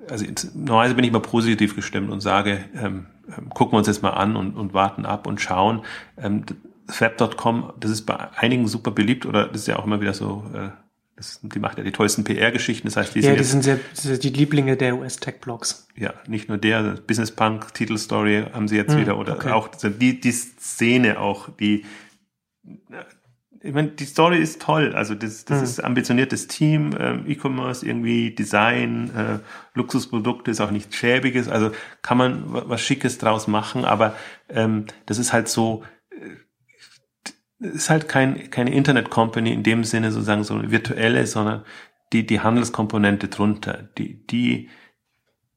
also 0.09 0.25
normalerweise 0.53 0.95
bin 0.95 1.05
ich 1.05 1.09
immer 1.09 1.19
positiv 1.19 1.75
gestimmt 1.75 2.11
und 2.11 2.21
sage, 2.21 2.65
ähm, 2.75 3.07
ähm, 3.35 3.49
gucken 3.49 3.73
wir 3.73 3.77
uns 3.79 3.87
jetzt 3.87 4.03
mal 4.03 4.11
an 4.11 4.35
und, 4.35 4.55
und 4.55 4.73
warten 4.73 5.05
ab 5.05 5.25
und 5.25 5.41
schauen. 5.41 5.83
Ähm, 6.17 6.45
Fab.com, 6.89 7.73
das 7.79 7.91
ist 7.91 8.05
bei 8.05 8.15
einigen 8.37 8.67
super 8.67 8.91
beliebt 8.91 9.25
oder 9.25 9.47
das 9.47 9.61
ist 9.61 9.67
ja 9.67 9.77
auch 9.77 9.85
immer 9.85 9.99
wieder 9.99 10.13
so, 10.13 10.45
äh, 10.53 10.69
das, 11.17 11.39
die 11.41 11.59
macht 11.59 11.79
ja 11.79 11.83
die 11.83 11.91
tollsten 11.91 12.23
PR-Geschichten. 12.23 12.87
Das 12.87 12.95
heißt, 12.95 13.15
die 13.15 13.19
ja, 13.19 13.29
sind 13.31 13.39
die 13.39 13.43
sind 13.43 13.81
sehr, 13.93 14.17
die 14.17 14.29
Lieblinge 14.29 14.77
der 14.77 14.95
US-Tech-Blogs. 14.95 15.87
Ja, 15.95 16.13
nicht 16.27 16.47
nur 16.47 16.57
der, 16.57 16.95
Business 17.07 17.31
Punk, 17.31 17.73
Titelstory 17.73 18.45
haben 18.53 18.67
sie 18.67 18.77
jetzt 18.77 18.93
hm, 18.93 19.01
wieder 19.01 19.17
oder 19.17 19.33
okay. 19.33 19.51
auch 19.51 19.69
die, 19.69 20.21
die 20.21 20.31
Szene 20.31 21.19
auch, 21.19 21.49
die 21.59 21.85
ich 23.61 23.73
meine, 23.73 23.89
die 23.89 24.05
Story 24.05 24.37
ist 24.37 24.61
toll. 24.61 24.93
Also 24.95 25.15
das, 25.15 25.43
das 25.45 25.57
mhm. 25.57 25.63
ist 25.63 25.83
ambitioniertes 25.83 26.47
Team, 26.47 26.95
ähm, 26.99 27.23
E-Commerce, 27.27 27.85
irgendwie 27.85 28.33
Design, 28.33 29.09
äh, 29.15 29.39
Luxusprodukte 29.73 30.51
ist 30.51 30.61
auch 30.61 30.71
nichts 30.71 30.95
Schäbiges. 30.95 31.49
Also 31.49 31.71
kann 32.01 32.17
man 32.17 32.43
was 32.47 32.81
Schickes 32.81 33.17
draus 33.17 33.47
machen, 33.47 33.83
aber 33.83 34.15
ähm, 34.49 34.85
das 35.05 35.17
ist 35.17 35.33
halt 35.33 35.47
so, 35.47 35.83
ist 37.59 37.89
halt 37.89 38.07
kein, 38.07 38.49
keine 38.49 38.73
Internet-Company 38.73 39.51
in 39.51 39.63
dem 39.63 39.83
Sinne 39.83 40.11
sozusagen 40.11 40.43
so 40.43 40.71
virtuelle, 40.71 41.25
sondern 41.25 41.63
die, 42.13 42.25
die 42.25 42.39
Handelskomponente 42.39 43.27
drunter, 43.27 43.89
die, 43.97 44.25
die 44.27 44.69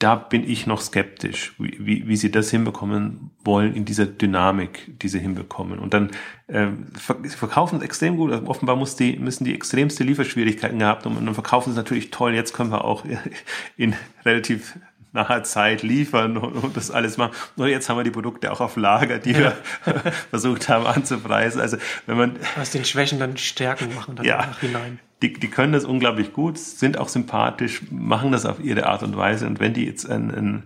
da 0.01 0.15
bin 0.15 0.49
ich 0.49 0.67
noch 0.67 0.81
skeptisch, 0.81 1.55
wie, 1.59 1.77
wie, 1.79 2.09
wie 2.09 2.17
sie 2.17 2.31
das 2.31 2.51
hinbekommen 2.51 3.33
wollen 3.45 3.75
in 3.75 3.85
dieser 3.85 4.07
Dynamik, 4.07 4.99
die 4.99 5.09
sie 5.09 5.19
hinbekommen. 5.19 5.79
Und 5.79 5.93
dann 5.93 6.11
äh, 6.47 6.69
verkaufen 6.97 7.77
es 7.77 7.83
extrem 7.83 8.17
gut. 8.17 8.33
Also 8.33 8.47
offenbar 8.47 8.77
muss 8.77 8.97
die, 8.97 9.19
müssen 9.19 9.45
die 9.45 9.55
extremste 9.55 10.03
Lieferschwierigkeiten 10.03 10.79
gehabt 10.79 11.05
haben 11.05 11.19
und 11.19 11.27
dann 11.27 11.35
verkaufen 11.35 11.69
sie 11.69 11.73
es 11.73 11.77
natürlich 11.77 12.11
toll. 12.11 12.35
Jetzt 12.35 12.55
können 12.55 12.73
wir 12.73 12.83
auch 12.87 13.05
in 13.77 13.95
relativ 14.25 14.79
naher 15.13 15.43
Zeit 15.43 15.83
liefern 15.83 16.37
und, 16.37 16.53
und 16.53 16.77
das 16.77 16.91
alles 16.91 17.17
machen. 17.17 17.33
Nur 17.57 17.69
jetzt 17.69 17.89
haben 17.89 17.97
wir 17.97 18.05
die 18.05 18.11
Produkte 18.11 18.53
auch 18.53 18.61
auf 18.61 18.77
Lager, 18.77 19.19
die 19.19 19.33
ja. 19.33 19.39
wir 19.85 20.03
versucht 20.31 20.69
haben 20.69 20.87
anzupreisen. 20.87 21.61
Also 21.61 21.77
wenn 22.07 22.17
man 22.17 22.37
aus 22.61 22.71
den 22.71 22.85
Schwächen 22.85 23.19
dann 23.19 23.37
Stärken 23.37 23.95
machen 23.95 24.17
dann 24.17 24.25
ja, 24.25 24.59
hinein 24.61 25.01
die, 25.23 25.35
die 25.35 25.49
können 25.49 25.73
das 25.73 25.85
unglaublich 25.85 26.33
gut, 26.33 26.57
sind 26.59 26.99
auch 26.99 27.09
sympathisch, 27.09 27.83
machen 27.91 28.33
das 28.33 28.47
auf 28.47 28.59
ihre 28.61 28.87
Art 28.87 29.03
und 29.03 29.17
Weise. 29.17 29.47
Und 29.47 29.61
wenn 29.61 29.75
die 29.75 29.85
jetzt 29.85 30.09
ein, 30.09 30.31
ein 30.31 30.63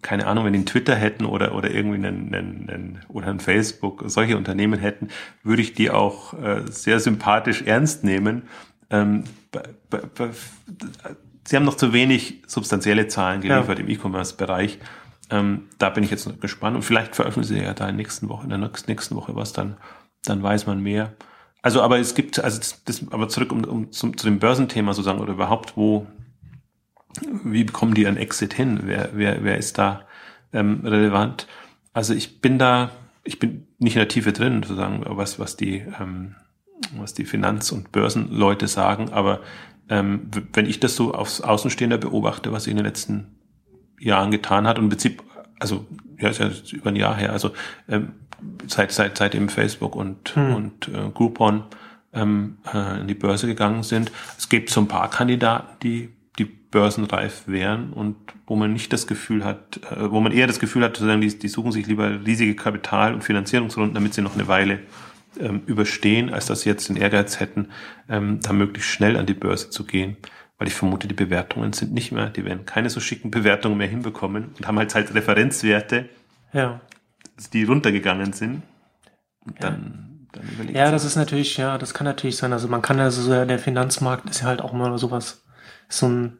keine 0.00 0.26
Ahnung, 0.26 0.44
wenn 0.44 0.52
die 0.52 0.58
einen 0.58 0.66
Twitter 0.66 0.94
hätten 0.94 1.24
oder, 1.24 1.54
oder 1.54 1.70
irgendwie 1.70 1.96
einen, 1.96 2.34
einen, 2.34 2.70
einen 2.70 3.00
oder 3.08 3.28
ein 3.28 3.40
Facebook, 3.40 4.02
solche 4.06 4.36
Unternehmen 4.36 4.78
hätten, 4.78 5.08
würde 5.42 5.62
ich 5.62 5.74
die 5.74 5.90
auch 5.90 6.34
äh, 6.34 6.62
sehr 6.68 7.00
sympathisch 7.00 7.62
ernst 7.62 8.04
nehmen. 8.04 8.42
Ähm, 8.90 9.24
sie 11.52 11.56
haben 11.56 11.66
noch 11.66 11.76
zu 11.76 11.92
wenig 11.92 12.42
substanzielle 12.46 13.08
Zahlen 13.08 13.42
geliefert 13.42 13.78
ja. 13.78 13.84
im 13.84 13.90
E-Commerce-Bereich. 13.90 14.78
Ähm, 15.28 15.64
da 15.76 15.90
bin 15.90 16.02
ich 16.02 16.10
jetzt 16.10 16.40
gespannt 16.40 16.76
und 16.76 16.82
vielleicht 16.82 17.14
veröffentlichen 17.14 17.58
sie 17.58 17.62
ja 17.62 17.74
da 17.74 17.90
in 17.90 17.96
der 17.96 18.04
nächsten 18.04 18.30
Woche, 18.30 18.44
in 18.44 18.48
der 18.48 18.70
nächsten 18.86 19.14
Woche 19.14 19.36
was, 19.36 19.52
dann, 19.52 19.76
dann 20.24 20.42
weiß 20.42 20.66
man 20.66 20.82
mehr. 20.82 21.12
Also, 21.60 21.82
aber 21.82 21.98
es 21.98 22.14
gibt, 22.14 22.42
also 22.42 22.58
das, 22.58 22.82
das 22.84 23.04
aber 23.12 23.28
zurück 23.28 23.52
um, 23.52 23.64
um 23.64 23.92
zum, 23.92 24.16
zu 24.16 24.26
dem 24.26 24.38
Börsenthema 24.38 24.94
sozusagen 24.94 25.20
oder 25.20 25.34
überhaupt, 25.34 25.76
wo, 25.76 26.06
wie 27.44 27.64
bekommen 27.64 27.92
die 27.92 28.06
einen 28.06 28.16
Exit 28.16 28.54
hin? 28.54 28.80
Wer, 28.84 29.10
wer, 29.12 29.44
wer 29.44 29.58
ist 29.58 29.76
da 29.76 30.06
ähm, 30.54 30.80
relevant? 30.84 31.48
Also 31.92 32.14
ich 32.14 32.40
bin 32.40 32.58
da, 32.58 32.92
ich 33.24 33.38
bin 33.38 33.66
nicht 33.78 33.96
in 33.96 34.00
der 34.00 34.08
Tiefe 34.08 34.32
drin, 34.32 34.62
sozusagen, 34.62 35.04
was, 35.04 35.38
was 35.38 35.58
die, 35.58 35.84
ähm, 36.00 36.34
was 36.96 37.12
die 37.12 37.26
Finanz- 37.26 37.72
und 37.72 37.92
Börsenleute 37.92 38.68
sagen, 38.68 39.12
aber 39.12 39.40
ähm, 39.88 40.28
wenn 40.52 40.66
ich 40.66 40.80
das 40.80 40.96
so 40.96 41.14
aufs 41.14 41.40
Außenstehender 41.40 41.98
beobachte, 41.98 42.52
was 42.52 42.64
sich 42.64 42.70
in 42.70 42.76
den 42.76 42.86
letzten 42.86 43.36
Jahren 43.98 44.30
getan 44.30 44.66
hat 44.66 44.78
und 44.78 44.84
im 44.84 44.90
Prinzip, 44.90 45.22
also 45.58 45.86
ja, 46.18 46.28
ist 46.28 46.40
ja 46.40 46.50
über 46.72 46.90
ein 46.90 46.96
Jahr 46.96 47.16
her, 47.16 47.32
also 47.32 47.50
ähm, 47.88 48.12
seit, 48.66 48.92
seit, 48.92 49.18
seit 49.18 49.34
eben 49.34 49.48
Facebook 49.48 49.96
und, 49.96 50.34
hm. 50.34 50.54
und 50.54 50.88
äh, 50.88 51.10
Groupon 51.12 51.64
ähm, 52.12 52.58
äh, 52.72 53.00
in 53.00 53.08
die 53.08 53.14
Börse 53.14 53.46
gegangen 53.46 53.82
sind. 53.82 54.10
Es 54.38 54.48
gibt 54.48 54.70
so 54.70 54.80
ein 54.80 54.88
paar 54.88 55.10
Kandidaten, 55.10 55.68
die 55.82 56.10
die 56.38 56.44
börsenreif 56.44 57.46
wären 57.46 57.92
und 57.92 58.16
wo 58.46 58.56
man 58.56 58.72
nicht 58.72 58.92
das 58.92 59.06
Gefühl 59.06 59.44
hat, 59.44 59.80
äh, 59.90 60.10
wo 60.10 60.20
man 60.20 60.32
eher 60.32 60.46
das 60.46 60.60
Gefühl 60.60 60.82
hat, 60.82 60.96
sozusagen, 60.96 61.20
die, 61.20 61.38
die 61.38 61.48
suchen 61.48 61.72
sich 61.72 61.86
lieber 61.86 62.24
riesige 62.24 62.54
Kapital- 62.54 63.14
und 63.14 63.22
Finanzierungsrunden, 63.22 63.94
damit 63.94 64.14
sie 64.14 64.22
noch 64.22 64.34
eine 64.34 64.48
Weile 64.48 64.80
ähm, 65.38 65.62
überstehen, 65.66 66.32
als 66.32 66.46
dass 66.46 66.62
sie 66.62 66.68
jetzt 66.68 66.88
den 66.88 66.96
Ehrgeiz 66.96 67.40
hätten, 67.40 67.68
ähm, 68.08 68.40
da 68.42 68.52
möglichst 68.52 68.90
schnell 68.90 69.16
an 69.16 69.26
die 69.26 69.34
Börse 69.34 69.70
zu 69.70 69.84
gehen. 69.84 70.16
Weil 70.58 70.68
ich 70.68 70.74
vermute, 70.74 71.08
die 71.08 71.14
Bewertungen 71.14 71.72
sind 71.72 71.92
nicht 71.92 72.12
mehr, 72.12 72.30
die 72.30 72.44
werden 72.44 72.66
keine 72.66 72.88
so 72.88 73.00
schicken 73.00 73.30
Bewertungen 73.30 73.78
mehr 73.78 73.88
hinbekommen 73.88 74.50
und 74.56 74.66
haben 74.66 74.78
halt 74.78 74.94
halt 74.94 75.12
Referenzwerte, 75.14 76.08
ja 76.52 76.80
die 77.52 77.64
runtergegangen 77.64 78.32
sind. 78.32 78.62
Dann, 79.58 80.26
ja. 80.32 80.40
dann 80.40 80.48
überlegt 80.52 80.76
Ja, 80.76 80.90
das 80.90 81.04
ist 81.04 81.16
natürlich, 81.16 81.56
ja, 81.56 81.78
das 81.78 81.94
kann 81.94 82.04
natürlich 82.04 82.36
sein. 82.36 82.52
Also 82.52 82.68
man 82.68 82.82
kann 82.82 83.00
also, 83.00 83.44
der 83.44 83.58
Finanzmarkt 83.58 84.28
ist 84.30 84.40
ja 84.40 84.46
halt 84.46 84.60
auch 84.60 84.72
mal 84.72 84.96
sowas, 84.98 85.44
so 85.88 86.08
ein, 86.08 86.38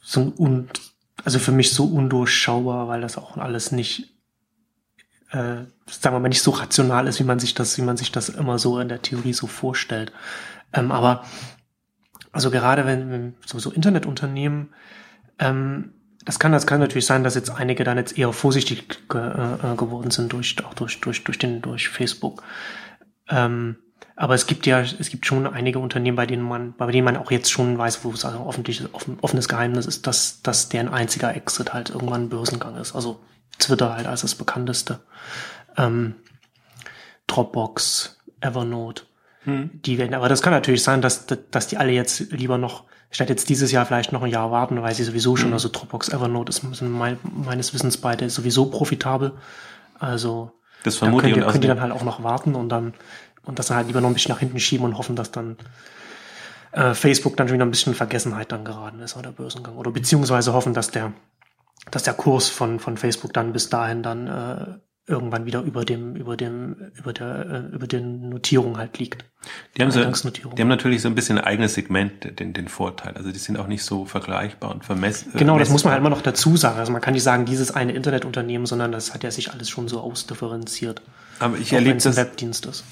so 0.00 0.20
ein, 0.20 0.32
un, 0.38 0.70
also 1.24 1.38
für 1.38 1.52
mich 1.52 1.72
so 1.72 1.86
undurchschaubar, 1.86 2.88
weil 2.88 3.00
das 3.00 3.18
auch 3.18 3.36
alles 3.36 3.72
nicht, 3.72 4.14
äh, 5.30 5.64
sagen 5.86 6.16
wir 6.16 6.20
mal, 6.20 6.28
nicht 6.28 6.42
so 6.42 6.50
rational 6.52 7.06
ist, 7.06 7.20
wie 7.20 7.24
man 7.24 7.38
sich 7.38 7.54
das, 7.54 7.76
wie 7.78 7.82
man 7.82 7.96
sich 7.96 8.12
das 8.12 8.28
immer 8.28 8.58
so 8.58 8.78
in 8.80 8.88
der 8.88 9.02
Theorie 9.02 9.32
so 9.32 9.46
vorstellt. 9.46 10.12
Ähm, 10.72 10.92
aber 10.92 11.24
also 12.32 12.50
gerade 12.50 12.86
wenn, 12.86 13.10
wenn 13.10 13.34
so, 13.44 13.58
so 13.58 13.70
Internetunternehmen 13.70 14.74
ähm, 15.38 15.92
das 16.28 16.38
kann, 16.38 16.52
das 16.52 16.66
kann 16.66 16.80
natürlich 16.80 17.06
sein, 17.06 17.24
dass 17.24 17.34
jetzt 17.36 17.48
einige 17.48 17.84
dann 17.84 17.96
jetzt 17.96 18.18
eher 18.18 18.34
vorsichtig 18.34 19.08
ge, 19.08 19.18
äh, 19.18 19.76
geworden 19.76 20.10
sind 20.10 20.30
durch, 20.30 20.56
auch 20.62 20.74
durch, 20.74 21.00
durch, 21.00 21.24
durch 21.24 21.38
den, 21.38 21.62
durch 21.62 21.88
Facebook. 21.88 22.42
Ähm, 23.30 23.76
aber 24.14 24.34
es 24.34 24.46
gibt 24.46 24.66
ja, 24.66 24.80
es 24.80 25.08
gibt 25.08 25.24
schon 25.24 25.46
einige 25.46 25.78
Unternehmen, 25.78 26.16
bei 26.16 26.26
denen 26.26 26.42
man, 26.42 26.74
bei 26.74 26.90
denen 26.90 27.06
man 27.06 27.16
auch 27.16 27.30
jetzt 27.30 27.50
schon 27.50 27.78
weiß, 27.78 28.04
wo 28.04 28.10
es 28.10 28.26
also 28.26 28.40
offen, 28.40 28.64
offenes 29.22 29.48
Geheimnis 29.48 29.86
ist, 29.86 30.06
dass, 30.06 30.42
dass 30.42 30.68
deren 30.68 30.88
einziger 30.88 31.34
Exit 31.34 31.72
halt 31.72 31.88
irgendwann 31.88 32.28
Börsengang 32.28 32.76
ist. 32.76 32.94
Also 32.94 33.20
Twitter 33.58 33.94
halt 33.94 34.06
als 34.06 34.22
das 34.22 34.34
bekannteste. 34.34 35.00
Ähm, 35.76 36.14
Dropbox, 37.26 38.18
Evernote. 38.40 39.02
Hm. 39.44 39.70
Die 39.72 39.98
werden, 39.98 40.14
aber 40.14 40.28
das 40.28 40.42
kann 40.42 40.52
natürlich 40.52 40.82
sein, 40.82 41.02
dass, 41.02 41.26
dass 41.26 41.66
die 41.68 41.76
alle 41.76 41.92
jetzt 41.92 42.32
lieber 42.32 42.58
noch 42.58 42.84
statt 43.10 43.28
jetzt 43.28 43.48
dieses 43.48 43.72
Jahr 43.72 43.86
vielleicht 43.86 44.12
noch 44.12 44.22
ein 44.22 44.30
Jahr 44.30 44.50
warten, 44.50 44.82
weil 44.82 44.94
sie 44.94 45.04
sowieso 45.04 45.36
schon, 45.36 45.48
mhm. 45.48 45.54
also 45.54 45.68
Dropbox, 45.70 46.10
Evernote 46.10 46.50
ist 46.50 46.60
sind 46.60 46.90
mein, 46.90 47.18
meines 47.22 47.72
Wissens 47.72 47.96
beide 47.96 48.28
sowieso 48.28 48.66
profitabel. 48.66 49.32
Also 49.98 50.52
das 50.82 50.96
vermute 50.96 51.28
da 51.28 51.32
könnt, 51.32 51.44
ihr, 51.44 51.52
könnt 51.52 51.64
ihr 51.64 51.68
dann 51.68 51.80
halt 51.80 51.92
auch 51.92 52.04
noch 52.04 52.22
warten 52.22 52.54
und 52.54 52.68
dann 52.68 52.92
und 53.44 53.58
das 53.58 53.68
dann 53.68 53.78
halt 53.78 53.86
lieber 53.86 54.02
noch 54.02 54.08
ein 54.08 54.14
bisschen 54.14 54.32
nach 54.32 54.40
hinten 54.40 54.60
schieben 54.60 54.84
und 54.84 54.98
hoffen, 54.98 55.16
dass 55.16 55.30
dann 55.30 55.56
äh, 56.72 56.92
Facebook 56.92 57.36
dann 57.36 57.48
schon 57.48 57.54
wieder 57.54 57.64
ein 57.64 57.70
bisschen 57.70 57.94
Vergessenheit 57.94 58.52
dann 58.52 58.62
geraten 58.62 59.00
ist 59.00 59.16
oder 59.16 59.32
Börsengang. 59.32 59.76
Oder 59.76 59.90
beziehungsweise 59.90 60.52
hoffen, 60.52 60.74
dass 60.74 60.90
der, 60.90 61.12
dass 61.90 62.02
der 62.02 62.14
Kurs 62.14 62.48
von, 62.48 62.78
von 62.78 62.96
Facebook 62.96 63.32
dann 63.32 63.52
bis 63.52 63.70
dahin 63.70 64.02
dann 64.02 64.26
äh, 64.26 64.78
irgendwann 65.08 65.46
wieder 65.46 65.62
über 65.62 65.84
dem, 65.84 66.14
über 66.14 66.36
dem, 66.36 66.76
über 66.94 67.12
der, 67.12 67.66
äh, 67.70 67.74
über 67.74 67.86
den 67.86 68.28
Notierung 68.28 68.76
halt 68.76 68.98
liegt. 68.98 69.24
Die 69.76 69.82
haben, 69.82 69.90
so, 69.90 70.00
die 70.02 70.60
haben 70.60 70.68
natürlich 70.68 71.00
so 71.00 71.08
ein 71.08 71.14
bisschen 71.14 71.38
ein 71.38 71.44
eigenes 71.44 71.74
Segment, 71.74 72.38
den, 72.38 72.52
den 72.52 72.68
Vorteil. 72.68 73.14
Also 73.14 73.32
die 73.32 73.38
sind 73.38 73.58
auch 73.58 73.68
nicht 73.68 73.82
so 73.82 74.04
vergleichbar 74.04 74.70
und 74.70 74.84
vermessen. 74.84 75.32
Äh, 75.34 75.38
genau, 75.38 75.58
das 75.58 75.70
muss 75.70 75.84
man 75.84 75.92
halt 75.92 76.00
immer 76.00 76.10
noch 76.10 76.20
dazu 76.20 76.56
sagen. 76.56 76.78
Also 76.78 76.92
man 76.92 77.00
kann 77.00 77.14
nicht 77.14 77.22
sagen, 77.22 77.46
dieses 77.46 77.70
eine 77.70 77.92
Internetunternehmen, 77.92 78.66
sondern 78.66 78.92
das 78.92 79.14
hat 79.14 79.24
ja 79.24 79.30
sich 79.30 79.50
alles 79.50 79.70
schon 79.70 79.88
so 79.88 80.00
ausdifferenziert. 80.00 81.00
Aber 81.38 81.56
ich 81.56 81.72
erlebe 81.72 81.98
das, 81.98 82.18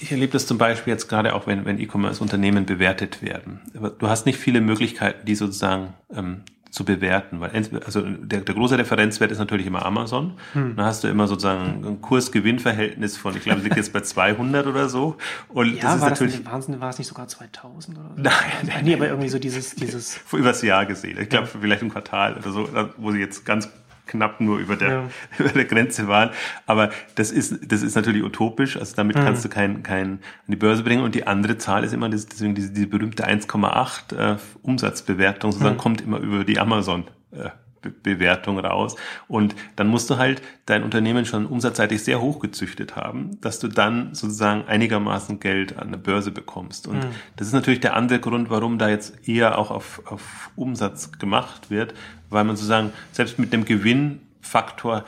ich 0.01 0.13
erlebe 0.13 0.33
das 0.33 0.47
zum 0.47 0.57
Beispiel 0.57 0.93
jetzt 0.93 1.09
gerade 1.09 1.35
auch, 1.35 1.47
wenn, 1.47 1.65
wenn 1.65 1.81
E-Commerce-Unternehmen 1.81 2.65
bewertet 2.65 3.21
werden. 3.21 3.61
Du 3.99 4.09
hast 4.09 4.25
nicht 4.25 4.39
viele 4.39 4.61
Möglichkeiten, 4.61 5.27
die 5.27 5.35
sozusagen 5.35 5.95
ähm, 6.15 6.43
zu 6.77 6.85
bewerten, 6.85 7.41
weil 7.41 7.51
also 7.87 8.03
der, 8.03 8.43
der 8.43 8.55
große 8.55 8.77
Referenzwert 8.77 9.33
ist 9.33 9.39
natürlich 9.39 9.67
immer 9.67 9.87
Amazon. 9.87 10.35
Hm. 10.53 10.77
Da 10.77 10.85
hast 10.85 11.03
du 11.03 11.09
immer 11.09 11.27
sozusagen 11.27 11.87
ein 11.87 12.03
Kurs-Gewinn-Verhältnis 12.03 13.17
von, 13.17 13.35
ich 13.35 13.45
glaube, 13.45 13.63
liegt 13.63 13.79
jetzt 13.79 13.95
bei 13.95 14.03
200 14.03 14.67
oder 14.67 14.91
so. 14.91 15.17
Und 15.49 15.77
ja, 15.77 15.81
das 15.81 15.95
ist 15.95 16.01
war 16.03 16.11
natürlich 16.11 16.45
das 16.45 16.69
nicht, 16.69 16.81
war 16.81 16.91
es 16.91 16.99
nicht 16.99 17.09
sogar 17.09 17.29
2000 17.29 17.97
oder 17.97 18.09
so? 18.15 18.23
Nein, 18.23 18.33
nein, 18.67 18.85
nee, 18.85 18.95
aber 18.95 19.09
irgendwie 19.09 19.31
so 19.31 19.39
dieses 19.39 19.75
dieses 19.75 20.21
übers 20.31 20.61
Jahr 20.61 20.85
gesehen. 20.85 21.19
Ich 21.19 21.31
glaube, 21.31 21.49
ja. 21.51 21.59
vielleicht 21.59 21.81
im 21.81 21.91
Quartal 21.91 22.37
oder 22.37 22.51
so, 22.51 22.69
wo 22.99 23.11
sie 23.11 23.21
jetzt 23.21 23.47
ganz 23.47 23.71
knapp 24.07 24.41
nur 24.41 24.59
über 24.59 24.77
der, 24.77 24.89
ja. 24.89 25.11
über 25.39 25.51
der 25.51 25.65
Grenze 25.65 26.09
waren. 26.09 26.31
Aber 26.67 26.91
das 27.15 27.31
ist, 27.31 27.71
das 27.71 27.83
ist 27.83 27.95
natürlich 27.95 28.23
utopisch. 28.23 28.77
Also 28.77 28.95
damit 28.97 29.17
mhm. 29.17 29.21
kannst 29.21 29.45
du 29.45 29.49
kein, 29.49 29.83
kein 29.83 30.07
an 30.07 30.21
die 30.49 30.57
Börse 30.57 30.83
bringen. 30.83 31.05
Und 31.05 31.15
die 31.15 31.27
andere 31.27 31.59
Zahl 31.59 31.85
ist 31.85 31.93
immer, 31.93 32.09
das, 32.09 32.27
deswegen 32.27 32.55
diese, 32.55 32.73
diese 32.73 32.87
berühmte 32.87 33.27
1,8 33.27 34.17
äh, 34.17 34.37
Umsatzbewertung 34.63 35.53
sozusagen 35.53 35.77
mhm. 35.77 35.81
kommt 35.81 36.01
immer 36.01 36.19
über 36.19 36.45
die 36.45 36.59
Amazon. 36.59 37.05
Äh, 37.33 37.51
Bewertung 37.91 38.59
raus. 38.59 38.97
Und 39.29 39.55
dann 39.77 39.89
musst 39.89 40.11
du 40.11 40.17
halt 40.17 40.43
dein 40.67 40.83
Unternehmen 40.83 41.25
schon 41.25 41.47
umsatzseitig 41.47 42.03
sehr 42.03 42.21
hoch 42.21 42.41
gezüchtet 42.41 42.97
haben, 42.97 43.41
dass 43.41 43.59
du 43.59 43.69
dann 43.69 44.15
sozusagen 44.15 44.65
einigermaßen 44.67 45.41
Geld 45.41 45.79
an 45.79 45.91
der 45.91 45.99
Börse 45.99 46.31
bekommst. 46.31 46.87
Und 46.87 46.99
mhm. 46.99 47.11
das 47.37 47.49
ist 47.49 47.53
natürlich 47.53 47.81
der 47.81 47.95
andere 47.97 48.21
Grund, 48.21 48.51
warum 48.51 48.79
da 48.79 48.89
jetzt 48.89 49.29
eher 49.29 49.59
auch 49.59 49.71
auf, 49.71 50.03
auf 50.07 50.51
Umsatz 50.57 51.13
gemacht 51.19 51.71
wird, 51.71 51.95
weil 52.31 52.45
man 52.45 52.57
sozusagen 52.57 52.93
selbst 53.13 53.39
mit 53.39 53.53
dem 53.53 53.65
Gewinnfaktor 53.65 55.05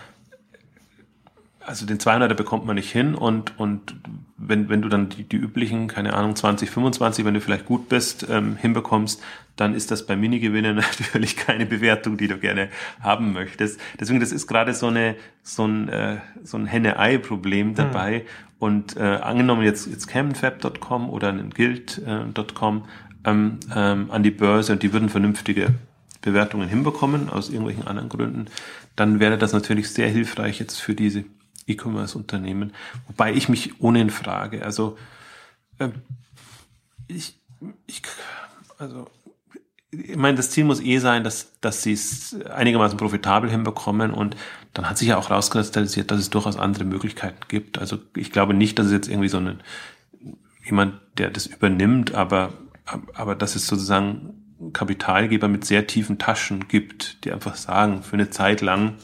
also 1.68 1.84
den 1.84 1.98
200er 1.98 2.32
bekommt 2.32 2.64
man 2.64 2.76
nicht 2.76 2.90
hin 2.90 3.14
und, 3.14 3.58
und 3.58 3.94
wenn, 4.38 4.70
wenn 4.70 4.80
du 4.80 4.88
dann 4.88 5.10
die, 5.10 5.24
die 5.24 5.36
üblichen, 5.36 5.86
keine 5.86 6.14
Ahnung, 6.14 6.34
20, 6.34 6.70
25, 6.70 7.26
wenn 7.26 7.34
du 7.34 7.42
vielleicht 7.42 7.66
gut 7.66 7.90
bist, 7.90 8.26
ähm, 8.30 8.56
hinbekommst, 8.56 9.22
dann 9.60 9.74
ist 9.74 9.90
das 9.90 10.06
bei 10.06 10.16
Minigewinnen 10.16 10.76
natürlich 11.00 11.36
keine 11.36 11.66
Bewertung, 11.66 12.16
die 12.16 12.28
du 12.28 12.38
gerne 12.38 12.68
haben 13.00 13.32
möchtest. 13.32 13.80
Deswegen, 14.00 14.20
das 14.20 14.32
ist 14.32 14.46
gerade 14.46 14.72
so 14.74 14.86
eine, 14.86 15.16
so 15.42 15.66
ein, 15.66 15.88
äh, 15.88 16.18
so 16.42 16.56
ein 16.56 16.66
Henne-Ei-Problem 16.66 17.74
dabei. 17.74 18.20
Mhm. 18.20 18.54
Und 18.60 18.96
äh, 18.96 19.00
angenommen 19.02 19.62
jetzt, 19.62 19.86
jetzt 19.86 20.08
kämen 20.08 20.34
Fab.com 20.34 21.10
oder 21.10 21.28
ein 21.28 21.50
Guild.com 21.50 22.84
ähm, 23.24 23.60
ähm, 23.74 24.10
an 24.10 24.22
die 24.22 24.30
Börse 24.30 24.72
und 24.72 24.82
die 24.82 24.92
würden 24.92 25.08
vernünftige 25.08 25.74
Bewertungen 26.22 26.68
hinbekommen, 26.68 27.28
aus 27.30 27.48
irgendwelchen 27.48 27.86
anderen 27.86 28.08
Gründen, 28.08 28.46
dann 28.96 29.20
wäre 29.20 29.38
das 29.38 29.52
natürlich 29.52 29.90
sehr 29.90 30.08
hilfreich 30.08 30.58
jetzt 30.58 30.80
für 30.80 30.94
diese 30.94 31.24
E-Commerce-Unternehmen, 31.66 32.72
wobei 33.06 33.32
ich 33.32 33.48
mich 33.48 33.80
ohnehin 33.80 34.10
frage, 34.10 34.64
also 34.64 34.98
äh, 35.78 35.90
ich, 37.06 37.38
ich, 37.86 38.02
also 38.78 39.08
ich 39.90 40.16
meine, 40.16 40.36
das 40.36 40.50
Ziel 40.50 40.64
muss 40.64 40.80
eh 40.82 40.98
sein, 40.98 41.24
dass, 41.24 41.58
dass 41.60 41.82
sie 41.82 41.92
es 41.92 42.36
einigermaßen 42.44 42.98
profitabel 42.98 43.50
hinbekommen 43.50 44.12
und 44.12 44.36
dann 44.74 44.88
hat 44.88 44.98
sich 44.98 45.08
ja 45.08 45.16
auch 45.16 45.30
rauskristallisiert, 45.30 46.10
dass 46.10 46.20
es 46.20 46.30
durchaus 46.30 46.58
andere 46.58 46.84
Möglichkeiten 46.84 47.40
gibt. 47.48 47.78
Also 47.78 47.98
ich 48.14 48.30
glaube 48.30 48.52
nicht, 48.52 48.78
dass 48.78 48.86
es 48.86 48.92
jetzt 48.92 49.08
irgendwie 49.08 49.28
so 49.28 49.38
ein 49.38 49.60
jemand, 50.64 51.00
der 51.16 51.30
das 51.30 51.46
übernimmt, 51.46 52.14
aber, 52.14 52.52
aber 53.14 53.34
dass 53.34 53.56
es 53.56 53.66
sozusagen 53.66 54.70
Kapitalgeber 54.74 55.48
mit 55.48 55.64
sehr 55.64 55.86
tiefen 55.86 56.18
Taschen 56.18 56.68
gibt, 56.68 57.24
die 57.24 57.32
einfach 57.32 57.54
sagen, 57.54 58.02
für 58.02 58.14
eine 58.14 58.28
Zeit 58.28 58.60
lang 58.60 58.94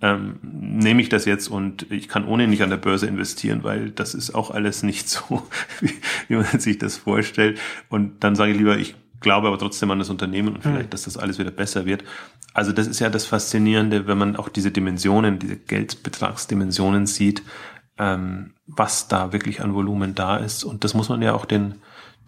ähm, 0.00 0.38
nehme 0.42 1.02
ich 1.02 1.10
das 1.10 1.26
jetzt 1.26 1.48
und 1.48 1.90
ich 1.90 2.08
kann 2.08 2.26
ohne 2.26 2.48
nicht 2.48 2.62
an 2.62 2.70
der 2.70 2.78
Börse 2.78 3.06
investieren, 3.06 3.62
weil 3.62 3.90
das 3.90 4.14
ist 4.14 4.34
auch 4.34 4.50
alles 4.50 4.82
nicht 4.82 5.08
so, 5.08 5.46
wie, 5.80 5.92
wie 6.28 6.36
man 6.36 6.60
sich 6.60 6.78
das 6.78 6.96
vorstellt. 6.96 7.60
Und 7.90 8.24
dann 8.24 8.34
sage 8.36 8.52
ich 8.52 8.58
lieber, 8.58 8.78
ich 8.78 8.94
glaube 9.24 9.48
aber 9.48 9.58
trotzdem 9.58 9.90
an 9.90 9.98
das 9.98 10.10
Unternehmen 10.10 10.54
und 10.54 10.62
vielleicht, 10.62 10.86
mhm. 10.86 10.90
dass 10.90 11.02
das 11.02 11.16
alles 11.16 11.40
wieder 11.40 11.50
besser 11.50 11.86
wird. 11.86 12.04
Also 12.52 12.70
das 12.70 12.86
ist 12.86 13.00
ja 13.00 13.10
das 13.10 13.26
Faszinierende, 13.26 14.06
wenn 14.06 14.18
man 14.18 14.36
auch 14.36 14.48
diese 14.48 14.70
Dimensionen, 14.70 15.40
diese 15.40 15.56
Geldbetragsdimensionen 15.56 17.06
sieht, 17.06 17.42
ähm, 17.98 18.54
was 18.66 19.08
da 19.08 19.32
wirklich 19.32 19.60
an 19.60 19.74
Volumen 19.74 20.14
da 20.14 20.36
ist. 20.36 20.62
Und 20.62 20.84
das 20.84 20.94
muss 20.94 21.08
man 21.08 21.22
ja 21.22 21.34
auch 21.34 21.46
den, 21.46 21.76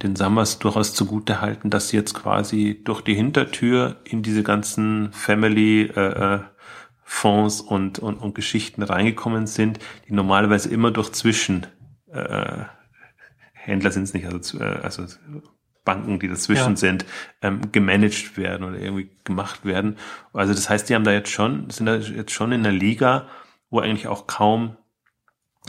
den 0.03 0.17
Summers 0.17 0.59
durchaus 0.59 0.95
zugute 0.95 1.41
halten, 1.41 1.71
dass 1.71 1.91
sie 1.91 1.97
jetzt 1.97 2.15
quasi 2.15 2.83
durch 2.85 3.03
die 3.03 3.15
Hintertür 3.15 4.01
in 4.05 4.23
diese 4.23 4.43
ganzen 4.43 5.13
Family 5.13 5.83
äh, 5.83 6.35
äh 6.35 6.41
Fonds 7.09 7.61
und, 7.61 8.01
und, 8.01 8.17
und 8.17 8.35
Geschichten 8.35 8.83
reingekommen 8.83 9.47
sind, 9.47 9.79
die 10.09 10.13
normalerweise 10.13 10.69
immer 10.71 10.91
durch 10.91 11.13
Zwischen 11.13 11.65
äh, 12.11 12.65
Händler 13.53 13.93
sind 13.93 14.03
es 14.03 14.13
nicht, 14.13 14.27
also, 14.27 14.59
äh, 14.59 14.81
also 14.83 15.05
Banken, 15.87 16.19
die 16.19 16.29
dazwischen 16.29 16.73
ja. 16.73 16.77
sind, 16.77 17.07
ähm, 17.41 17.73
gemanagt 17.73 18.37
werden 18.37 18.65
oder 18.65 18.79
irgendwie 18.79 19.09
gemacht 19.25 19.65
werden. 19.65 19.97
Also 20.35 20.53
das 20.53 20.69
heißt, 20.69 20.91
die 20.91 20.95
haben 20.95 21.05
da 21.05 21.13
jetzt 21.13 21.31
schon, 21.31 21.71
sind 21.71 21.87
da 21.87 21.97
jetzt 21.97 22.33
schon 22.33 22.53
in 22.53 22.61
einer 22.61 22.77
Liga, 22.77 23.27
wo 23.71 23.81
eigentlich 23.81 24.07
auch 24.07 24.27
kaum, 24.27 24.77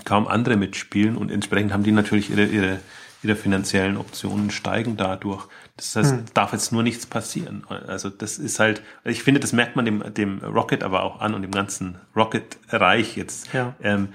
kaum 0.04 0.28
andere 0.28 0.58
mitspielen 0.58 1.16
und 1.16 1.32
entsprechend 1.32 1.72
haben 1.72 1.84
die 1.84 1.94
natürlich 1.94 2.30
ihre, 2.30 2.44
ihre, 2.44 2.80
ihre 3.24 3.36
finanziellen 3.36 3.96
Optionen 3.96 4.52
steigen 4.52 4.98
dadurch. 4.98 5.48
Das 5.78 5.96
heißt, 5.96 6.12
hm. 6.12 6.26
darf 6.34 6.52
jetzt 6.52 6.72
nur 6.72 6.84
nichts 6.84 7.06
passieren. 7.06 7.64
Also 7.70 8.10
das 8.10 8.40
ist 8.40 8.60
halt, 8.60 8.82
ich 9.06 9.24
finde, 9.24 9.40
das 9.40 9.54
merkt 9.54 9.76
man 9.76 9.86
dem, 9.86 10.04
dem 10.14 10.40
Rocket 10.40 10.84
aber 10.84 11.04
auch 11.04 11.22
an 11.22 11.34
und 11.34 11.44
dem 11.44 11.52
ganzen 11.52 12.00
Rocket-Reich 12.16 13.16
jetzt. 13.16 13.54
Ja. 13.54 13.76
Ähm, 13.82 14.10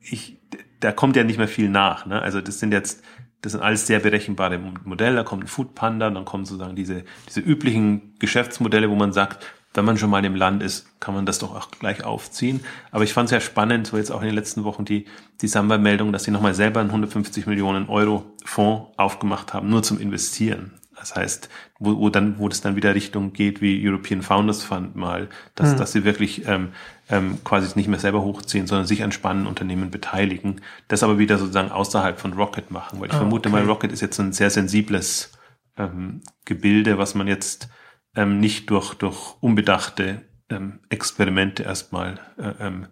ich, 0.00 0.38
da 0.80 0.92
kommt 0.92 1.16
ja 1.16 1.24
nicht 1.24 1.38
mehr 1.38 1.48
viel 1.48 1.68
nach. 1.68 2.06
Ne? 2.06 2.20
Also 2.20 2.40
das 2.40 2.58
sind 2.58 2.72
jetzt, 2.72 3.02
das 3.44 3.52
sind 3.52 3.60
alles 3.60 3.86
sehr 3.86 4.00
berechenbare 4.00 4.58
Modelle. 4.84 5.16
Da 5.16 5.22
kommt 5.22 5.44
ein 5.44 5.48
Food 5.48 5.74
Panda, 5.74 6.08
dann 6.08 6.24
kommen 6.24 6.46
sozusagen 6.46 6.74
diese, 6.74 7.04
diese 7.28 7.40
üblichen 7.40 8.14
Geschäftsmodelle, 8.18 8.88
wo 8.88 8.94
man 8.94 9.12
sagt, 9.12 9.44
wenn 9.74 9.84
man 9.84 9.98
schon 9.98 10.08
mal 10.08 10.24
im 10.24 10.34
Land 10.34 10.62
ist, 10.62 10.86
kann 11.00 11.14
man 11.14 11.26
das 11.26 11.40
doch 11.40 11.54
auch 11.54 11.70
gleich 11.72 12.04
aufziehen. 12.04 12.60
Aber 12.90 13.04
ich 13.04 13.12
fand 13.12 13.26
es 13.26 13.32
ja 13.32 13.40
spannend, 13.40 13.88
so 13.88 13.98
jetzt 13.98 14.10
auch 14.10 14.22
in 14.22 14.28
den 14.28 14.34
letzten 14.34 14.64
Wochen 14.64 14.84
die, 14.84 15.04
die 15.42 15.48
Samba-Meldung, 15.48 16.12
dass 16.12 16.24
sie 16.24 16.30
nochmal 16.30 16.54
selber 16.54 16.80
einen 16.80 16.90
150 16.90 17.46
Millionen 17.46 17.88
Euro 17.88 18.24
Fonds 18.44 18.92
aufgemacht 18.96 19.52
haben, 19.52 19.68
nur 19.68 19.82
zum 19.82 20.00
Investieren. 20.00 20.72
Das 21.04 21.16
heißt, 21.16 21.50
wo, 21.78 21.98
wo 21.98 22.08
dann, 22.08 22.38
wo 22.38 22.48
das 22.48 22.62
dann 22.62 22.76
wieder 22.76 22.94
Richtung 22.94 23.34
geht 23.34 23.60
wie 23.60 23.86
European 23.86 24.22
Founders 24.22 24.64
Fund 24.64 24.96
mal, 24.96 25.28
dass, 25.54 25.74
mhm. 25.74 25.76
dass 25.76 25.92
sie 25.92 26.04
wirklich 26.04 26.48
ähm, 26.48 26.70
ähm, 27.10 27.44
quasi 27.44 27.70
nicht 27.76 27.88
mehr 27.88 27.98
selber 27.98 28.22
hochziehen, 28.22 28.66
sondern 28.66 28.86
sich 28.86 29.02
an 29.02 29.12
spannenden 29.12 29.46
Unternehmen 29.46 29.90
beteiligen, 29.90 30.62
das 30.88 31.02
aber 31.02 31.18
wieder 31.18 31.36
sozusagen 31.36 31.70
außerhalb 31.70 32.18
von 32.18 32.32
Rocket 32.32 32.70
machen. 32.70 33.00
Weil 33.00 33.08
ich 33.08 33.12
ah, 33.12 33.18
vermute 33.18 33.50
okay. 33.50 33.60
mal, 33.60 33.68
Rocket 33.68 33.92
ist 33.92 34.00
jetzt 34.00 34.18
ein 34.18 34.32
sehr 34.32 34.48
sensibles 34.48 35.32
ähm, 35.76 36.22
Gebilde, 36.46 36.96
was 36.96 37.14
man 37.14 37.28
jetzt 37.28 37.68
ähm, 38.16 38.40
nicht 38.40 38.70
durch, 38.70 38.94
durch 38.94 39.34
unbedachte 39.40 40.22
ähm, 40.48 40.80
Experimente 40.88 41.64
erstmal 41.64 42.18
äh, 42.38 42.66
ähm, 42.66 42.86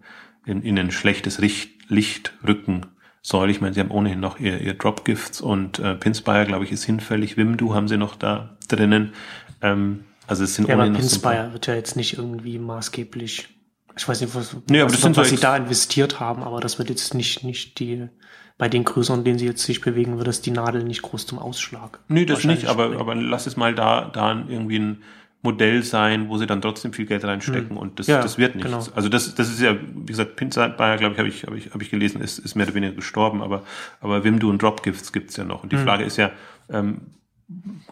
in, 0.45 0.61
in 0.61 0.77
ein 0.77 0.91
schlechtes 0.91 1.39
Licht, 1.39 1.89
Licht 1.89 2.33
rücken 2.45 2.85
soll. 3.23 3.49
Ich 3.49 3.61
meine, 3.61 3.73
sie 3.73 3.79
haben 3.79 3.89
ohnehin 3.89 4.19
noch 4.19 4.39
ihr, 4.39 4.61
ihr 4.61 4.75
Dropgifts 4.75 5.41
und 5.41 5.79
äh, 5.79 5.95
Pinspire, 5.95 6.45
glaube 6.45 6.65
ich, 6.65 6.71
ist 6.71 6.83
hinfällig. 6.83 7.37
Wimdu 7.37 7.73
haben 7.73 7.87
sie 7.87 7.97
noch 7.97 8.15
da 8.15 8.55
drinnen. 8.67 9.13
Ähm, 9.61 10.03
also 10.27 10.43
es 10.43 10.53
sind 10.53 10.67
ja, 10.67 10.75
aber 10.75 10.89
Pinspire 10.91 11.47
so 11.47 11.53
wird 11.53 11.67
ja 11.67 11.73
jetzt 11.73 11.95
nicht 11.95 12.17
irgendwie 12.17 12.59
maßgeblich 12.59 13.49
ich 13.95 14.07
weiß 14.07 14.21
nicht, 14.21 14.35
was, 14.35 14.55
nee, 14.69 14.81
was, 14.83 15.01
sind 15.01 15.15
was 15.17 15.29
so 15.29 15.35
sie 15.35 15.41
da 15.41 15.55
investiert 15.55 16.19
haben, 16.19 16.43
aber 16.43 16.59
das 16.59 16.79
wird 16.79 16.89
jetzt 16.89 17.13
nicht, 17.13 17.43
nicht 17.43 17.79
die, 17.79 18.07
bei 18.57 18.69
den 18.69 18.83
Größeren, 18.83 19.23
denen 19.23 19.37
sie 19.37 19.45
jetzt 19.45 19.63
sich 19.63 19.81
bewegen, 19.81 20.17
wird 20.17 20.27
das 20.27 20.41
die 20.41 20.51
Nadel 20.51 20.83
nicht 20.83 21.01
groß 21.01 21.27
zum 21.27 21.39
Ausschlag. 21.39 21.99
Nee, 22.07 22.25
das 22.25 22.43
nicht, 22.43 22.65
aber, 22.65 22.99
aber 22.99 23.15
lass 23.15 23.45
es 23.45 23.55
mal 23.55 23.75
da, 23.75 24.05
da 24.05 24.31
irgendwie 24.47 24.79
ein 24.79 25.03
Modell 25.43 25.83
sein, 25.83 26.29
wo 26.29 26.37
sie 26.37 26.47
dann 26.47 26.61
trotzdem 26.61 26.93
viel 26.93 27.05
Geld 27.05 27.25
reinstecken 27.25 27.71
hm. 27.71 27.77
und 27.77 27.99
das, 27.99 28.07
ja, 28.07 28.21
das 28.21 28.37
wird 28.37 28.55
nichts. 28.55 28.71
Genau. 28.71 28.85
Also 28.95 29.09
das, 29.09 29.35
das 29.35 29.49
ist 29.49 29.59
ja, 29.61 29.75
wie 29.75 30.05
gesagt, 30.05 30.37
Pinsider, 30.37 30.97
glaube 30.97 31.13
ich, 31.13 31.19
habe 31.19 31.27
ich, 31.27 31.43
habe 31.43 31.57
ich, 31.57 31.73
habe 31.73 31.83
ich 31.83 31.91
gelesen, 31.91 32.21
ist, 32.21 32.39
ist 32.39 32.55
mehr 32.55 32.65
oder 32.65 32.75
weniger 32.75 32.93
gestorben, 32.93 33.41
aber, 33.41 33.63
aber 33.99 34.23
Wimdu 34.23 34.49
und 34.49 34.61
Dropgifts 34.61 35.11
gibt's 35.11 35.35
ja 35.35 35.43
noch. 35.43 35.63
Und 35.63 35.73
die 35.73 35.77
hm. 35.77 35.83
Frage 35.83 36.05
ist 36.05 36.17
ja, 36.17 36.31
ähm, 36.69 37.01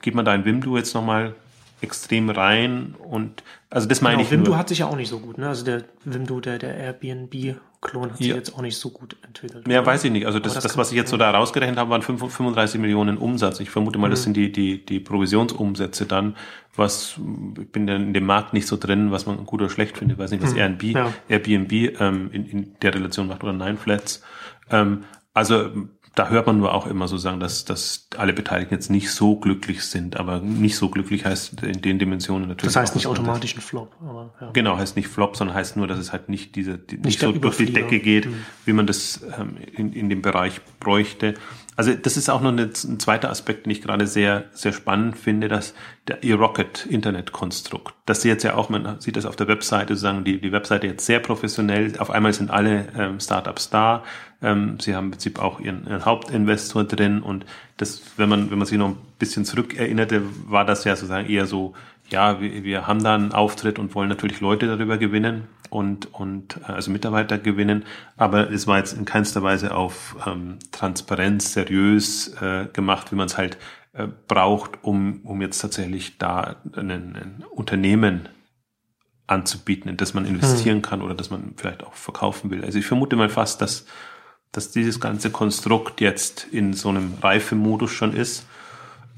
geht 0.01 0.15
man 0.15 0.23
da 0.23 0.33
in 0.33 0.45
Wimdu 0.45 0.77
jetzt 0.77 0.95
nochmal 0.95 1.35
extrem 1.81 2.29
rein 2.29 2.95
und 2.97 3.43
also 3.69 3.87
das 3.87 4.01
meine 4.01 4.17
genau, 4.17 4.25
ich. 4.25 4.31
Wimdu 4.31 4.51
nur. 4.51 4.57
hat 4.57 4.69
sich 4.69 4.79
ja 4.79 4.87
auch 4.87 4.95
nicht 4.95 5.09
so 5.09 5.19
gut, 5.19 5.37
ne? 5.37 5.47
Also 5.47 5.63
der 5.63 5.85
Wimdu, 6.03 6.41
der, 6.41 6.59
der 6.59 6.75
Airbnb-Klon 6.75 8.11
hat 8.11 8.19
ja. 8.19 8.25
sich 8.25 8.35
jetzt 8.35 8.53
auch 8.53 8.61
nicht 8.61 8.77
so 8.77 8.89
gut 8.89 9.15
entwickelt. 9.25 9.65
Ja, 9.67 9.85
weiß 9.85 10.03
ich 10.03 10.11
nicht. 10.11 10.25
Also 10.25 10.39
das, 10.39 10.55
das, 10.55 10.63
das 10.63 10.77
was 10.77 10.91
ich 10.91 10.97
jetzt 10.97 11.09
so 11.09 11.15
da 11.15 11.31
rausgerechnet 11.31 11.79
habe, 11.79 11.89
waren 11.89 12.01
35 12.01 12.81
Millionen 12.81 13.17
Umsatz. 13.17 13.61
Ich 13.61 13.69
vermute 13.69 13.97
mal, 13.97 14.07
mhm. 14.07 14.11
das 14.11 14.23
sind 14.23 14.35
die, 14.35 14.51
die, 14.51 14.85
die 14.85 14.99
Provisionsumsätze 14.99 16.05
dann, 16.05 16.35
was, 16.75 17.19
ich 17.59 17.71
bin 17.71 17.87
in 17.87 18.13
dem 18.13 18.25
Markt 18.25 18.53
nicht 18.53 18.67
so 18.67 18.75
drin, 18.75 19.11
was 19.11 19.25
man 19.25 19.45
gut 19.45 19.61
oder 19.61 19.69
schlecht 19.69 19.97
findet. 19.97 20.17
Ich 20.17 20.23
weiß 20.23 20.31
nicht, 20.31 20.43
was 20.43 20.51
mhm. 20.51 20.59
Airbnb, 20.59 20.83
ja. 20.83 21.13
Airbnb 21.29 22.01
ähm, 22.01 22.29
in, 22.33 22.45
in 22.45 22.75
der 22.81 22.93
Relation 22.93 23.27
macht 23.27 23.41
oder 23.43 23.53
Nine 23.53 23.77
Flats. 23.77 24.21
Ähm, 24.69 25.05
also 25.33 25.69
da 26.15 26.27
hört 26.27 26.45
man 26.45 26.57
nur 26.57 26.73
auch 26.73 26.87
immer 26.87 27.07
so 27.07 27.17
sagen, 27.17 27.39
dass, 27.39 27.63
dass 27.63 28.07
alle 28.17 28.33
Beteiligten 28.33 28.73
jetzt 28.73 28.89
nicht 28.89 29.11
so 29.11 29.37
glücklich 29.37 29.85
sind, 29.85 30.19
aber 30.19 30.39
nicht 30.41 30.75
so 30.75 30.89
glücklich 30.89 31.23
heißt 31.23 31.63
in 31.63 31.81
den 31.81 31.99
Dimensionen 31.99 32.49
natürlich. 32.49 32.73
Das 32.73 32.81
heißt 32.81 32.95
nicht 32.95 33.07
automatisch 33.07 33.55
ein 33.55 33.61
Flop, 33.61 33.95
aber 34.01 34.33
ja. 34.41 34.49
Genau, 34.51 34.77
heißt 34.77 34.97
nicht 34.97 35.07
Flop, 35.07 35.37
sondern 35.37 35.55
heißt 35.55 35.77
nur, 35.77 35.87
dass 35.87 35.99
es 35.99 36.11
halt 36.11 36.27
nicht 36.27 36.55
diese, 36.57 36.77
die, 36.77 36.95
nicht, 36.95 37.05
nicht 37.05 37.19
so 37.21 37.31
durch 37.31 37.55
die 37.55 37.71
Decke 37.71 37.99
geht, 37.99 38.25
mhm. 38.25 38.35
wie 38.65 38.73
man 38.73 38.87
das 38.87 39.21
ähm, 39.39 39.55
in, 39.73 39.93
in 39.93 40.09
dem 40.09 40.21
Bereich 40.21 40.59
bräuchte. 40.81 41.35
Also 41.77 41.93
das 41.93 42.17
ist 42.17 42.29
auch 42.29 42.41
noch 42.41 42.51
eine, 42.51 42.63
ein 42.63 42.99
zweiter 42.99 43.29
Aspekt, 43.29 43.65
den 43.65 43.71
ich 43.71 43.81
gerade 43.81 44.05
sehr, 44.05 44.45
sehr 44.51 44.73
spannend 44.73 45.17
finde, 45.17 45.47
dass 45.47 45.73
der 46.09 46.23
E-Rocket 46.23 46.85
Internetkonstrukt, 46.87 47.93
das 48.05 48.25
jetzt 48.25 48.43
ja 48.43 48.55
auch, 48.55 48.67
man 48.67 48.99
sieht 48.99 49.15
das 49.15 49.25
auf 49.25 49.37
der 49.37 49.47
Webseite, 49.47 49.95
sozusagen 49.95 50.25
die, 50.25 50.41
die 50.41 50.51
Webseite 50.51 50.87
jetzt 50.87 51.05
sehr 51.05 51.19
professionell, 51.21 51.93
auf 51.99 52.11
einmal 52.11 52.33
sind 52.33 52.51
alle 52.51 52.87
ähm, 52.97 53.19
Startups 53.21 53.69
da, 53.69 54.03
ähm, 54.41 54.79
sie 54.79 54.95
haben 54.95 55.05
im 55.05 55.11
Prinzip 55.11 55.39
auch 55.39 55.59
ihren, 55.59 55.87
ihren 55.87 56.05
Hauptinvestor 56.05 56.83
drin 56.83 57.21
und 57.21 57.45
das, 57.77 58.01
wenn 58.17 58.29
man, 58.29 58.51
wenn 58.51 58.57
man 58.57 58.67
sich 58.67 58.77
noch 58.77 58.89
ein 58.89 58.97
bisschen 59.19 59.45
zurückerinnerte, 59.45 60.23
war 60.47 60.65
das 60.65 60.83
ja 60.83 60.95
sozusagen 60.95 61.29
eher 61.29 61.45
so, 61.45 61.73
ja, 62.09 62.41
wir, 62.41 62.63
wir 62.63 62.87
haben 62.87 63.03
da 63.03 63.15
einen 63.15 63.31
Auftritt 63.31 63.79
und 63.79 63.95
wollen 63.95 64.09
natürlich 64.09 64.41
Leute 64.41 64.67
darüber 64.67 64.97
gewinnen 64.97 65.47
und, 65.69 66.13
und 66.13 66.57
äh, 66.67 66.71
also 66.71 66.91
Mitarbeiter 66.91 67.37
gewinnen, 67.37 67.85
aber 68.17 68.51
es 68.51 68.67
war 68.67 68.77
jetzt 68.77 68.93
in 68.93 69.05
keinster 69.05 69.43
Weise 69.43 69.75
auf 69.75 70.15
ähm, 70.25 70.57
Transparenz 70.71 71.53
seriös 71.53 72.35
äh, 72.41 72.67
gemacht, 72.73 73.11
wie 73.11 73.15
man 73.15 73.27
es 73.27 73.37
halt 73.37 73.57
äh, 73.93 74.07
braucht, 74.27 74.83
um, 74.83 75.21
um 75.23 75.41
jetzt 75.41 75.59
tatsächlich 75.59 76.17
da 76.17 76.55
ein, 76.75 76.89
ein 76.89 77.43
Unternehmen 77.51 78.29
anzubieten, 79.27 79.89
in 79.89 79.97
das 79.97 80.13
man 80.13 80.25
investieren 80.25 80.77
hm. 80.77 80.81
kann 80.81 81.01
oder 81.01 81.15
das 81.15 81.29
man 81.29 81.53
vielleicht 81.55 81.83
auch 81.83 81.93
verkaufen 81.93 82.51
will. 82.51 82.63
Also 82.63 82.79
ich 82.79 82.85
vermute 82.85 83.15
mal 83.15 83.29
fast, 83.29 83.61
dass, 83.61 83.85
dass 84.51 84.71
dieses 84.71 84.99
ganze 84.99 85.31
Konstrukt 85.31 86.01
jetzt 86.01 86.47
in 86.51 86.73
so 86.73 86.89
einem 86.89 87.13
Reifemodus 87.21 87.91
schon 87.91 88.13
ist 88.13 88.45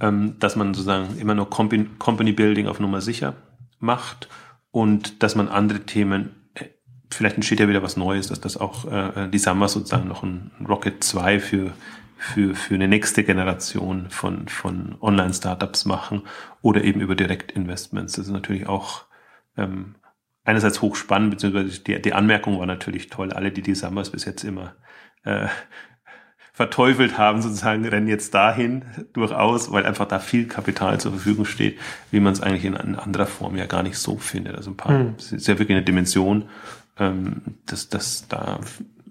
ähm, 0.03 0.35
dass 0.39 0.55
man 0.55 0.73
sozusagen 0.73 1.17
immer 1.17 1.35
nur 1.35 1.49
Company 1.49 2.31
Building 2.33 2.67
auf 2.67 2.79
Nummer 2.79 3.01
sicher 3.01 3.35
macht 3.79 4.27
und 4.71 5.23
dass 5.23 5.35
man 5.35 5.47
andere 5.47 5.81
Themen, 5.81 6.31
äh, 6.55 6.65
vielleicht 7.09 7.35
entsteht 7.35 7.59
ja 7.59 7.69
wieder 7.69 7.83
was 7.83 7.97
Neues, 7.97 8.27
dass 8.27 8.41
das 8.41 8.57
auch 8.57 8.91
äh, 8.91 9.29
die 9.29 9.37
Summer 9.37 9.67
sozusagen 9.67 10.07
noch 10.07 10.23
ein 10.23 10.51
Rocket 10.67 11.03
2 11.03 11.39
für 11.39 11.71
für, 12.17 12.55
für 12.55 12.75
eine 12.75 12.87
nächste 12.87 13.25
Generation 13.25 14.09
von, 14.09 14.47
von 14.47 14.95
Online-Startups 15.01 15.83
machen 15.83 16.21
oder 16.61 16.81
eben 16.81 17.01
über 17.01 17.15
Direktinvestments. 17.15 18.13
Das 18.13 18.27
ist 18.27 18.31
natürlich 18.31 18.65
auch 18.65 19.03
ähm, 19.57 19.95
einerseits 20.45 20.81
hochspannend, 20.81 21.31
beziehungsweise 21.31 21.81
die, 21.81 22.01
die 22.01 22.13
Anmerkung 22.13 22.57
war 22.59 22.65
natürlich 22.65 23.09
toll. 23.09 23.33
Alle, 23.33 23.51
die 23.51 23.61
die 23.61 23.75
Summers 23.75 24.09
bis 24.09 24.23
jetzt 24.23 24.45
immer 24.45 24.73
äh, 25.23 25.47
verteufelt 26.53 27.17
haben, 27.17 27.41
sozusagen, 27.41 27.83
rennen 27.85 28.07
jetzt 28.07 28.33
dahin 28.35 28.83
durchaus, 29.13 29.71
weil 29.71 29.85
einfach 29.85 30.07
da 30.07 30.19
viel 30.19 30.47
Kapital 30.47 30.99
zur 30.99 31.11
Verfügung 31.11 31.45
steht, 31.45 31.79
wie 32.11 32.19
man 32.19 32.33
es 32.33 32.41
eigentlich 32.41 32.65
in, 32.65 32.75
in 32.75 32.95
anderer 32.95 33.25
Form 33.25 33.55
ja 33.55 33.65
gar 33.65 33.81
nicht 33.81 33.97
so 33.97 34.17
findet. 34.17 34.55
Also 34.55 34.69
ein 34.69 34.77
paar, 34.77 34.99
hm. 34.99 35.15
sehr 35.17 35.57
wirklich 35.57 35.75
eine 35.75 35.83
Dimension, 35.83 36.45
ähm, 36.99 37.41
dass 37.65 37.89
das 37.89 38.27
da 38.27 38.59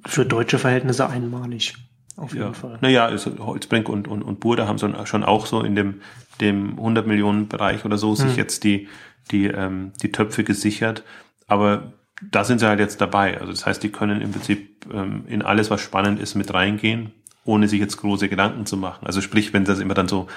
für 0.07 0.25
deutsche 0.25 0.59
Verhältnisse 0.59 1.09
einmalig. 1.09 1.75
Auf 2.17 2.33
jeden 2.33 2.47
ja. 2.47 2.53
Fall. 2.53 2.79
Naja, 2.81 3.07
also 3.07 3.37
Holzbrink 3.39 3.89
und, 3.89 4.07
und, 4.07 4.23
und 4.23 4.39
Burda 4.39 4.69
haben 4.69 4.79
schon 4.79 5.25
auch 5.25 5.47
so 5.47 5.63
in 5.63 5.75
dem, 5.75 6.01
dem 6.41 6.79
100 6.79 7.07
Millionen 7.09 7.49
Bereich 7.49 7.85
oder 7.85 7.99
so 7.99 8.11
hm. 8.11 8.17
sich 8.17 8.37
jetzt 8.37 8.63
die, 8.63 8.89
die, 9.33 9.47
ähm, 9.47 9.93
die 10.01 10.13
Töpfe 10.13 10.45
gesichert. 10.45 11.03
Aber 11.49 11.93
da 12.31 12.45
sind 12.45 12.61
sie 12.61 12.67
halt 12.67 12.81
jetzt 12.81 13.01
dabei. 13.01 13.39
Also 13.39 13.53
das 13.53 13.67
heißt, 13.67 13.83
die 13.83 13.91
können 13.91 14.21
im 14.21 14.33
Prinzip 14.33 14.87
ähm, 14.93 15.25
in 15.27 15.43
alles, 15.43 15.71
was 15.71 15.81
spannend 15.81 16.21
ist, 16.21 16.35
mit 16.35 16.53
reingehen 16.53 17.13
ohne 17.45 17.69
sich 17.69 17.81
jetzt 17.81 17.97
große 17.97 18.29
Gedanken 18.29 18.67
zu 18.67 18.77
machen. 18.77 19.07
Also 19.07 19.21
sprich, 19.21 19.53
wenn 19.53 19.65
das 19.65 19.81
immer 19.81 19.95
dann 19.95 20.09
so, 20.09 20.29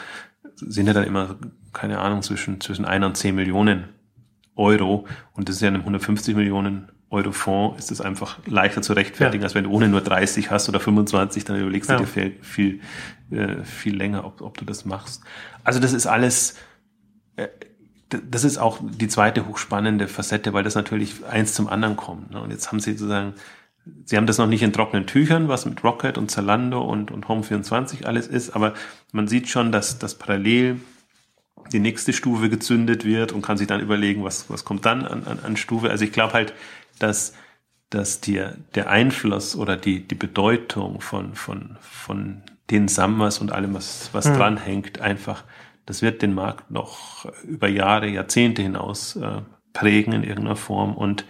sind 0.56 0.88
ja 0.88 0.94
dann 0.94 1.06
immer, 1.06 1.36
keine 1.74 2.00
Ahnung, 2.00 2.22
zwischen, 2.22 2.62
zwischen 2.62 2.86
einer 2.86 3.08
und 3.08 3.18
zehn 3.18 3.36
Millionen 3.36 3.90
Euro 4.56 5.06
und 5.34 5.50
das 5.50 5.58
ist 5.58 5.62
ja 5.62 5.68
einem 5.68 5.82
150 5.82 6.36
Millionen 6.36 6.92
Euro 7.10 7.32
Fonds, 7.32 7.80
ist 7.80 7.92
das 7.92 8.02
einfach 8.02 8.40
leichter 8.48 8.82
zu 8.82 8.94
rechtfertigen, 8.94 9.42
ja. 9.42 9.46
als 9.46 9.54
wenn 9.54 9.66
du 9.66 9.70
ohne 9.70 9.88
nur 9.88 10.02
30 10.02 10.50
hast 10.50 10.70
oder 10.70 10.80
25, 10.80 11.44
dann 11.44 11.60
überlegst 11.60 11.90
ja. 11.90 11.98
du 11.98 12.04
dir 12.04 12.08
viel, 12.08 12.36
viel, 12.42 12.82
äh, 13.32 13.64
viel 13.64 13.96
länger, 13.96 14.26
ob, 14.26 14.42
ob 14.42 14.58
du 14.58 14.66
das 14.66 14.86
machst. 14.86 15.24
Also 15.64 15.80
das 15.80 15.94
ist 15.94 16.08
alles, 16.08 16.58
äh, 17.36 17.48
das 18.10 18.44
ist 18.44 18.58
auch 18.58 18.80
die 18.82 19.08
zweite 19.08 19.48
hochspannende 19.48 20.08
Facette, 20.08 20.54
weil 20.54 20.64
das 20.64 20.76
natürlich 20.76 21.26
eins 21.26 21.54
zum 21.54 21.68
anderen 21.68 21.96
kommt. 21.96 22.32
Ne? 22.32 22.42
Und 22.42 22.52
jetzt 22.52 22.72
haben 22.72 22.80
sie 22.80 22.92
sozusagen 22.92 23.34
Sie 24.04 24.18
haben 24.18 24.26
das 24.26 24.40
noch 24.40 24.48
nicht 24.48 24.64
in 24.64 24.74
trockenen 24.74 25.06
Tüchern, 25.06 25.48
was 25.48 25.66
mit 25.66 25.84
Rocket 25.84 26.18
und 26.18 26.32
Zalando 26.32 26.82
und, 26.82 27.12
und 27.12 27.28
Home24 27.28 28.06
alles 28.06 28.26
ist, 28.26 28.56
aber 28.56 28.74
man 29.12 29.28
sieht 29.28 29.48
schon, 29.48 29.72
dass, 29.72 30.00
dass 30.00 30.16
parallel 30.16 30.80
die 31.72 31.80
nächste 31.80 32.14
Stufe 32.14 32.50
gezündet 32.50 33.06
wird 33.06 33.32
und 33.32 33.42
kann 33.42 33.58
sich 33.58 33.68
dann 33.68 33.82
überlegen, 33.82 34.24
was, 34.24 34.50
was 34.50 34.66
kommt 34.66 34.86
dann 34.86 35.06
an, 35.06 35.24
an, 35.26 35.40
an 35.40 35.58
Stufe. 35.58 35.90
Also 35.90 36.04
ich 36.04 36.12
glaube 36.12 36.34
halt, 36.34 36.54
dass, 37.00 37.34
dass 37.90 38.22
dir 38.22 38.58
der 38.74 38.90
Einfluss 38.90 39.56
oder 39.56 39.78
die, 39.78 40.08
die 40.08 40.16
Bedeutung 40.16 41.02
von, 41.02 41.36
von, 41.36 41.78
von 41.82 42.42
den 42.70 42.88
Summers 42.88 43.40
und 43.40 43.52
allem, 43.52 43.74
was, 43.74 44.10
was 44.14 44.28
mhm. 44.28 44.34
dranhängt, 44.34 45.02
einfach, 45.02 45.44
das 45.86 46.02
wird 46.02 46.22
den 46.22 46.34
Markt 46.34 46.72
noch 46.72 47.26
über 47.44 47.68
Jahre, 47.68 48.08
Jahrzehnte 48.08 48.62
hinaus 48.62 49.16
äh, 49.16 49.42
prägen 49.74 50.14
in 50.14 50.24
irgendeiner 50.24 50.56
Form 50.56 50.96
und 50.96 51.26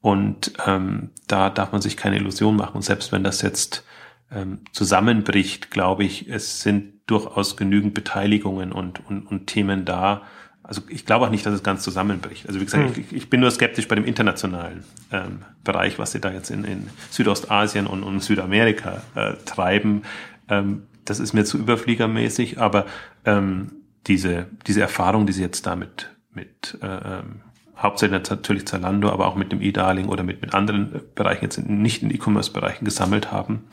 und 0.00 0.52
ähm, 0.64 1.10
da 1.26 1.50
darf 1.50 1.72
man 1.72 1.82
sich 1.82 1.96
keine 1.96 2.16
Illusion 2.16 2.56
machen. 2.56 2.76
Und 2.76 2.82
selbst 2.82 3.10
wenn 3.10 3.24
das 3.24 3.42
jetzt 3.42 3.84
ähm, 4.30 4.60
zusammenbricht, 4.72 5.70
glaube 5.70 6.04
ich, 6.04 6.28
es 6.28 6.62
sind 6.62 6.94
durchaus 7.06 7.56
genügend 7.56 7.94
Beteiligungen 7.94 8.72
und, 8.72 9.04
und, 9.06 9.26
und 9.26 9.46
Themen 9.46 9.84
da. 9.84 10.22
Also 10.62 10.82
ich 10.88 11.06
glaube 11.06 11.26
auch 11.26 11.30
nicht, 11.30 11.46
dass 11.46 11.54
es 11.54 11.62
ganz 11.62 11.82
zusammenbricht. 11.82 12.46
Also 12.46 12.60
wie 12.60 12.64
gesagt, 12.64 12.94
hm. 12.94 13.04
ich, 13.08 13.12
ich, 13.12 13.30
bin 13.30 13.40
nur 13.40 13.50
skeptisch 13.50 13.88
bei 13.88 13.94
dem 13.94 14.04
internationalen 14.04 14.84
ähm, 15.10 15.40
Bereich, 15.64 15.98
was 15.98 16.12
sie 16.12 16.20
da 16.20 16.30
jetzt 16.30 16.50
in, 16.50 16.64
in 16.64 16.90
Südostasien 17.10 17.86
und, 17.86 18.02
und 18.02 18.22
Südamerika 18.22 19.02
äh, 19.14 19.32
treiben. 19.46 20.02
Ähm, 20.48 20.82
das 21.06 21.20
ist 21.20 21.32
mir 21.32 21.44
zu 21.44 21.58
überfliegermäßig, 21.58 22.60
aber 22.60 22.84
ähm, 23.24 23.77
diese, 24.06 24.46
diese 24.66 24.80
Erfahrung, 24.80 25.26
die 25.26 25.32
sie 25.32 25.42
jetzt 25.42 25.66
damit 25.66 26.10
mit, 26.32 26.78
äh, 26.82 26.86
ähm, 26.86 27.42
hauptsächlich 27.76 28.28
natürlich 28.28 28.66
Zalando, 28.66 29.10
aber 29.10 29.26
auch 29.26 29.36
mit 29.36 29.52
dem 29.52 29.62
E-Darling 29.62 30.08
oder 30.08 30.22
mit, 30.22 30.40
mit 30.40 30.54
anderen 30.54 31.02
Bereichen, 31.14 31.44
jetzt 31.44 31.58
nicht 31.58 32.02
in 32.02 32.10
E-Commerce-Bereichen 32.10 32.84
gesammelt 32.84 33.30
haben, 33.30 33.64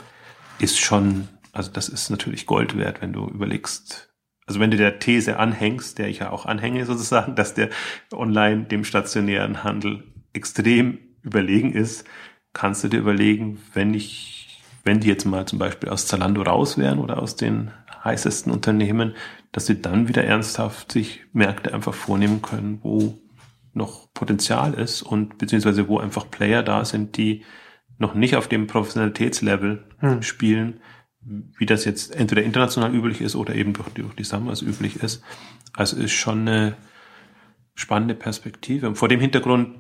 ist 0.59 0.79
schon, 0.79 1.27
also 1.53 1.71
das 1.71 1.89
ist 1.89 2.09
natürlich 2.09 2.45
Gold 2.45 2.77
wert, 2.77 3.01
wenn 3.01 3.13
du 3.13 3.27
überlegst, 3.27 4.13
also 4.45 4.59
wenn 4.59 4.71
du 4.71 4.77
der 4.77 4.99
These 4.99 5.39
anhängst, 5.39 5.97
der 5.97 6.07
ich 6.07 6.19
ja 6.19 6.29
auch 6.29 6.45
anhänge 6.45 6.85
sozusagen, 6.85 7.35
dass 7.35 7.55
der 7.55 7.69
online 8.13 8.65
dem 8.65 8.83
stationären 8.83 9.63
Handel 9.63 10.03
extrem 10.33 10.99
überlegen 11.23 11.73
ist, 11.73 12.05
kannst 12.53 12.83
du 12.83 12.87
dir 12.87 12.99
überlegen, 12.99 13.59
wenn 13.73 13.93
ich, 13.93 14.61
wenn 14.83 14.99
die 14.99 15.07
jetzt 15.07 15.25
mal 15.25 15.47
zum 15.47 15.57
Beispiel 15.57 15.89
aus 15.89 16.05
Zalando 16.05 16.43
raus 16.43 16.77
wären 16.77 16.99
oder 16.99 17.21
aus 17.21 17.35
den 17.35 17.71
heißesten 18.03 18.51
Unternehmen, 18.51 19.15
dass 19.55 19.67
sie 19.67 19.81
dann 19.81 20.09
wieder 20.09 20.25
ernsthaft 20.25 20.91
sich 20.91 21.21
Märkte 21.31 21.73
einfach 21.73 21.93
vornehmen 21.93 22.41
können, 22.41 22.79
wo 22.83 23.17
noch 23.71 24.13
Potenzial 24.13 24.73
ist 24.73 25.01
und 25.01 25.37
beziehungsweise 25.37 25.87
wo 25.87 25.97
einfach 25.97 26.29
Player 26.29 26.61
da 26.61 26.83
sind, 26.83 27.15
die 27.15 27.45
noch 27.97 28.15
nicht 28.15 28.35
auf 28.35 28.49
dem 28.49 28.67
Professionalitätslevel 28.67 29.85
hm. 29.99 30.21
spielen, 30.23 30.81
wie 31.21 31.65
das 31.65 31.85
jetzt 31.85 32.13
entweder 32.13 32.43
international 32.43 32.93
üblich 32.93 33.21
ist 33.21 33.37
oder 33.37 33.55
eben 33.55 33.71
durch, 33.71 33.87
durch 33.93 34.13
die 34.15 34.25
Summers 34.25 34.61
üblich 34.61 35.01
ist. 35.01 35.23
Also 35.71 35.95
ist 35.95 36.11
schon 36.11 36.41
eine 36.41 36.75
spannende 37.75 38.15
Perspektive. 38.15 38.89
Und 38.89 38.97
vor 38.97 39.07
dem 39.07 39.21
Hintergrund 39.21 39.77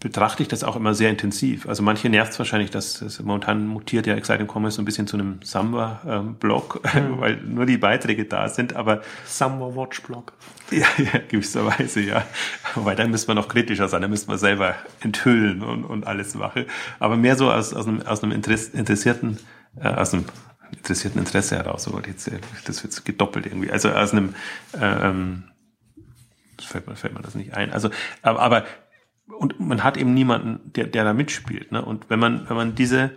betrachte 0.00 0.42
ich 0.42 0.48
das 0.48 0.62
auch 0.62 0.76
immer 0.76 0.94
sehr 0.94 1.10
intensiv. 1.10 1.68
Also 1.68 1.82
manche 1.82 2.08
nervt 2.08 2.32
es 2.32 2.38
wahrscheinlich, 2.38 2.70
dass 2.70 3.02
es 3.02 3.20
momentan 3.20 3.66
mutiert 3.66 4.06
ja 4.06 4.14
Exciting 4.14 4.46
Commerce 4.46 4.76
so 4.76 4.82
ein 4.82 4.84
bisschen 4.84 5.08
zu 5.08 5.16
einem 5.16 5.40
Samba-Blog, 5.42 6.80
mhm. 6.94 7.20
weil 7.20 7.36
nur 7.38 7.66
die 7.66 7.78
Beiträge 7.78 8.24
da 8.24 8.48
sind, 8.48 8.76
aber 8.76 9.02
Samba 9.24 9.74
Watch 9.74 10.02
Blog. 10.02 10.32
Ja, 10.70 10.86
ja, 10.98 11.20
gewisserweise, 11.26 12.00
ja. 12.00 12.26
Weil 12.74 12.94
dann 12.94 13.10
müsste 13.10 13.28
man 13.28 13.38
noch 13.38 13.48
kritischer 13.48 13.88
sein, 13.88 14.02
dann 14.02 14.10
müsste 14.10 14.28
man 14.28 14.36
selber 14.36 14.74
enthüllen 15.00 15.62
und, 15.62 15.82
und 15.82 16.06
alles 16.06 16.34
machen. 16.34 16.66
Aber 16.98 17.16
mehr 17.16 17.36
so 17.36 17.50
aus, 17.50 17.72
aus 17.72 17.88
einem, 17.88 18.02
aus 18.02 18.22
einem 18.22 18.32
interessierten, 18.32 19.38
äh, 19.80 19.88
aus 19.88 20.12
einem 20.12 20.26
interessierten 20.70 21.20
Interesse 21.20 21.56
heraus, 21.56 21.88
aber 21.88 22.06
jetzt, 22.06 22.28
äh, 22.28 22.38
das 22.66 22.82
wird 22.84 23.02
gedoppelt 23.06 23.46
irgendwie. 23.46 23.70
Also 23.70 23.88
aus 23.88 24.12
einem, 24.12 24.34
äh, 24.78 25.08
ähm, 25.08 25.44
fällt 26.60 26.86
mir, 26.86 26.96
fällt 26.96 27.14
mir 27.14 27.22
das 27.22 27.34
nicht 27.34 27.54
ein. 27.54 27.72
Also, 27.72 27.88
aber, 28.20 28.40
aber 28.40 28.66
und 29.36 29.60
man 29.60 29.84
hat 29.84 29.96
eben 29.96 30.14
niemanden, 30.14 30.72
der, 30.74 30.86
der 30.86 31.04
da 31.04 31.12
mitspielt. 31.12 31.72
Ne? 31.72 31.84
Und 31.84 32.10
wenn 32.10 32.18
man, 32.18 32.48
wenn 32.48 32.56
man 32.56 32.74
diese, 32.74 33.10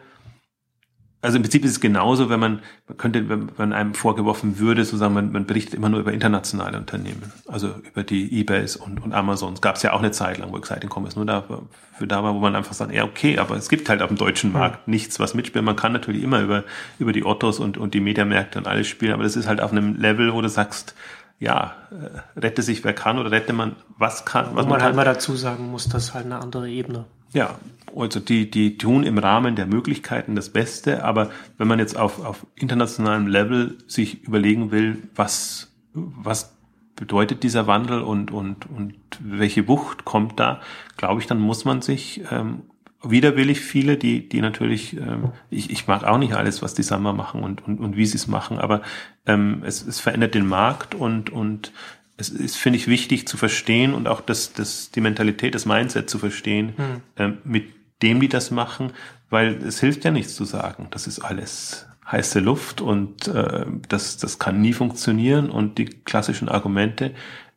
also 1.21 1.37
im 1.37 1.43
Prinzip 1.43 1.63
ist 1.63 1.71
es 1.71 1.79
genauso, 1.79 2.29
wenn 2.29 2.39
man, 2.39 2.61
man 2.87 2.97
könnte, 2.97 3.47
wenn 3.57 3.73
einem 3.73 3.93
vorgeworfen 3.93 4.57
würde, 4.57 4.83
sozusagen, 4.83 5.13
man, 5.13 5.31
man 5.31 5.45
berichtet 5.45 5.75
immer 5.75 5.89
nur 5.89 5.99
über 5.99 6.11
internationale 6.11 6.77
Unternehmen, 6.77 7.31
also 7.47 7.75
über 7.91 8.03
die 8.03 8.39
Ebays 8.39 8.75
und, 8.75 9.01
und 9.03 9.13
Amazons. 9.13 9.61
Gab 9.61 9.75
es 9.75 9.83
ja 9.83 9.93
auch 9.93 9.99
eine 9.99 10.11
Zeit 10.11 10.39
lang, 10.39 10.51
wo 10.51 10.57
Exciting 10.57 10.89
Commerce 10.89 11.17
nur 11.17 11.27
dafür 11.27 11.67
da 12.07 12.23
war, 12.23 12.33
wo 12.33 12.39
man 12.39 12.55
einfach 12.55 12.73
sagt, 12.73 12.91
ja 12.91 13.03
okay, 13.03 13.37
aber 13.37 13.55
es 13.55 13.69
gibt 13.69 13.87
halt 13.87 14.01
auf 14.01 14.07
dem 14.07 14.17
deutschen 14.17 14.51
Markt 14.51 14.87
mhm. 14.87 14.93
nichts, 14.93 15.19
was 15.19 15.35
mitspielt. 15.35 15.63
Man 15.63 15.75
kann 15.75 15.93
natürlich 15.93 16.23
immer 16.23 16.41
über, 16.41 16.63
über 16.97 17.13
die 17.13 17.23
Ottos 17.23 17.59
und, 17.59 17.77
und 17.77 17.93
die 17.93 18.01
Mediamärkte 18.01 18.57
und 18.57 18.67
alles 18.67 18.87
spielen, 18.87 19.13
aber 19.13 19.23
das 19.23 19.35
ist 19.35 19.47
halt 19.47 19.61
auf 19.61 19.71
einem 19.71 19.95
Level, 19.97 20.33
wo 20.33 20.41
du 20.41 20.49
sagst, 20.49 20.95
ja, 21.41 21.73
äh, 21.89 22.39
rette 22.39 22.61
sich 22.61 22.83
wer 22.83 22.93
kann 22.93 23.17
oder 23.17 23.31
rette 23.31 23.51
man 23.51 23.75
was 23.97 24.25
kann. 24.25 24.45
Was 24.53 24.65
wo 24.65 24.69
man, 24.69 24.77
man 24.77 24.83
halt 24.83 24.95
mal 24.95 25.03
dazu 25.05 25.35
sagen 25.35 25.71
muss, 25.71 25.89
das 25.89 26.05
ist 26.05 26.13
halt 26.13 26.25
eine 26.25 26.39
andere 26.39 26.69
Ebene. 26.69 27.05
Ja, 27.33 27.55
also 27.95 28.19
die, 28.19 28.49
die 28.49 28.77
tun 28.77 29.03
im 29.03 29.17
Rahmen 29.17 29.55
der 29.55 29.65
Möglichkeiten 29.65 30.35
das 30.35 30.49
Beste, 30.49 31.03
aber 31.03 31.31
wenn 31.57 31.67
man 31.67 31.79
jetzt 31.79 31.97
auf, 31.97 32.23
auf 32.23 32.45
internationalem 32.55 33.25
Level 33.25 33.77
sich 33.87 34.23
überlegen 34.23 34.71
will, 34.71 35.01
was, 35.15 35.73
was 35.93 36.55
bedeutet 36.95 37.41
dieser 37.41 37.65
Wandel 37.65 38.01
und, 38.01 38.29
und, 38.29 38.69
und 38.69 38.93
welche 39.19 39.67
Wucht 39.67 40.05
kommt 40.05 40.39
da, 40.39 40.61
glaube 40.95 41.21
ich, 41.21 41.27
dann 41.27 41.39
muss 41.39 41.65
man 41.65 41.81
sich 41.81 42.21
ähm, 42.29 42.63
widerwillig 43.03 43.61
viele, 43.61 43.97
die, 43.97 44.27
die 44.27 44.41
natürlich, 44.41 44.95
ähm, 44.97 45.31
ich, 45.49 45.71
ich 45.71 45.87
mag 45.87 46.03
auch 46.03 46.17
nicht 46.17 46.33
alles, 46.33 46.61
was 46.61 46.73
die 46.73 46.83
Summer 46.83 47.13
machen 47.13 47.43
und, 47.43 47.65
und, 47.65 47.79
und 47.79 47.97
wie 47.97 48.05
sie 48.05 48.17
es 48.17 48.27
machen, 48.27 48.59
aber 48.59 48.81
ähm, 49.25 49.63
es, 49.65 49.85
es 49.85 49.99
verändert 49.99 50.35
den 50.35 50.45
Markt 50.45 50.93
und, 50.95 51.29
und 51.29 51.71
es 52.17 52.29
ist, 52.29 52.57
finde 52.57 52.77
ich, 52.77 52.87
wichtig 52.87 53.27
zu 53.27 53.37
verstehen 53.37 53.93
und 53.93 54.07
auch 54.07 54.21
das, 54.21 54.53
das, 54.53 54.91
die 54.91 55.01
Mentalität, 55.01 55.55
das 55.55 55.65
Mindset 55.65 56.09
zu 56.09 56.19
verstehen, 56.19 56.73
hm. 56.77 57.01
ähm, 57.17 57.37
mit 57.43 57.69
dem 58.01 58.19
die 58.19 58.29
das 58.29 58.51
machen, 58.51 58.93
weil 59.29 59.55
es 59.63 59.79
hilft 59.79 60.05
ja 60.05 60.11
nichts 60.11 60.35
zu 60.35 60.45
sagen, 60.45 60.87
das 60.91 61.07
ist 61.07 61.19
alles 61.19 61.87
heiße 62.11 62.39
Luft 62.39 62.81
und 62.81 63.27
äh, 63.27 63.65
das, 63.87 64.17
das 64.17 64.39
kann 64.39 64.61
nie 64.61 64.73
funktionieren 64.73 65.49
und 65.49 65.77
die 65.77 65.85
klassischen 65.85 66.49
Argumente, 66.49 67.13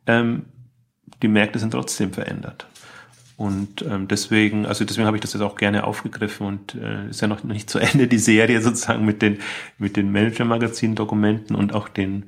ähm, 0.07 0.45
die 1.21 1.27
Märkte 1.27 1.59
sind 1.59 1.71
trotzdem 1.71 2.13
verändert. 2.13 2.67
Und 3.37 3.81
ähm, 3.81 4.07
deswegen, 4.07 4.65
also 4.65 4.85
deswegen 4.85 5.07
habe 5.07 5.17
ich 5.17 5.21
das 5.21 5.33
jetzt 5.33 5.41
auch 5.41 5.57
gerne 5.57 5.83
aufgegriffen 5.83 6.47
und 6.47 6.75
äh, 6.75 7.09
ist 7.09 7.21
ja 7.21 7.27
noch 7.27 7.43
nicht 7.43 7.69
zu 7.69 7.79
Ende 7.79 8.07
die 8.07 8.17
Serie 8.17 8.61
sozusagen 8.61 9.03
mit 9.03 9.21
den 9.21 9.39
mit 9.77 9.97
den 9.97 10.11
Manager-Magazin-Dokumenten 10.11 11.55
und 11.55 11.73
auch 11.73 11.89
den 11.89 12.25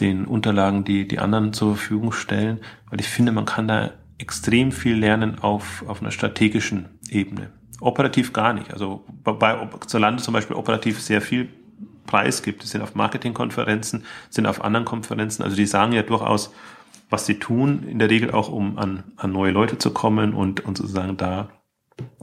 den 0.00 0.26
Unterlagen, 0.26 0.84
die 0.84 1.08
die 1.08 1.18
anderen 1.18 1.52
zur 1.52 1.76
Verfügung 1.76 2.12
stellen, 2.12 2.60
weil 2.90 3.00
ich 3.00 3.08
finde, 3.08 3.32
man 3.32 3.46
kann 3.46 3.66
da 3.66 3.92
extrem 4.18 4.72
viel 4.72 4.96
lernen 4.96 5.38
auf, 5.40 5.84
auf 5.86 6.00
einer 6.00 6.10
strategischen 6.10 6.86
Ebene. 7.10 7.50
Operativ 7.80 8.32
gar 8.32 8.52
nicht. 8.52 8.72
Also 8.72 9.04
bei 9.22 9.68
Zalando 9.86 10.22
zum 10.22 10.34
Beispiel 10.34 10.56
operativ 10.56 11.00
sehr 11.00 11.20
viel 11.20 11.48
Preis 12.06 12.42
gibt. 12.42 12.62
Die 12.62 12.66
sind 12.66 12.80
auf 12.80 12.94
Marketingkonferenzen, 12.94 14.04
sind 14.30 14.46
auf 14.46 14.64
anderen 14.64 14.86
Konferenzen. 14.86 15.42
Also 15.42 15.56
die 15.56 15.66
sagen 15.66 15.92
ja 15.92 16.02
durchaus, 16.02 16.52
was 17.08 17.26
sie 17.26 17.38
tun, 17.38 17.84
in 17.88 17.98
der 17.98 18.10
Regel 18.10 18.32
auch, 18.32 18.48
um 18.48 18.78
an, 18.78 19.04
an 19.16 19.32
neue 19.32 19.52
Leute 19.52 19.78
zu 19.78 19.90
kommen 19.90 20.34
und, 20.34 20.64
und 20.64 20.76
sozusagen 20.76 21.16
da 21.16 21.48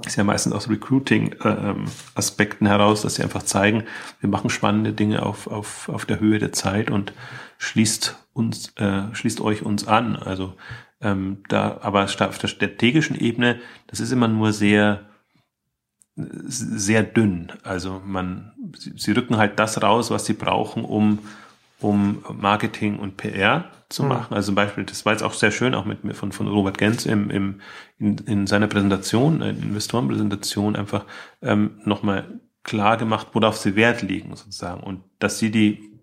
ist 0.05 0.17
ja 0.17 0.23
meistens 0.23 0.53
aus 0.53 0.69
Recruiting-Aspekten 0.69 2.65
äh, 2.65 2.69
heraus, 2.69 3.01
dass 3.01 3.15
sie 3.15 3.23
einfach 3.23 3.43
zeigen, 3.43 3.85
wir 4.19 4.29
machen 4.29 4.49
spannende 4.49 4.93
Dinge 4.93 5.23
auf, 5.23 5.47
auf, 5.47 5.89
auf 5.89 6.05
der 6.05 6.19
Höhe 6.19 6.37
der 6.39 6.51
Zeit 6.51 6.91
und 6.91 7.13
schließt 7.57 8.15
uns, 8.33 8.73
äh, 8.77 9.13
schließt 9.13 9.41
euch 9.41 9.63
uns 9.63 9.87
an. 9.87 10.15
Also 10.15 10.53
ähm, 11.01 11.43
da, 11.49 11.79
aber 11.81 12.03
auf 12.03 12.37
der 12.37 12.47
strategischen 12.47 13.19
Ebene, 13.19 13.59
das 13.87 13.99
ist 13.99 14.11
immer 14.11 14.27
nur 14.27 14.53
sehr, 14.53 15.05
sehr 16.15 17.01
dünn. 17.03 17.51
Also 17.63 18.01
man, 18.05 18.51
sie, 18.77 18.93
sie 18.95 19.11
rücken 19.13 19.37
halt 19.37 19.57
das 19.57 19.81
raus, 19.81 20.11
was 20.11 20.25
sie 20.25 20.33
brauchen, 20.33 20.85
um, 20.85 21.19
um 21.83 22.23
Marketing 22.39 22.97
und 22.97 23.17
PR 23.17 23.65
zu 23.89 24.03
mhm. 24.03 24.09
machen. 24.09 24.33
Also 24.33 24.47
zum 24.47 24.55
Beispiel, 24.55 24.85
das 24.85 25.05
war 25.05 25.13
jetzt 25.13 25.23
auch 25.23 25.33
sehr 25.33 25.51
schön, 25.51 25.75
auch 25.75 25.85
mit, 25.85 25.99
von, 26.15 26.31
von 26.31 26.47
Robert 26.47 26.77
Gens 26.77 27.05
im, 27.05 27.29
im, 27.29 27.61
in, 27.99 28.17
in 28.19 28.47
seiner 28.47 28.67
Präsentation, 28.67 29.41
äh, 29.41 29.49
Investorenpräsentation 29.49 30.75
einfach 30.75 31.05
ähm, 31.41 31.81
nochmal 31.85 32.39
klar 32.63 32.97
gemacht, 32.97 33.27
worauf 33.33 33.57
sie 33.57 33.75
Wert 33.75 34.01
legen 34.01 34.35
sozusagen 34.35 34.81
und 34.81 35.01
dass 35.19 35.39
sie 35.39 35.51
die 35.51 35.93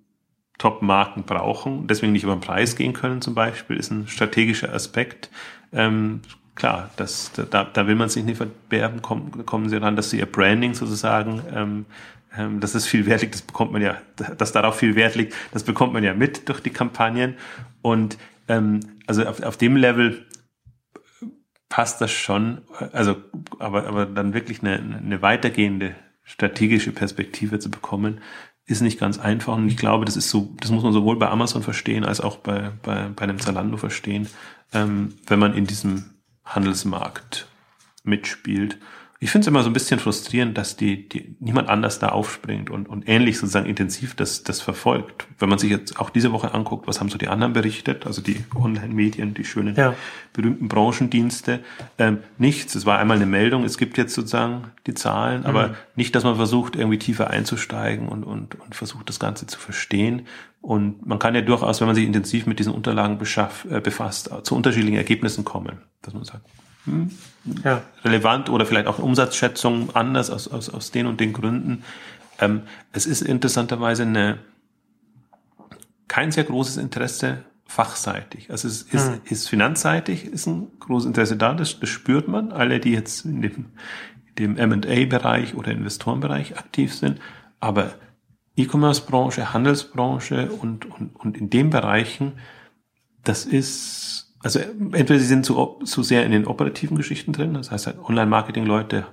Top-Marken 0.58 1.24
brauchen, 1.24 1.86
deswegen 1.86 2.12
nicht 2.12 2.24
über 2.24 2.36
den 2.36 2.42
Preis 2.42 2.76
gehen 2.76 2.92
können 2.92 3.22
zum 3.22 3.34
Beispiel, 3.34 3.76
ist 3.76 3.90
ein 3.90 4.06
strategischer 4.06 4.74
Aspekt. 4.74 5.30
Ähm, 5.72 6.20
klar, 6.54 6.90
das, 6.96 7.32
da, 7.32 7.64
da 7.64 7.86
will 7.86 7.94
man 7.94 8.10
sich 8.10 8.24
nicht 8.24 8.36
verbergen, 8.36 9.00
kommen, 9.00 9.46
kommen 9.46 9.70
sie 9.70 9.78
ran, 9.78 9.96
dass 9.96 10.10
sie 10.10 10.18
ihr 10.18 10.26
Branding 10.26 10.74
sozusagen, 10.74 11.42
ähm, 11.54 11.86
ähm, 12.36 12.60
das 12.60 12.74
ist 12.74 12.86
viel 12.86 13.06
wert 13.06 13.22
liegt, 13.22 13.34
das 13.34 13.42
bekommt 13.42 13.72
man 13.72 13.82
ja, 13.82 13.98
dass 14.38 14.52
darauf 14.52 14.76
viel 14.76 14.94
Wert 14.94 15.14
liegt, 15.14 15.34
das 15.52 15.64
bekommt 15.64 15.92
man 15.92 16.04
ja 16.04 16.14
mit 16.14 16.48
durch 16.48 16.60
die 16.60 16.70
Kampagnen. 16.70 17.36
Und 17.82 18.18
ähm, 18.48 18.80
also 19.06 19.24
auf, 19.24 19.42
auf 19.42 19.56
dem 19.56 19.76
Level 19.76 20.26
passt 21.68 22.00
das 22.00 22.10
schon, 22.10 22.62
also 22.92 23.16
aber, 23.58 23.86
aber 23.86 24.06
dann 24.06 24.34
wirklich 24.34 24.62
eine, 24.62 24.74
eine 24.78 25.22
weitergehende 25.22 25.94
strategische 26.22 26.92
Perspektive 26.92 27.58
zu 27.58 27.70
bekommen, 27.70 28.20
ist 28.66 28.82
nicht 28.82 29.00
ganz 29.00 29.18
einfach. 29.18 29.54
Und 29.56 29.68
ich 29.68 29.76
glaube, 29.76 30.04
das 30.04 30.16
ist 30.16 30.30
so, 30.30 30.54
das 30.60 30.70
muss 30.70 30.82
man 30.82 30.92
sowohl 30.92 31.18
bei 31.18 31.28
Amazon 31.28 31.62
verstehen 31.62 32.04
als 32.04 32.20
auch 32.20 32.36
bei, 32.36 32.70
bei, 32.82 33.08
bei 33.08 33.22
einem 33.22 33.40
Zalando 33.40 33.76
verstehen, 33.76 34.28
ähm, 34.72 35.14
wenn 35.26 35.38
man 35.38 35.54
in 35.54 35.66
diesem 35.66 36.04
Handelsmarkt 36.44 37.48
mitspielt 38.04 38.78
ich 39.22 39.30
finde 39.30 39.44
es 39.44 39.48
immer 39.48 39.62
so 39.62 39.68
ein 39.68 39.74
bisschen 39.74 40.00
frustrierend, 40.00 40.56
dass 40.56 40.76
die, 40.76 41.06
die 41.06 41.36
niemand 41.40 41.68
anders 41.68 41.98
da 41.98 42.08
aufspringt 42.08 42.70
und, 42.70 42.88
und 42.88 43.06
ähnlich 43.06 43.38
sozusagen 43.38 43.66
intensiv 43.66 44.14
das, 44.14 44.44
das 44.44 44.62
verfolgt. 44.62 45.26
Wenn 45.38 45.50
man 45.50 45.58
sich 45.58 45.70
jetzt 45.70 46.00
auch 46.00 46.08
diese 46.08 46.32
Woche 46.32 46.54
anguckt, 46.54 46.88
was 46.88 47.00
haben 47.00 47.10
so 47.10 47.18
die 47.18 47.28
anderen 47.28 47.52
berichtet, 47.52 48.06
also 48.06 48.22
die 48.22 48.42
Online-Medien, 48.54 49.34
die 49.34 49.44
schönen 49.44 49.76
ja. 49.76 49.94
berühmten 50.32 50.68
Branchendienste, 50.68 51.60
ähm, 51.98 52.20
nichts. 52.38 52.74
Es 52.74 52.86
war 52.86 52.98
einmal 52.98 53.18
eine 53.18 53.26
Meldung, 53.26 53.64
es 53.64 53.76
gibt 53.76 53.98
jetzt 53.98 54.14
sozusagen 54.14 54.68
die 54.86 54.94
Zahlen, 54.94 55.42
mhm. 55.42 55.46
aber 55.46 55.74
nicht, 55.96 56.14
dass 56.14 56.24
man 56.24 56.36
versucht, 56.36 56.74
irgendwie 56.74 56.98
tiefer 56.98 57.28
einzusteigen 57.28 58.08
und, 58.08 58.24
und, 58.24 58.58
und 58.58 58.74
versucht, 58.74 59.10
das 59.10 59.20
Ganze 59.20 59.46
zu 59.46 59.58
verstehen. 59.58 60.28
Und 60.62 61.04
man 61.06 61.18
kann 61.18 61.34
ja 61.34 61.42
durchaus, 61.42 61.80
wenn 61.80 61.88
man 61.88 61.94
sich 61.94 62.06
intensiv 62.06 62.46
mit 62.46 62.58
diesen 62.58 62.72
Unterlagen 62.72 63.18
beschaff, 63.18 63.66
äh, 63.70 63.82
befasst, 63.82 64.30
zu 64.44 64.56
unterschiedlichen 64.56 64.96
Ergebnissen 64.96 65.44
kommen, 65.44 65.82
dass 66.00 66.14
man 66.14 66.24
sagt, 66.24 66.46
hm, 66.84 67.10
ja. 67.64 67.82
relevant 68.04 68.48
oder 68.48 68.66
vielleicht 68.66 68.86
auch 68.86 68.98
Umsatzschätzungen 68.98 69.94
anders 69.94 70.30
aus, 70.30 70.48
aus, 70.48 70.68
aus 70.70 70.90
den 70.90 71.06
und 71.06 71.20
den 71.20 71.32
Gründen. 71.32 71.84
Ähm, 72.38 72.62
es 72.92 73.06
ist 73.06 73.22
interessanterweise 73.22 74.02
eine, 74.02 74.38
kein 76.08 76.32
sehr 76.32 76.44
großes 76.44 76.76
Interesse 76.78 77.44
fachseitig. 77.66 78.50
Also 78.50 78.66
es 78.66 78.82
ist, 78.82 79.08
hm. 79.08 79.20
ist 79.24 79.48
finanzseitig, 79.48 80.24
ist 80.24 80.46
ein 80.46 80.68
großes 80.80 81.06
Interesse 81.06 81.36
da, 81.36 81.54
das, 81.54 81.78
das 81.78 81.88
spürt 81.88 82.26
man. 82.26 82.50
Alle, 82.50 82.80
die 82.80 82.90
jetzt 82.90 83.24
in 83.24 83.42
dem, 83.42 83.66
dem 84.38 84.56
M&A-Bereich 84.56 85.54
oder 85.54 85.70
Investorenbereich 85.70 86.58
aktiv 86.58 86.94
sind. 86.94 87.20
Aber 87.60 87.92
E-Commerce-Branche, 88.56 89.52
Handelsbranche 89.52 90.50
und, 90.50 90.86
und, 90.86 91.14
und 91.14 91.36
in 91.36 91.50
den 91.50 91.70
Bereichen, 91.70 92.32
das 93.22 93.44
ist 93.44 94.29
also 94.42 94.58
entweder 94.58 95.18
sie 95.18 95.26
sind 95.26 95.44
zu, 95.44 95.78
zu 95.84 96.02
sehr 96.02 96.24
in 96.24 96.32
den 96.32 96.46
operativen 96.46 96.96
Geschichten 96.96 97.32
drin, 97.32 97.54
das 97.54 97.70
heißt 97.70 97.86
halt 97.86 97.98
Online-Marketing-Leute 97.98 99.06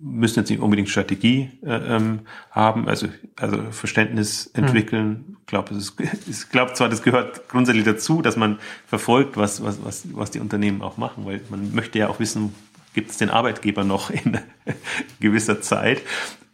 müssen 0.00 0.40
jetzt 0.40 0.50
nicht 0.50 0.60
unbedingt 0.60 0.90
Strategie 0.90 1.50
äh, 1.64 1.96
ähm, 1.96 2.20
haben, 2.50 2.88
also 2.88 3.08
also 3.36 3.62
Verständnis 3.70 4.46
entwickeln. 4.48 5.08
Mhm. 5.08 5.36
Ich 5.40 5.46
glaube, 5.46 5.74
es 5.74 5.78
ist, 5.78 5.94
ich 6.28 6.48
glaube 6.50 6.74
zwar, 6.74 6.88
das 6.88 7.02
gehört 7.02 7.48
grundsätzlich 7.48 7.84
dazu, 7.84 8.22
dass 8.22 8.36
man 8.36 8.58
verfolgt, 8.86 9.36
was 9.36 9.62
was 9.64 9.82
was 9.84 10.06
was 10.12 10.30
die 10.30 10.40
Unternehmen 10.40 10.82
auch 10.82 10.98
machen, 10.98 11.24
weil 11.24 11.40
man 11.48 11.74
möchte 11.74 11.98
ja 11.98 12.08
auch 12.08 12.20
wissen, 12.20 12.54
gibt 12.94 13.10
es 13.10 13.16
den 13.16 13.30
Arbeitgeber 13.30 13.84
noch 13.84 14.10
in 14.10 14.38
gewisser 15.20 15.62
Zeit. 15.62 16.02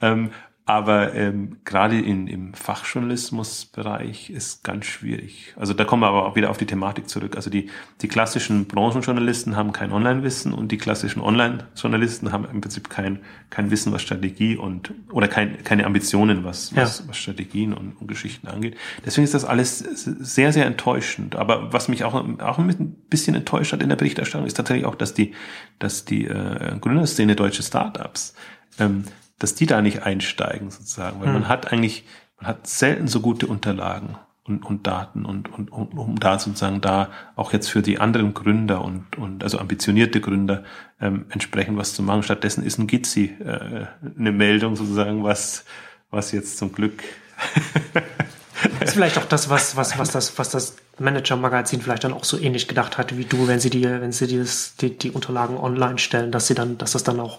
Ähm, 0.01 0.31
aber 0.69 1.15
ähm, 1.15 1.57
gerade 1.65 1.99
in, 1.99 2.27
im 2.27 2.53
Fachjournalismusbereich 2.53 4.29
ist 4.29 4.65
ganz 4.65 4.85
schwierig. 4.85 5.55
Also 5.57 5.73
da 5.73 5.87
kommen 5.87 6.03
wir 6.03 6.09
aber 6.09 6.27
auch 6.27 6.37
wieder 6.37 6.51
auf 6.51 6.59
die 6.59 6.67
Thematik 6.67 7.09
zurück. 7.09 7.37
Also 7.37 7.49
die, 7.49 7.71
die 8.03 8.09
klassischen 8.09 8.67
Branchenjournalisten 8.67 9.57
haben 9.57 9.73
kein 9.73 9.93
Online-Wissen 9.93 10.53
und 10.53 10.71
die 10.71 10.77
klassischen 10.77 11.23
Online-Journalisten 11.23 12.33
haben 12.33 12.45
im 12.53 12.61
Prinzip 12.61 12.91
kein, 12.91 13.21
kein 13.49 13.71
Wissen, 13.71 13.95
was 13.95 14.03
Strategie 14.03 14.59
und 14.59 14.93
oder 15.11 15.27
kein, 15.27 15.65
keine 15.65 15.87
Ambitionen, 15.87 16.45
was, 16.45 16.71
ja. 16.73 16.83
was, 16.83 17.09
was 17.09 17.17
Strategien 17.17 17.73
und, 17.73 17.93
und 17.99 18.07
Geschichten 18.07 18.47
angeht. 18.47 18.77
Deswegen 19.07 19.25
ist 19.25 19.33
das 19.33 19.47
alles 19.47 19.79
sehr, 19.79 20.53
sehr 20.53 20.67
enttäuschend. 20.67 21.35
Aber 21.37 21.73
was 21.73 21.89
mich 21.89 22.05
auch, 22.05 22.13
auch 22.13 22.59
ein 22.59 22.95
bisschen 23.09 23.35
enttäuscht 23.35 23.73
hat 23.73 23.83
in 23.83 23.89
der 23.89 23.97
Berichterstattung, 23.97 24.47
ist 24.47 24.59
tatsächlich 24.59 24.85
auch, 24.85 24.97
dass 24.97 25.15
die, 25.15 25.33
dass 25.79 26.05
die 26.05 26.27
äh, 26.27 26.77
Gründerszene 26.79 27.37
deutsche 27.37 27.63
Startups 27.63 28.35
ähm, 28.79 29.05
dass 29.39 29.55
die 29.55 29.67
da 29.67 29.83
nicht 29.83 30.03
einsteigen 30.03 30.71
sozusagen, 30.71 31.21
weil 31.21 31.29
hm. 31.29 31.35
man 31.35 31.49
hat 31.49 31.73
eigentlich, 31.73 32.05
man 32.39 32.49
hat 32.49 32.67
selten 32.67 33.09
so 33.09 33.21
gute 33.21 33.47
Unterlagen 33.47 34.17
und, 34.45 34.65
und 34.65 34.87
Daten 34.87 35.25
und, 35.25 35.53
und, 35.53 35.71
und 35.71 35.97
um 35.97 36.19
da 36.19 36.39
sozusagen 36.39 36.81
da 36.81 37.11
auch 37.37 37.53
jetzt 37.53 37.69
für 37.69 37.83
die 37.83 38.01
anderen 38.01 38.35
Gründer 38.35 38.83
und, 38.83 39.17
und 39.19 39.45
also 39.45 39.59
ambitionierte 39.59 40.21
Gründer 40.21 40.65
ähm, 41.01 41.27
entsprechend 41.31 41.77
was 41.77 41.95
zu 41.95 42.03
machen. 42.03 42.23
Stattdessen 42.23 42.65
ist 42.65 42.79
ein 42.79 42.87
Gitzi 42.87 43.37
äh, 43.45 43.87
eine 44.19 44.33
Meldung 44.33 44.75
sozusagen, 44.77 45.23
was 45.23 45.65
was 46.11 46.33
jetzt 46.33 46.59
zum 46.59 46.73
Glück 46.73 47.03
ist 48.81 48.95
vielleicht 48.95 49.19
auch 49.19 49.25
das, 49.25 49.49
was, 49.49 49.77
was, 49.77 49.99
was 49.99 50.11
das, 50.11 50.39
was 50.39 50.51
das 50.51 50.77
Manager-Magazin 50.99 51.81
vielleicht 51.81 52.05
dann 52.05 52.13
auch 52.13 52.25
so 52.25 52.39
ähnlich 52.39 52.67
gedacht 52.67 52.99
hatte 52.99 53.17
wie 53.17 53.25
du, 53.25 53.47
wenn 53.47 53.61
sie 53.61 53.71
die, 53.71 53.85
wenn 53.85 54.13
sie 54.13 54.27
dieses, 54.27 54.75
die, 54.77 54.97
die 54.97 55.11
Unterlagen 55.11 55.57
online 55.57 55.99
stellen, 55.99 56.33
dass 56.33 56.47
sie 56.49 56.55
dann, 56.55 56.79
dass 56.79 56.93
das 56.93 57.05
dann 57.05 57.21
auch 57.21 57.39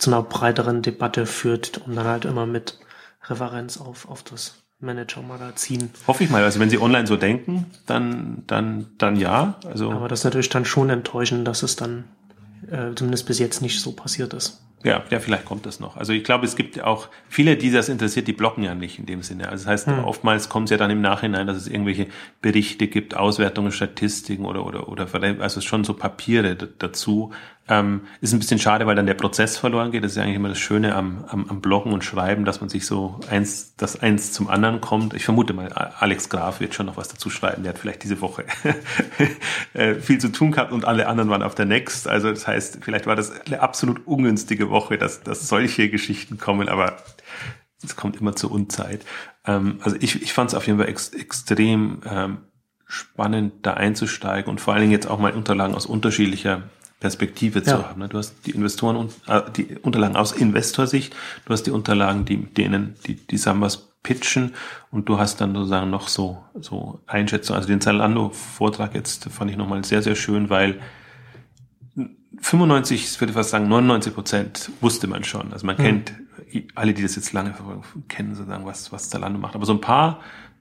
zu 0.00 0.10
einer 0.10 0.22
breiteren 0.22 0.82
Debatte 0.82 1.26
führt 1.26 1.78
und 1.78 1.96
dann 1.96 2.06
halt 2.06 2.24
immer 2.24 2.46
mit 2.46 2.78
Referenz 3.28 3.78
auf, 3.78 4.08
auf 4.08 4.22
das 4.22 4.62
Manager-Magazin. 4.80 5.90
Hoffe 6.06 6.24
ich 6.24 6.30
mal. 6.30 6.42
Also 6.42 6.58
wenn 6.58 6.70
Sie 6.70 6.80
online 6.80 7.06
so 7.06 7.16
denken, 7.16 7.66
dann, 7.86 8.42
dann, 8.46 8.86
dann 8.98 9.16
ja. 9.16 9.58
Also 9.66 9.90
Aber 9.90 10.08
das 10.08 10.20
ist 10.20 10.24
natürlich 10.24 10.48
dann 10.48 10.64
schon 10.64 10.90
enttäuschend, 10.90 11.46
dass 11.46 11.62
es 11.62 11.76
dann 11.76 12.04
äh, 12.70 12.94
zumindest 12.94 13.26
bis 13.26 13.38
jetzt 13.38 13.60
nicht 13.60 13.80
so 13.80 13.92
passiert 13.92 14.32
ist. 14.32 14.62
Ja, 14.82 15.02
ja, 15.10 15.20
vielleicht 15.20 15.44
kommt 15.44 15.66
das 15.66 15.78
noch. 15.78 15.98
Also 15.98 16.14
ich 16.14 16.24
glaube, 16.24 16.46
es 16.46 16.56
gibt 16.56 16.80
auch 16.82 17.08
viele, 17.28 17.58
die 17.58 17.70
das 17.70 17.90
interessiert, 17.90 18.26
die 18.28 18.32
blocken 18.32 18.64
ja 18.64 18.74
nicht 18.74 18.98
in 18.98 19.04
dem 19.04 19.22
Sinne. 19.22 19.50
Also 19.50 19.64
das 19.64 19.70
heißt, 19.70 19.86
hm. 19.88 20.04
oftmals 20.04 20.48
kommt 20.48 20.68
es 20.68 20.70
ja 20.70 20.78
dann 20.78 20.90
im 20.90 21.02
Nachhinein, 21.02 21.46
dass 21.46 21.58
es 21.58 21.68
irgendwelche 21.68 22.06
Berichte 22.40 22.86
gibt, 22.88 23.14
Auswertungen, 23.14 23.72
Statistiken 23.72 24.46
oder 24.46 24.64
oder 24.64 24.88
oder 24.88 25.06
also 25.40 25.60
schon 25.60 25.84
so 25.84 25.92
Papiere 25.92 26.56
dazu, 26.56 27.32
ähm, 27.70 28.02
ist 28.20 28.32
ein 28.32 28.40
bisschen 28.40 28.58
schade, 28.58 28.86
weil 28.86 28.96
dann 28.96 29.06
der 29.06 29.14
Prozess 29.14 29.56
verloren 29.56 29.92
geht. 29.92 30.02
Das 30.02 30.10
ist 30.12 30.16
ja 30.16 30.24
eigentlich 30.24 30.36
immer 30.36 30.48
das 30.48 30.58
Schöne 30.58 30.94
am, 30.94 31.24
am, 31.28 31.48
am 31.48 31.60
Bloggen 31.60 31.92
und 31.92 32.02
Schreiben, 32.02 32.44
dass 32.44 32.60
man 32.60 32.68
sich 32.68 32.84
so 32.84 33.20
eins, 33.30 33.76
das 33.76 34.00
eins 34.00 34.32
zum 34.32 34.48
anderen 34.48 34.80
kommt. 34.80 35.14
Ich 35.14 35.24
vermute 35.24 35.54
mal, 35.54 35.72
Alex 35.72 36.28
Graf 36.28 36.58
wird 36.58 36.74
schon 36.74 36.86
noch 36.86 36.96
was 36.96 37.08
dazu 37.08 37.30
schreiben. 37.30 37.62
Der 37.62 37.72
hat 37.72 37.78
vielleicht 37.78 38.02
diese 38.02 38.20
Woche 38.20 38.44
äh, 39.74 39.94
viel 39.94 40.18
zu 40.18 40.32
tun 40.32 40.50
gehabt 40.50 40.72
und 40.72 40.84
alle 40.84 41.06
anderen 41.06 41.30
waren 41.30 41.44
auf 41.44 41.54
der 41.54 41.64
Next. 41.64 42.08
Also 42.08 42.28
das 42.30 42.48
heißt, 42.48 42.80
vielleicht 42.82 43.06
war 43.06 43.14
das 43.14 43.30
eine 43.46 43.60
absolut 43.60 44.04
ungünstige 44.04 44.68
Woche, 44.68 44.98
dass, 44.98 45.22
dass 45.22 45.48
solche 45.48 45.88
Geschichten 45.90 46.38
kommen, 46.38 46.68
aber 46.68 46.96
es 47.84 47.94
kommt 47.94 48.20
immer 48.20 48.34
zur 48.34 48.50
Unzeit. 48.50 49.06
Ähm, 49.46 49.78
also 49.82 49.96
ich, 50.00 50.20
ich 50.20 50.32
fand 50.32 50.50
es 50.50 50.54
auf 50.56 50.66
jeden 50.66 50.80
Fall 50.80 50.88
ex, 50.88 51.10
extrem 51.10 52.00
ähm, 52.04 52.38
spannend, 52.88 53.52
da 53.62 53.74
einzusteigen 53.74 54.50
und 54.50 54.60
vor 54.60 54.74
allen 54.74 54.80
Dingen 54.80 54.92
jetzt 54.92 55.08
auch 55.08 55.20
mal 55.20 55.32
Unterlagen 55.32 55.76
aus 55.76 55.86
unterschiedlicher 55.86 56.64
Perspektive 57.00 57.62
zu 57.62 57.88
haben. 57.88 58.00
Ne? 58.00 58.08
Du 58.08 58.18
hast 58.18 58.34
die 58.46 58.50
Investoren 58.50 58.96
und 58.96 59.12
äh, 59.26 59.40
die 59.56 59.78
Unterlagen 59.82 60.16
aus 60.16 60.32
Investorsicht, 60.32 61.16
du 61.46 61.52
hast 61.52 61.62
die 61.62 61.70
Unterlagen, 61.70 62.26
die 62.26 62.36
denen 62.36 62.94
die 63.06 63.14
die 63.14 63.38
Sambas 63.38 63.88
pitchen 64.02 64.54
und 64.90 65.08
du 65.08 65.18
hast 65.18 65.40
dann 65.40 65.54
sozusagen 65.54 65.90
noch 65.90 66.08
so 66.08 66.44
so 66.60 67.00
Einschätzungen. 67.06 67.56
Also 67.56 67.68
den 67.68 67.80
Zalando 67.80 68.28
Vortrag 68.28 68.94
jetzt 68.94 69.24
fand 69.30 69.50
ich 69.50 69.56
nochmal 69.56 69.82
sehr 69.82 70.02
sehr 70.02 70.14
schön, 70.14 70.50
weil 70.50 70.78
95, 72.42 73.04
ich 73.04 73.20
würde 73.20 73.32
fast 73.32 73.50
sagen 73.50 73.68
99 73.68 74.14
Prozent 74.14 74.70
wusste 74.82 75.06
man 75.06 75.24
schon. 75.24 75.52
Also 75.52 75.66
man 75.66 75.76
mhm. 75.76 75.82
kennt 75.82 76.12
alle, 76.74 76.92
die 76.92 77.02
das 77.02 77.16
jetzt 77.16 77.32
lange 77.32 77.54
verfolgen, 77.54 77.82
kennen 78.08 78.34
sozusagen 78.34 78.66
was 78.66 78.92
was 78.92 79.08
Zalando 79.08 79.38
macht. 79.38 79.54
Aber 79.54 79.64
so 79.64 79.72
ein 79.72 79.80
paar 79.80 80.20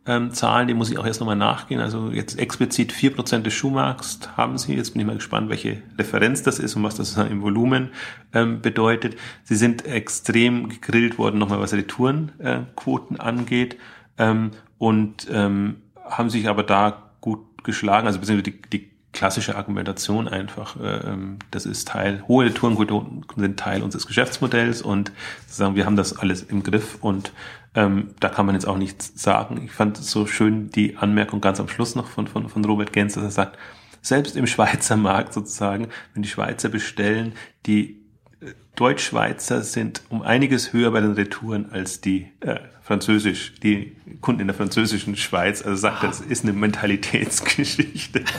ähm, 0.10 0.32
Zahlen, 0.32 0.68
die 0.68 0.74
muss 0.74 0.90
ich 0.90 0.98
auch 0.98 1.06
erst 1.06 1.20
nochmal 1.20 1.36
nachgehen. 1.36 1.80
Also 1.80 2.10
jetzt 2.10 2.40
explizit 2.40 2.92
vier 2.92 3.14
Prozent 3.14 3.46
des 3.46 3.54
Schuhmarkts 3.54 4.20
haben 4.36 4.58
sie. 4.58 4.74
Jetzt 4.74 4.94
bin 4.94 5.02
ich 5.02 5.06
mal 5.06 5.16
gespannt, 5.16 5.50
welche 5.50 5.84
Referenz 6.00 6.42
das 6.42 6.58
ist 6.58 6.76
und 6.76 6.82
was 6.82 6.96
das 6.96 7.16
im 7.16 7.44
Volumen 7.44 7.90
ähm, 8.34 8.60
bedeutet. 8.62 9.16
Sie 9.44 9.56
sind 9.56 9.86
extrem 9.86 10.68
gegrillt 10.68 11.20
worden, 11.20 11.38
nochmal 11.38 11.60
was 11.60 11.74
Retourenquoten 11.74 13.18
äh, 13.18 13.20
angeht 13.20 13.78
ähm, 14.18 14.50
und 14.80 15.28
ähm, 15.32 15.76
haben 16.04 16.32
sich 16.32 16.50
aber 16.50 16.64
da 16.64 17.12
gut 17.22 17.64
geschlagen, 17.64 18.08
also 18.08 18.20
beziehungsweise 18.20 18.52
die, 18.52 18.62
die 18.62 18.90
klassische 19.12 19.56
Argumentation 19.56 20.28
einfach, 20.28 20.80
äh, 20.80 21.12
ähm, 21.12 21.38
das 21.52 21.66
ist 21.66 21.88
Teil, 21.88 22.24
hohe 22.28 22.46
Retourenquoten 22.46 23.26
sind 23.36 23.60
Teil 23.60 23.84
unseres 23.84 24.08
Geschäftsmodells 24.08 24.82
und 24.82 25.12
sagen, 25.48 25.76
wir 25.76 25.86
haben 25.86 25.96
das 25.96 26.18
alles 26.18 26.42
im 26.42 26.64
Griff 26.64 26.98
und 27.02 27.32
ähm, 27.76 28.16
da 28.20 28.30
kann 28.30 28.46
man 28.46 28.56
jetzt 28.56 28.68
auch 28.68 28.78
nichts 28.78 29.12
sagen. 29.22 29.62
Ich 29.64 29.72
fand 29.72 30.00
es 30.00 30.10
so 30.10 30.26
schön 30.26 30.70
die 30.70 30.98
Anmerkung 30.98 31.42
ganz 31.42 31.60
am 31.60 31.68
Schluss 31.68 31.96
noch 31.96 32.08
von, 32.08 32.28
von, 32.28 32.50
von 32.50 32.66
Robert 32.66 32.94
Gens, 32.94 33.14
dass 33.14 33.24
er 33.24 33.32
sagt, 33.32 33.58
selbst 34.02 34.36
im 34.36 34.48
Schweizer 34.48 34.98
Markt 34.98 35.34
sozusagen, 35.34 35.90
wenn 36.14 36.24
die 36.24 36.30
Schweizer 36.30 36.70
bestellen, 36.70 37.34
die 37.66 38.02
äh, 38.42 38.54
Deutschschweizer 38.76 39.62
sind 39.62 40.02
um 40.10 40.22
einiges 40.22 40.74
höher 40.74 40.92
bei 40.92 41.02
den 41.02 41.14
Retouren 41.14 41.72
als 41.72 42.02
die 42.02 42.32
äh, 42.40 42.60
Französisch, 42.82 43.54
die 43.62 43.96
Kunden 44.22 44.42
in 44.42 44.48
der 44.48 44.56
französischen 44.56 45.16
Schweiz. 45.16 45.62
Also 45.62 45.76
sagt 45.76 46.04
er, 46.04 46.10
das 46.10 46.22
ist 46.22 46.44
eine 46.44 46.54
Mentalitätsgeschichte. 46.54 48.24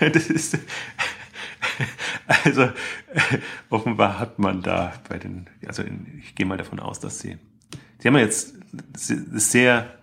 das 0.12 0.26
ist 0.28 0.58
also 2.44 2.70
offenbar 3.68 4.18
hat 4.18 4.38
man 4.38 4.62
da 4.62 4.92
bei 5.08 5.18
den, 5.18 5.46
also 5.66 5.82
ich 6.18 6.34
gehe 6.34 6.46
mal 6.46 6.58
davon 6.58 6.80
aus, 6.80 7.00
dass 7.00 7.20
sie, 7.20 7.38
sie 7.98 8.08
haben 8.08 8.16
ja 8.16 8.22
jetzt 8.22 8.54
sehr, 8.92 9.94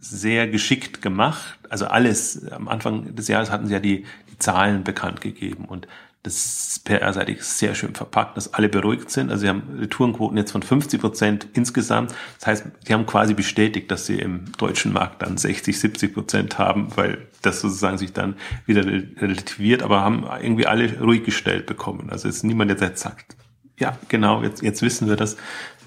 sehr 0.00 0.48
geschickt 0.48 1.02
gemacht. 1.02 1.58
Also 1.68 1.86
alles, 1.86 2.50
am 2.50 2.68
Anfang 2.68 3.14
des 3.14 3.28
Jahres 3.28 3.50
hatten 3.50 3.66
sie 3.66 3.72
ja 3.72 3.80
die, 3.80 4.04
die 4.30 4.38
Zahlen 4.38 4.84
bekannt 4.84 5.20
gegeben 5.20 5.64
und 5.64 5.88
das 6.28 6.68
ist 6.76 6.84
PR-seitig 6.84 7.42
sehr 7.42 7.74
schön 7.74 7.94
verpackt, 7.94 8.36
dass 8.36 8.52
alle 8.52 8.68
beruhigt 8.68 9.10
sind. 9.10 9.30
Also 9.30 9.42
sie 9.42 9.48
haben 9.48 9.62
Retourenquoten 9.80 10.36
jetzt 10.36 10.52
von 10.52 10.62
50 10.62 11.00
Prozent 11.00 11.46
insgesamt. 11.54 12.14
Das 12.38 12.46
heißt, 12.46 12.64
sie 12.86 12.92
haben 12.92 13.06
quasi 13.06 13.32
bestätigt, 13.32 13.90
dass 13.90 14.04
sie 14.04 14.18
im 14.18 14.52
deutschen 14.58 14.92
Markt 14.92 15.22
dann 15.22 15.38
60, 15.38 15.78
70 15.78 16.12
Prozent 16.12 16.58
haben, 16.58 16.88
weil 16.96 17.26
das 17.40 17.62
sozusagen 17.62 17.96
sich 17.96 18.12
dann 18.12 18.36
wieder 18.66 18.84
relativiert, 18.84 19.82
aber 19.82 20.02
haben 20.02 20.26
irgendwie 20.42 20.66
alle 20.66 21.00
ruhig 21.00 21.24
gestellt 21.24 21.64
bekommen. 21.64 22.10
Also 22.10 22.28
ist 22.28 22.44
niemand, 22.44 22.70
jetzt 22.70 22.98
sagt, 22.98 23.36
ja, 23.78 23.96
genau, 24.08 24.42
jetzt, 24.42 24.62
jetzt 24.62 24.82
wissen 24.82 25.08
wir 25.08 25.16
das. 25.16 25.36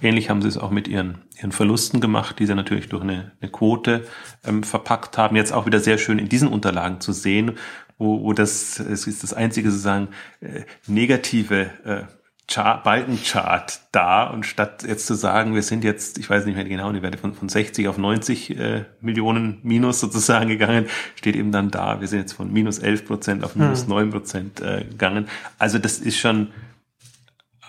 Ähnlich 0.01 0.31
haben 0.31 0.41
sie 0.41 0.47
es 0.47 0.57
auch 0.57 0.71
mit 0.71 0.87
ihren, 0.87 1.19
ihren 1.37 1.51
Verlusten 1.51 2.01
gemacht, 2.01 2.39
die 2.39 2.47
sie 2.47 2.55
natürlich 2.55 2.89
durch 2.89 3.03
eine, 3.03 3.33
eine 3.39 3.51
Quote 3.51 4.07
ähm, 4.43 4.63
verpackt 4.63 5.17
haben. 5.17 5.35
Jetzt 5.35 5.53
auch 5.53 5.67
wieder 5.67 5.79
sehr 5.79 5.99
schön 5.99 6.17
in 6.17 6.29
diesen 6.29 6.47
Unterlagen 6.47 7.01
zu 7.01 7.11
sehen, 7.11 7.57
wo, 8.01 8.23
wo 8.23 8.33
das, 8.33 8.79
es 8.79 9.05
ist 9.05 9.21
das 9.21 9.33
einzige 9.33 9.69
sozusagen 9.69 10.09
äh, 10.41 10.63
negative 10.87 11.69
äh, 11.85 12.03
Chart, 12.47 12.83
Balkenchart 12.83 13.81
da 13.91 14.25
und 14.25 14.45
statt 14.45 14.83
jetzt 14.85 15.05
zu 15.05 15.13
sagen, 15.13 15.53
wir 15.53 15.61
sind 15.61 15.83
jetzt, 15.83 16.17
ich 16.17 16.29
weiß 16.29 16.45
nicht 16.45 16.55
mehr 16.55 16.65
genau, 16.65 16.91
die 16.91 17.03
Werte 17.03 17.19
von, 17.19 17.35
von 17.35 17.47
60 17.47 17.87
auf 17.87 17.97
90 17.99 18.57
äh, 18.57 18.85
Millionen 18.99 19.59
minus 19.61 19.99
sozusagen 19.99 20.49
gegangen, 20.49 20.87
steht 21.15 21.35
eben 21.35 21.51
dann 21.51 21.69
da, 21.69 22.01
wir 22.01 22.07
sind 22.07 22.19
jetzt 22.19 22.33
von 22.33 22.51
minus 22.51 22.79
11 22.79 23.05
Prozent 23.05 23.43
auf 23.43 23.55
minus 23.55 23.83
hm. 23.83 23.89
9 23.89 24.09
Prozent 24.09 24.61
äh, 24.61 24.83
gegangen. 24.83 25.27
Also 25.59 25.77
das 25.77 25.99
ist 25.99 26.17
schon 26.17 26.47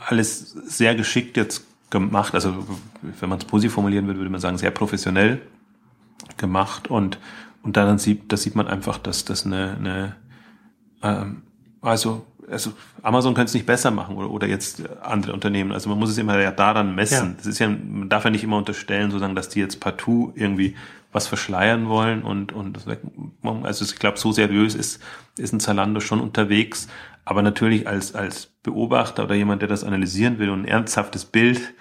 alles 0.06 0.50
sehr 0.66 0.94
geschickt 0.94 1.36
jetzt 1.36 1.64
gemacht, 1.90 2.34
also 2.34 2.66
wenn 3.20 3.28
man 3.28 3.38
es 3.38 3.44
positiv 3.44 3.74
formulieren 3.74 4.06
würde, 4.06 4.18
würde 4.18 4.30
man 4.30 4.40
sagen, 4.40 4.56
sehr 4.56 4.70
professionell 4.70 5.42
gemacht 6.38 6.88
und 6.88 7.18
und 7.62 7.76
dann 7.76 7.98
sieht, 7.98 8.32
das 8.32 8.42
sieht 8.42 8.56
man 8.56 8.66
einfach, 8.66 8.98
dass 8.98 9.24
das 9.24 9.46
eine, 9.46 9.76
eine 9.78 10.16
ähm, 11.02 11.42
also, 11.80 12.26
also 12.50 12.72
Amazon 13.02 13.34
könnte 13.34 13.48
es 13.48 13.54
nicht 13.54 13.66
besser 13.66 13.90
machen 13.90 14.16
oder, 14.16 14.30
oder 14.30 14.46
jetzt 14.46 14.82
andere 15.02 15.32
Unternehmen. 15.32 15.72
Also 15.72 15.88
man 15.88 15.98
muss 15.98 16.10
es 16.10 16.18
immer 16.18 16.38
ja 16.38 16.52
daran 16.52 16.94
messen. 16.94 17.30
Ja. 17.30 17.34
Das 17.36 17.46
ist 17.46 17.58
ja, 17.58 17.68
man 17.68 18.08
darf 18.08 18.24
ja 18.24 18.30
nicht 18.30 18.44
immer 18.44 18.56
unterstellen, 18.56 19.10
sozusagen, 19.10 19.34
dass 19.34 19.48
die 19.48 19.60
jetzt 19.60 19.80
partout 19.80 20.32
irgendwie 20.34 20.76
was 21.12 21.26
verschleiern 21.26 21.88
wollen 21.88 22.22
und, 22.22 22.52
und 22.52 22.74
das 22.74 22.86
weg, 22.86 23.00
also 23.64 23.84
ich 23.84 23.96
glaube, 23.96 24.18
so 24.18 24.32
seriös 24.32 24.74
ist, 24.74 25.02
ist 25.36 25.52
ein 25.52 25.60
Zalando 25.60 26.00
schon 26.00 26.20
unterwegs. 26.20 26.88
Aber 27.24 27.42
natürlich 27.42 27.86
als, 27.86 28.14
als 28.14 28.46
Beobachter 28.46 29.24
oder 29.24 29.34
jemand, 29.34 29.62
der 29.62 29.68
das 29.68 29.84
analysieren 29.84 30.38
will 30.38 30.50
und 30.50 30.62
ein 30.62 30.68
ernsthaftes 30.68 31.24
Bild 31.24 31.74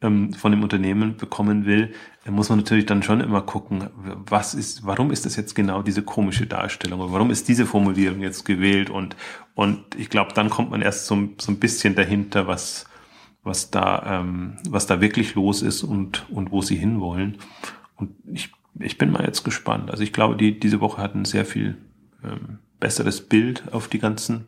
ähm, 0.00 0.32
von 0.32 0.52
dem 0.52 0.62
Unternehmen 0.62 1.16
bekommen 1.16 1.66
will, 1.66 1.92
muss 2.26 2.48
man 2.50 2.58
natürlich 2.58 2.86
dann 2.86 3.02
schon 3.02 3.20
immer 3.20 3.42
gucken, 3.42 3.88
was 3.96 4.54
ist, 4.54 4.84
warum 4.84 5.10
ist 5.10 5.26
das 5.26 5.36
jetzt 5.36 5.54
genau 5.54 5.82
diese 5.82 6.02
komische 6.02 6.46
Darstellung 6.46 7.00
oder 7.00 7.12
warum 7.12 7.30
ist 7.30 7.48
diese 7.48 7.66
Formulierung 7.66 8.20
jetzt 8.20 8.44
gewählt 8.44 8.90
und, 8.90 9.16
und 9.54 9.94
ich 9.96 10.10
glaube, 10.10 10.32
dann 10.34 10.50
kommt 10.50 10.70
man 10.70 10.82
erst 10.82 11.06
so, 11.06 11.28
so 11.38 11.50
ein 11.50 11.58
bisschen 11.58 11.94
dahinter, 11.94 12.46
was, 12.46 12.86
was 13.42 13.70
da, 13.70 14.20
ähm, 14.20 14.58
was 14.68 14.86
da 14.86 15.00
wirklich 15.00 15.34
los 15.34 15.62
ist 15.62 15.82
und, 15.82 16.30
und 16.30 16.52
wo 16.52 16.62
sie 16.62 16.76
hinwollen. 16.76 17.38
Und 17.96 18.10
ich, 18.32 18.52
ich 18.78 18.98
bin 18.98 19.10
mal 19.10 19.24
jetzt 19.24 19.42
gespannt. 19.42 19.90
Also 19.90 20.02
ich 20.02 20.12
glaube, 20.12 20.36
die, 20.36 20.60
diese 20.60 20.80
Woche 20.80 21.02
hat 21.02 21.14
ein 21.14 21.24
sehr 21.24 21.44
viel 21.44 21.78
ähm, 22.22 22.58
besseres 22.78 23.26
Bild 23.26 23.72
auf 23.72 23.88
die 23.88 23.98
ganzen 23.98 24.46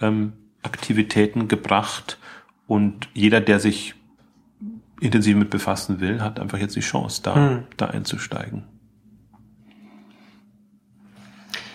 ähm, 0.00 0.34
Aktivitäten 0.62 1.48
gebracht 1.48 2.18
und 2.66 3.08
jeder, 3.14 3.40
der 3.40 3.60
sich 3.60 3.94
intensiv 5.00 5.36
mit 5.36 5.50
befassen 5.50 6.00
will, 6.00 6.22
hat 6.22 6.40
einfach 6.40 6.58
jetzt 6.58 6.76
die 6.76 6.80
Chance, 6.80 7.22
da, 7.22 7.34
hm. 7.34 7.64
da 7.76 7.86
einzusteigen. 7.86 8.64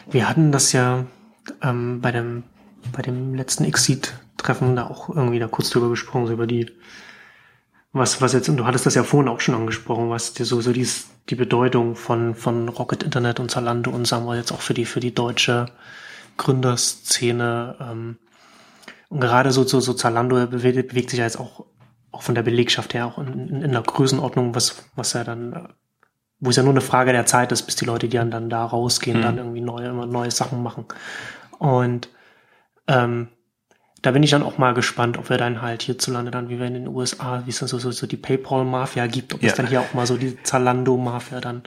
Wir 0.10 0.28
hatten 0.28 0.52
das 0.52 0.74
ja 0.74 1.06
ähm, 1.62 2.02
bei 2.02 2.12
dem 2.12 2.44
bei 2.92 3.02
dem 3.02 3.36
letzten 3.36 3.64
Exit-Treffen 3.64 4.76
da 4.76 4.88
auch 4.88 5.10
irgendwie 5.10 5.40
da 5.40 5.48
kurz 5.48 5.70
drüber 5.70 5.90
gesprochen, 5.90 6.28
so 6.28 6.34
über 6.34 6.48
die 6.48 6.72
was 7.94 8.22
was 8.22 8.34
jetzt 8.34 8.50
und 8.50 8.58
du 8.58 8.66
hattest 8.66 8.86
das 8.86 8.96
ja 8.96 9.04
vorhin 9.04 9.30
auch 9.30 9.40
schon 9.40 9.56
angesprochen, 9.56 10.10
was 10.10 10.34
dir 10.34 10.46
so 10.46 10.62
so 10.62 10.74
dies, 10.74 11.10
die 11.30 11.36
Bedeutung 11.36 11.96
von 11.96 12.36
von 12.36 12.68
Rocket 12.70 13.04
Internet 13.04 13.40
und 13.40 13.52
Zalando 13.52 13.92
und 13.92 14.08
sagen 14.08 14.26
wir 14.26 14.36
jetzt 14.36 14.52
auch 14.52 14.62
für 14.62 14.74
die 14.74 14.86
für 14.86 15.00
die 15.00 15.14
deutsche 15.14 15.68
Gründerszene 16.38 17.76
ähm, 17.80 18.18
und 19.10 19.20
gerade 19.22 19.52
so 19.52 19.64
so, 19.64 19.80
so 19.80 19.94
Zalando 19.94 20.48
bewegt, 20.48 20.90
bewegt 20.90 21.10
sich 21.12 21.20
ja 21.20 21.26
jetzt 21.26 21.40
auch 21.40 21.66
auch 22.12 22.22
von 22.22 22.36
der 22.36 22.44
Belegschaft 22.44 22.94
her, 22.94 23.06
auch 23.06 23.18
in, 23.18 23.48
in, 23.50 23.62
in 23.62 23.72
der 23.72 23.82
Größenordnung, 23.82 24.56
was, 24.56 24.84
was 24.96 25.14
ja 25.14 25.24
dann, 25.24 25.70
wo 26.40 26.50
es 26.50 26.56
ja 26.56 26.64
nur 26.64 26.74
eine 26.74 26.82
Frage 26.82 27.12
der 27.12 27.26
Zeit 27.26 27.52
ist, 27.52 27.64
bis 27.64 27.76
die 27.76 27.86
Leute, 27.86 28.08
die 28.08 28.18
dann, 28.18 28.32
dann 28.32 28.50
da 28.50 28.66
rausgehen, 28.66 29.20
mhm. 29.20 29.22
dann 29.22 29.38
irgendwie 29.38 29.62
neue, 29.62 29.88
immer 29.88 30.06
neue 30.06 30.32
Sachen 30.32 30.62
machen. 30.64 30.86
Und 31.58 32.10
ähm, 32.88 33.30
da 34.02 34.10
bin 34.10 34.24
ich 34.24 34.32
dann 34.32 34.42
auch 34.42 34.58
mal 34.58 34.74
gespannt, 34.74 35.20
ob 35.20 35.30
wir 35.30 35.38
dann 35.38 35.62
halt 35.62 35.84
hierzulande 35.84 36.32
dann, 36.32 36.50
wie 36.50 36.58
wir 36.58 36.66
in 36.66 36.74
den 36.74 36.88
USA, 36.88 37.44
wie 37.46 37.52
es 37.52 37.60
dann 37.60 37.68
so, 37.68 37.78
so, 37.78 37.92
so 37.92 38.08
die 38.08 38.18
PayPal-Mafia 38.18 39.06
gibt, 39.06 39.36
ob 39.36 39.44
ja. 39.44 39.50
es 39.50 39.56
dann 39.56 39.68
hier 39.68 39.80
auch 39.80 39.94
mal 39.94 40.08
so 40.08 40.18
die 40.18 40.42
Zalando-Mafia 40.42 41.40
dann, 41.40 41.62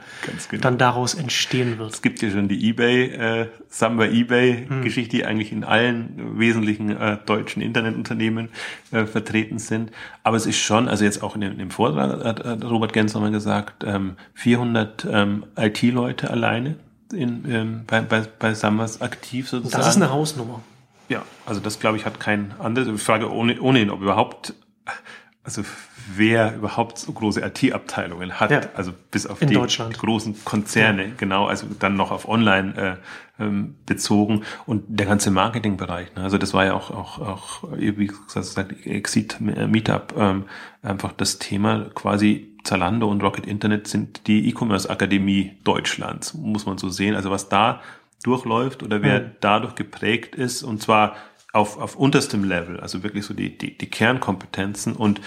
genau. 0.49 0.61
dann 0.61 0.76
daraus 0.76 1.14
entstehen 1.14 1.78
wird. 1.78 1.95
Es 1.95 2.03
gibt 2.03 2.22
ja 2.22 2.30
schon 2.30 2.49
die 2.49 2.70
eBay, 2.70 3.05
äh, 3.11 3.47
Samba 3.68 4.07
eBay-Geschichte, 4.07 5.12
hm. 5.12 5.18
die 5.18 5.24
eigentlich 5.24 5.53
in 5.53 5.62
allen 5.62 6.39
wesentlichen 6.39 6.91
äh, 6.91 7.18
deutschen 7.24 7.62
Internetunternehmen 7.62 8.49
äh, 8.91 9.07
vertreten 9.07 9.61
sind. 9.61 9.93
Aber 10.24 10.37
es 10.37 10.47
ist 10.47 10.59
schon, 10.59 10.89
also 10.89 11.05
jetzt 11.05 11.22
auch 11.22 11.37
in 11.37 11.41
dem, 11.41 11.53
in 11.53 11.59
dem 11.59 11.70
Vortrag 11.70 12.24
hat, 12.24 12.45
hat 12.45 12.64
Robert 12.64 12.93
Gens 12.93 13.14
nochmal 13.14 13.30
gesagt, 13.30 13.85
ähm, 13.87 14.16
400 14.35 15.07
ähm, 15.09 15.47
IT-Leute 15.57 16.30
alleine 16.30 16.76
in, 17.12 17.45
ähm, 17.49 17.82
bei, 17.87 18.01
bei, 18.01 18.22
bei 18.41 18.55
Sambas 18.55 19.01
aktiv 19.01 19.49
sozusagen. 19.49 19.80
Das 19.80 19.89
ist 19.89 20.03
eine 20.03 20.11
Hausnummer. 20.11 20.62
Ja, 21.09 21.22
also 21.46 21.61
das 21.61 21.80
glaube 21.80 21.96
ich 21.96 22.05
hat 22.07 22.20
kein 22.20 22.55
anderes. 22.59 22.88
Ich 22.88 23.02
frage 23.02 23.30
ohne, 23.30 23.61
ohnehin, 23.61 23.90
ob 23.90 24.00
überhaupt, 24.00 24.55
also 25.42 25.62
wer 26.14 26.55
überhaupt 26.57 26.98
so 26.98 27.12
große 27.12 27.40
IT-Abteilungen 27.40 28.40
hat, 28.40 28.50
ja. 28.50 28.61
also 28.74 28.92
bis 29.11 29.26
auf 29.26 29.40
In 29.42 29.48
die 29.48 29.55
Deutschland. 29.55 29.98
großen 29.98 30.44
Konzerne, 30.44 31.05
ja. 31.05 31.12
genau, 31.16 31.46
also 31.46 31.66
dann 31.78 31.96
noch 31.96 32.11
auf 32.11 32.28
Online 32.28 32.98
äh, 33.38 33.42
ähm, 33.42 33.76
bezogen 33.86 34.42
und 34.66 34.84
der 34.86 35.07
ganze 35.07 35.30
Marketingbereich. 35.30 36.14
Ne? 36.14 36.22
Also 36.22 36.38
das 36.38 36.55
war 36.55 36.64
ja 36.64 36.74
auch, 36.74 36.90
auch, 36.90 37.18
auch 37.18 37.62
wie 37.72 38.11
gesagt, 38.32 38.86
Exit 38.86 39.40
Meetup, 39.40 40.14
ähm, 40.16 40.44
einfach 40.82 41.12
das 41.12 41.38
Thema 41.38 41.86
quasi 41.94 42.55
Zalando 42.64 43.11
und 43.11 43.22
Rocket 43.22 43.46
Internet 43.46 43.86
sind 43.86 44.26
die 44.26 44.48
E-Commerce 44.48 44.88
Akademie 44.88 45.59
Deutschlands, 45.64 46.34
muss 46.34 46.64
man 46.64 46.78
so 46.78 46.88
sehen. 46.88 47.14
Also 47.14 47.30
was 47.30 47.48
da 47.48 47.80
durchläuft 48.25 48.83
oder 48.83 49.03
wer 49.03 49.20
mhm. 49.20 49.31
dadurch 49.41 49.75
geprägt 49.77 50.35
ist 50.35 50.62
und 50.62 50.83
zwar 50.83 51.14
auf, 51.53 51.79
auf 51.79 51.95
unterstem 51.95 52.43
Level, 52.43 52.81
also 52.81 53.05
wirklich 53.05 53.25
so 53.25 53.35
die, 53.35 53.57
die, 53.57 53.79
die 53.79 53.89
Kernkompetenzen 53.89 54.97
und 54.97 55.20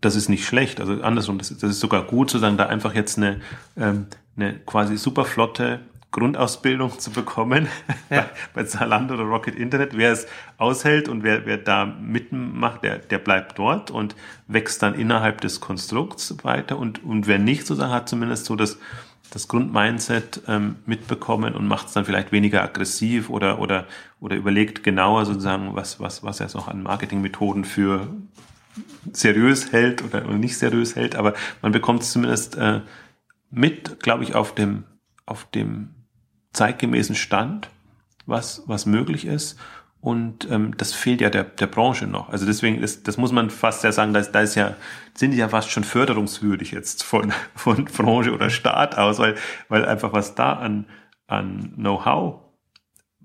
das 0.00 0.16
ist 0.16 0.28
nicht 0.28 0.44
schlecht, 0.44 0.80
also 0.80 1.00
andersrum, 1.02 1.38
das 1.38 1.50
ist, 1.50 1.62
das 1.62 1.70
ist 1.70 1.80
sogar 1.80 2.02
gut, 2.02 2.30
sozusagen 2.30 2.56
da 2.56 2.66
einfach 2.66 2.94
jetzt 2.94 3.16
eine, 3.16 3.40
ähm, 3.76 4.06
eine 4.36 4.58
quasi 4.60 4.96
super 4.96 5.24
flotte 5.24 5.80
Grundausbildung 6.10 6.98
zu 6.98 7.10
bekommen 7.10 7.68
ja. 8.10 8.22
bei, 8.22 8.28
bei 8.54 8.64
Zalando 8.64 9.14
oder 9.14 9.24
Rocket 9.24 9.54
Internet. 9.54 9.96
Wer 9.96 10.12
es 10.12 10.26
aushält 10.56 11.08
und 11.08 11.22
wer, 11.22 11.44
wer 11.44 11.58
da 11.58 11.84
mitmacht, 11.84 12.82
der, 12.82 12.98
der 12.98 13.18
bleibt 13.18 13.58
dort 13.58 13.90
und 13.90 14.16
wächst 14.46 14.82
dann 14.82 14.94
innerhalb 14.94 15.40
des 15.42 15.60
Konstrukts 15.60 16.34
weiter 16.42 16.78
und, 16.78 17.04
und 17.04 17.26
wer 17.26 17.38
nicht 17.38 17.66
sozusagen 17.66 17.92
hat 17.92 18.08
zumindest 18.08 18.46
so 18.46 18.56
das, 18.56 18.78
das 19.30 19.48
Grundmindset 19.48 20.42
ähm, 20.48 20.76
mitbekommen 20.86 21.54
und 21.54 21.66
macht 21.66 21.88
es 21.88 21.92
dann 21.92 22.04
vielleicht 22.04 22.32
weniger 22.32 22.62
aggressiv 22.62 23.28
oder, 23.30 23.58
oder, 23.58 23.86
oder 24.20 24.36
überlegt 24.36 24.82
genauer 24.82 25.26
sozusagen, 25.26 25.74
was, 25.74 26.00
was, 26.00 26.22
was 26.22 26.40
er 26.40 26.46
jetzt 26.46 26.54
noch 26.54 26.68
an 26.68 26.82
Marketingmethoden 26.82 27.64
für 27.64 28.08
seriös 29.12 29.72
hält 29.72 30.02
oder, 30.02 30.24
oder 30.24 30.38
nicht 30.38 30.56
seriös 30.56 30.96
hält, 30.96 31.16
aber 31.16 31.34
man 31.62 31.72
bekommt 31.72 32.02
es 32.02 32.12
zumindest 32.12 32.56
äh, 32.56 32.80
mit, 33.50 34.00
glaube 34.00 34.24
ich, 34.24 34.34
auf 34.34 34.54
dem, 34.54 34.84
auf 35.26 35.44
dem 35.50 35.90
zeitgemäßen 36.52 37.14
Stand, 37.14 37.70
was, 38.26 38.62
was 38.66 38.86
möglich 38.86 39.24
ist 39.24 39.58
und 40.00 40.48
ähm, 40.50 40.76
das 40.76 40.94
fehlt 40.94 41.20
ja 41.20 41.28
der, 41.28 41.44
der 41.44 41.66
Branche 41.66 42.06
noch. 42.06 42.28
Also 42.28 42.46
deswegen 42.46 42.80
ist, 42.82 43.08
das 43.08 43.16
muss 43.16 43.32
man 43.32 43.50
fast 43.50 43.82
ja 43.82 43.90
sagen, 43.90 44.12
da 44.12 44.20
ist, 44.20 44.32
da 44.32 44.40
ist 44.40 44.54
ja, 44.54 44.76
sind 45.14 45.32
ja 45.32 45.48
fast 45.48 45.70
schon 45.70 45.84
förderungswürdig 45.84 46.70
jetzt 46.70 47.02
von, 47.02 47.32
von 47.54 47.84
Branche 47.84 48.32
oder 48.32 48.50
Staat 48.50 48.96
aus, 48.96 49.18
weil, 49.18 49.34
weil 49.68 49.84
einfach 49.84 50.12
was 50.12 50.34
da 50.34 50.52
an, 50.52 50.86
an 51.26 51.72
Know-how 51.76 52.40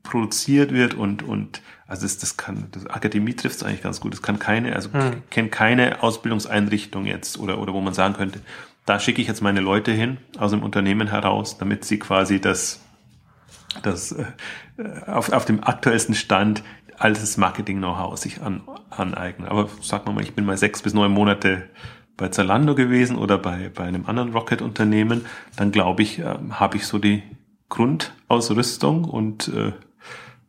produziert 0.02 0.74
wird 0.74 0.96
und, 0.96 1.24
und 1.24 1.62
also 1.88 2.04
das, 2.04 2.18
das 2.18 2.38
kann, 2.38 2.68
das 2.72 2.88
Akademie 2.88 3.36
trifft 3.36 3.58
es 3.58 3.64
eigentlich 3.64 3.84
ganz 3.84 4.02
gut. 4.02 4.14
Es 4.14 4.22
kann 4.22 4.40
keine, 4.40 4.76
also 4.76 4.92
hm. 4.92 5.24
kennt 5.30 5.52
keine 5.52 6.02
Ausbildungseinrichtung 6.02 7.06
jetzt 7.06 7.40
oder, 7.40 7.60
oder 7.60 7.74
wo 7.74 7.82
man 7.82 7.94
sagen 7.94 8.16
könnte, 8.16 8.42
da 8.86 9.00
schicke 9.00 9.22
ich 9.22 9.28
jetzt 9.28 9.42
meine 9.42 9.62
Leute 9.62 9.92
hin 9.92 10.18
aus 10.38 10.52
dem 10.52 10.64
Unternehmen 10.64 11.08
heraus, 11.08 11.58
damit 11.58 11.86
sie 11.86 12.00
quasi 12.00 12.42
das 12.42 12.83
das 13.82 14.12
äh, 14.12 14.26
auf, 15.08 15.32
auf 15.32 15.46
dem 15.46 15.64
aktuellsten 15.64 16.16
Stand 16.16 16.64
alles 16.98 17.38
Marketing-Know-how 17.38 18.18
sich 18.18 18.42
an, 18.42 18.62
aneignen. 18.90 19.48
Aber 19.48 19.70
sag 19.82 20.06
mal, 20.06 20.22
ich 20.22 20.36
bin 20.36 20.46
mal 20.46 20.58
sechs 20.58 20.82
bis 20.82 20.94
neun 20.94 21.12
Monate 21.12 21.70
bei 22.18 22.30
Zalando 22.30 22.76
gewesen 22.76 23.18
oder 23.18 23.38
bei, 23.38 23.70
bei 23.74 23.84
einem 23.84 24.06
anderen 24.06 24.34
Rocket-Unternehmen, 24.34 25.26
dann 25.56 25.72
glaube 25.72 26.04
ich, 26.04 26.20
äh, 26.20 26.36
habe 26.52 26.78
ich 26.78 26.86
so 26.86 27.00
die 27.00 27.24
Grundausrüstung 27.70 29.06
und 29.06 29.50
äh, 29.50 29.74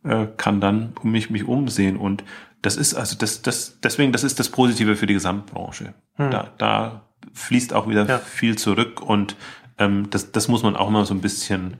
äh, 0.07 0.27
kann 0.37 0.61
dann 0.61 0.93
um 1.01 1.11
mich, 1.11 1.29
mich 1.29 1.47
umsehen. 1.47 1.97
Und 1.97 2.23
das 2.61 2.77
ist 2.77 2.93
also 2.93 3.17
das, 3.17 3.41
das, 3.41 3.79
deswegen, 3.81 4.11
das 4.11 4.23
ist 4.23 4.39
das 4.39 4.49
Positive 4.49 4.95
für 4.95 5.07
die 5.07 5.15
Gesamtbranche. 5.15 5.93
Hm. 6.15 6.31
Da, 6.31 6.51
da 6.57 7.01
fließt 7.33 7.73
auch 7.73 7.89
wieder 7.89 8.05
ja. 8.05 8.19
viel 8.19 8.57
zurück 8.57 9.01
und 9.01 9.35
ähm, 9.77 10.09
das, 10.09 10.31
das 10.31 10.47
muss 10.47 10.63
man 10.63 10.75
auch 10.75 10.89
mal 10.89 11.05
so 11.05 11.13
ein 11.13 11.21
bisschen 11.21 11.77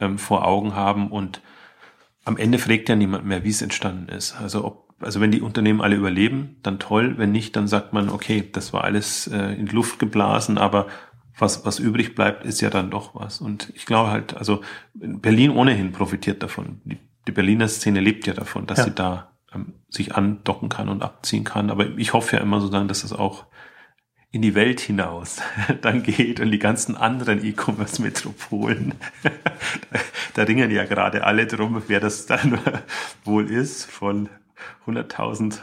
ähm, 0.00 0.18
vor 0.18 0.46
Augen 0.46 0.74
haben 0.74 1.10
und 1.10 1.40
am 2.24 2.36
Ende 2.36 2.58
fragt 2.58 2.88
ja 2.88 2.96
niemand 2.96 3.24
mehr, 3.24 3.44
wie 3.44 3.50
es 3.50 3.62
entstanden 3.62 4.08
ist. 4.10 4.36
Also 4.40 4.64
ob, 4.64 4.94
also 5.00 5.20
wenn 5.20 5.30
die 5.30 5.40
Unternehmen 5.40 5.80
alle 5.80 5.96
überleben, 5.96 6.56
dann 6.62 6.78
toll. 6.78 7.14
Wenn 7.16 7.32
nicht, 7.32 7.56
dann 7.56 7.68
sagt 7.68 7.92
man, 7.92 8.10
okay, 8.10 8.48
das 8.52 8.72
war 8.72 8.84
alles 8.84 9.26
äh, 9.28 9.54
in 9.54 9.66
Luft 9.66 9.98
geblasen, 9.98 10.58
aber 10.58 10.88
was, 11.38 11.64
was 11.64 11.78
übrig 11.78 12.14
bleibt, 12.14 12.44
ist 12.44 12.60
ja 12.60 12.68
dann 12.68 12.90
doch 12.90 13.14
was. 13.14 13.40
Und 13.40 13.72
ich 13.74 13.86
glaube 13.86 14.10
halt, 14.10 14.36
also 14.36 14.60
Berlin 14.94 15.50
ohnehin 15.50 15.92
profitiert 15.92 16.42
davon. 16.42 16.80
Die, 16.84 16.98
die 17.26 17.32
Berliner 17.32 17.68
Szene 17.68 18.00
lebt 18.00 18.26
ja 18.26 18.34
davon, 18.34 18.66
dass 18.66 18.78
ja. 18.78 18.84
sie 18.84 18.94
da 18.94 19.30
ähm, 19.54 19.74
sich 19.88 20.14
andocken 20.14 20.68
kann 20.68 20.88
und 20.88 21.02
abziehen 21.02 21.44
kann. 21.44 21.70
Aber 21.70 21.86
ich 21.96 22.12
hoffe 22.12 22.36
ja 22.36 22.42
immer 22.42 22.60
sozusagen, 22.60 22.88
dass 22.88 23.02
das 23.02 23.12
auch 23.12 23.46
in 24.30 24.42
die 24.42 24.54
Welt 24.54 24.80
hinaus 24.80 25.40
dann 25.80 26.02
geht 26.02 26.40
und 26.40 26.50
die 26.50 26.58
ganzen 26.58 26.96
anderen 26.96 27.44
E-Commerce-Metropolen, 27.44 28.94
da 30.34 30.42
ringen 30.42 30.70
ja 30.70 30.84
gerade 30.84 31.24
alle 31.24 31.46
drum, 31.46 31.82
wer 31.86 32.00
das 32.00 32.26
dann 32.26 32.58
wohl 33.24 33.50
ist, 33.50 33.84
von 33.84 34.28
100.000 34.86 35.58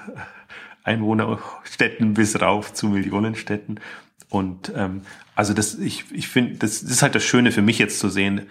Einwohnerstädten 0.84 2.14
bis 2.14 2.40
rauf 2.42 2.74
zu 2.74 2.88
Millionenstädten. 2.88 3.80
Und 4.30 4.72
ähm, 4.76 5.02
also 5.36 5.54
das, 5.54 5.76
ich, 5.76 6.06
ich 6.12 6.28
finde, 6.28 6.56
das, 6.56 6.82
das 6.82 6.92
ist 6.92 7.02
halt 7.02 7.16
das 7.16 7.24
Schöne 7.24 7.52
für 7.52 7.62
mich 7.62 7.80
jetzt 7.80 8.00
zu 8.00 8.10
sehen. 8.10 8.48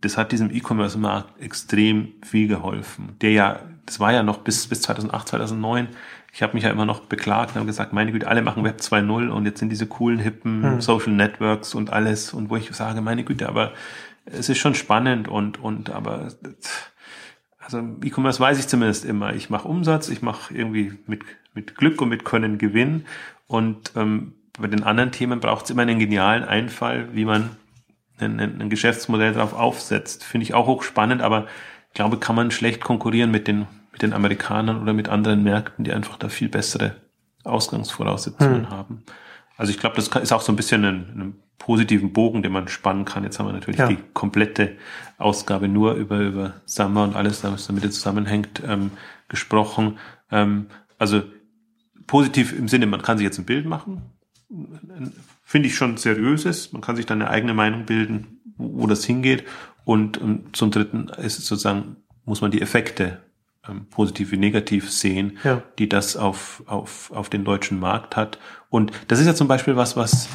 Das 0.00 0.16
hat 0.16 0.32
diesem 0.32 0.54
E-Commerce-Markt 0.54 1.40
extrem 1.40 2.12
viel 2.22 2.48
geholfen. 2.48 3.16
Der 3.20 3.32
ja, 3.32 3.60
das 3.86 4.00
war 4.00 4.12
ja 4.12 4.22
noch 4.22 4.38
bis, 4.38 4.66
bis 4.66 4.82
2008, 4.82 5.28
2009 5.28 5.88
ich 6.32 6.42
habe 6.42 6.54
mich 6.54 6.64
ja 6.64 6.70
immer 6.70 6.84
noch 6.84 7.00
beklagt 7.00 7.50
und 7.50 7.56
habe 7.56 7.66
gesagt, 7.66 7.92
meine 7.92 8.12
Güte, 8.12 8.28
alle 8.28 8.42
machen 8.42 8.64
Web 8.64 8.80
2.0 8.80 9.28
und 9.28 9.44
jetzt 9.44 9.60
sind 9.60 9.70
diese 9.70 9.86
coolen, 9.86 10.18
hippen 10.18 10.62
hm. 10.62 10.80
Social 10.80 11.12
Networks 11.12 11.74
und 11.74 11.90
alles 11.90 12.32
und 12.32 12.50
wo 12.50 12.56
ich 12.56 12.70
sage, 12.72 13.00
meine 13.00 13.24
Güte, 13.24 13.48
aber 13.48 13.72
es 14.26 14.48
ist 14.48 14.58
schon 14.58 14.74
spannend 14.74 15.28
und, 15.28 15.58
und 15.60 15.90
aber 15.90 16.28
also 17.58 17.82
E-Commerce 18.02 18.40
weiß 18.40 18.58
ich 18.58 18.68
zumindest 18.68 19.04
immer. 19.04 19.34
Ich 19.34 19.50
mache 19.50 19.68
Umsatz, 19.68 20.08
ich 20.08 20.22
mache 20.22 20.54
irgendwie 20.54 20.94
mit, 21.06 21.22
mit 21.54 21.76
Glück 21.76 22.00
und 22.00 22.08
mit 22.08 22.24
Können 22.24 22.58
Gewinn 22.58 23.04
und 23.46 23.92
ähm, 23.96 24.34
bei 24.58 24.66
den 24.66 24.82
anderen 24.82 25.12
Themen 25.12 25.40
braucht 25.40 25.64
es 25.64 25.70
immer 25.70 25.82
einen 25.82 25.98
genialen 25.98 26.44
Einfall, 26.44 27.08
wie 27.12 27.24
man 27.24 27.50
ein, 28.18 28.40
ein 28.40 28.70
Geschäftsmodell 28.70 29.32
darauf 29.32 29.54
aufsetzt. 29.54 30.24
Finde 30.24 30.44
ich 30.44 30.54
auch 30.54 30.66
hochspannend, 30.66 31.22
aber 31.22 31.46
ich 31.88 31.94
glaube, 31.94 32.18
kann 32.18 32.36
man 32.36 32.50
schlecht 32.50 32.82
konkurrieren 32.82 33.30
mit 33.30 33.46
den 33.48 33.66
mit 33.98 34.02
den 34.02 34.12
Amerikanern 34.12 34.80
oder 34.80 34.92
mit 34.92 35.08
anderen 35.08 35.42
Märkten, 35.42 35.84
die 35.84 35.92
einfach 35.92 36.16
da 36.18 36.28
viel 36.28 36.48
bessere 36.48 36.94
Ausgangsvoraussetzungen 37.42 38.66
hm. 38.66 38.70
haben. 38.70 39.02
Also 39.56 39.72
ich 39.72 39.80
glaube, 39.80 39.96
das 39.96 40.06
ist 40.06 40.32
auch 40.32 40.40
so 40.40 40.52
ein 40.52 40.56
bisschen 40.56 40.84
ein, 40.84 40.94
ein 40.94 41.34
positiven 41.58 42.12
Bogen, 42.12 42.44
den 42.44 42.52
man 42.52 42.68
spannen 42.68 43.04
kann. 43.04 43.24
Jetzt 43.24 43.40
haben 43.40 43.46
wir 43.46 43.52
natürlich 43.52 43.80
ja. 43.80 43.88
die 43.88 43.98
komplette 44.14 44.76
Ausgabe 45.18 45.66
nur 45.66 45.94
über, 45.94 46.20
über 46.20 46.54
Summer 46.64 47.02
und 47.02 47.16
alles, 47.16 47.42
was 47.42 47.66
damit 47.66 47.92
zusammenhängt, 47.92 48.62
ähm, 48.64 48.92
gesprochen. 49.26 49.98
Ähm, 50.30 50.66
also 50.96 51.24
positiv 52.06 52.56
im 52.56 52.68
Sinne, 52.68 52.86
man 52.86 53.02
kann 53.02 53.18
sich 53.18 53.24
jetzt 53.24 53.38
ein 53.38 53.46
Bild 53.46 53.66
machen. 53.66 54.02
Finde 55.42 55.66
ich 55.66 55.74
schon 55.74 55.96
seriöses. 55.96 56.72
Man 56.72 56.82
kann 56.82 56.94
sich 56.94 57.06
dann 57.06 57.20
eine 57.20 57.30
eigene 57.30 57.52
Meinung 57.52 57.84
bilden, 57.84 58.40
wo, 58.56 58.82
wo 58.82 58.86
das 58.86 59.04
hingeht. 59.04 59.44
Und, 59.84 60.18
und 60.18 60.54
zum 60.54 60.70
Dritten 60.70 61.08
ist 61.08 61.40
es 61.40 61.48
sozusagen, 61.48 61.96
muss 62.24 62.40
man 62.40 62.52
die 62.52 62.62
Effekte 62.62 63.18
ähm, 63.68 63.86
positiv 63.90 64.32
wie 64.32 64.36
negativ 64.36 64.90
sehen, 64.90 65.38
ja. 65.44 65.62
die 65.78 65.88
das 65.88 66.16
auf, 66.16 66.62
auf, 66.66 67.10
auf 67.12 67.28
den 67.28 67.44
deutschen 67.44 67.78
Markt 67.78 68.16
hat. 68.16 68.38
Und 68.70 68.92
das 69.08 69.20
ist 69.20 69.26
ja 69.26 69.34
zum 69.34 69.48
Beispiel 69.48 69.76
was, 69.76 69.96
was 69.96 70.28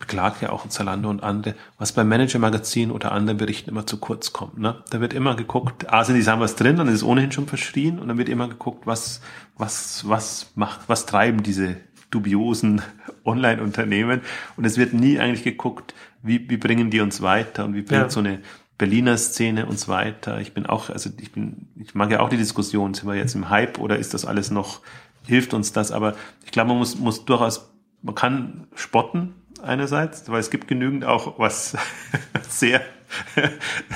beklagt 0.00 0.40
ja 0.42 0.50
auch 0.50 0.66
Zalando 0.68 1.10
und 1.10 1.22
andere, 1.22 1.54
was 1.78 1.92
beim 1.92 2.08
Manager-Magazin 2.08 2.90
oder 2.90 3.12
anderen 3.12 3.36
Berichten 3.36 3.70
immer 3.70 3.86
zu 3.86 3.98
kurz 3.98 4.32
kommt. 4.32 4.58
Ne? 4.58 4.82
Da 4.90 5.00
wird 5.00 5.12
immer 5.12 5.36
geguckt, 5.36 5.92
ah, 5.92 6.02
sind 6.04 6.16
die 6.16 6.22
Sachen 6.22 6.40
was 6.40 6.56
drin, 6.56 6.76
dann 6.76 6.88
ist 6.88 6.94
es 6.94 7.02
ohnehin 7.04 7.30
schon 7.30 7.46
verschrien 7.46 7.98
und 7.98 8.08
dann 8.08 8.18
wird 8.18 8.30
immer 8.30 8.48
geguckt, 8.48 8.86
was, 8.86 9.20
was, 9.56 10.08
was 10.08 10.52
macht, 10.54 10.88
was 10.88 11.04
treiben 11.06 11.42
diese 11.42 11.76
dubiosen 12.10 12.82
Online-Unternehmen. 13.24 14.22
Und 14.56 14.64
es 14.64 14.78
wird 14.78 14.94
nie 14.94 15.18
eigentlich 15.18 15.44
geguckt, 15.44 15.94
wie, 16.22 16.48
wie 16.48 16.56
bringen 16.56 16.90
die 16.90 17.00
uns 17.00 17.20
weiter 17.20 17.64
und 17.66 17.74
wie 17.74 17.82
bringt 17.82 18.02
ja. 18.02 18.10
so 18.10 18.20
eine 18.20 18.40
Berliner 18.80 19.18
Szene 19.18 19.66
uns 19.66 19.88
weiter. 19.88 20.40
Ich 20.40 20.54
bin 20.54 20.64
auch, 20.64 20.88
also 20.88 21.10
ich 21.20 21.32
bin, 21.32 21.68
ich 21.76 21.94
mag 21.94 22.10
ja 22.10 22.20
auch 22.20 22.30
die 22.30 22.38
Diskussion, 22.38 22.94
sind 22.94 23.06
wir 23.06 23.14
jetzt 23.14 23.34
im 23.34 23.50
Hype 23.50 23.78
oder 23.78 23.98
ist 23.98 24.14
das 24.14 24.24
alles 24.24 24.50
noch, 24.50 24.80
hilft 25.26 25.52
uns 25.52 25.72
das? 25.72 25.92
Aber 25.92 26.14
ich 26.46 26.50
glaube, 26.50 26.68
man 26.68 26.78
muss, 26.78 26.98
muss 26.98 27.26
durchaus, 27.26 27.70
man 28.00 28.14
kann 28.14 28.68
spotten 28.74 29.34
einerseits, 29.62 30.30
weil 30.30 30.40
es 30.40 30.48
gibt 30.48 30.66
genügend 30.66 31.04
auch 31.04 31.38
was 31.38 31.76
sehr, 32.48 32.80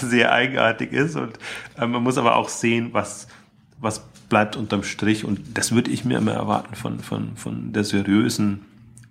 sehr 0.03 0.32
eigenartig 0.32 0.93
ist 0.93 1.16
und 1.16 1.39
äh, 1.78 1.87
man 1.87 2.03
muss 2.03 2.18
aber 2.18 2.37
auch 2.37 2.51
sehen, 2.51 2.91
was, 2.93 3.26
was 3.80 4.01
bleibt 4.28 4.55
unterm 4.55 4.82
Strich 4.82 5.24
und 5.24 5.57
das 5.57 5.72
würde 5.72 5.91
ich 5.91 6.05
mir 6.05 6.18
immer 6.18 6.35
erwarten 6.35 6.74
von, 6.74 7.01
von, 7.01 7.39
von 7.39 7.72
der 7.72 7.85
seriösen 7.85 8.66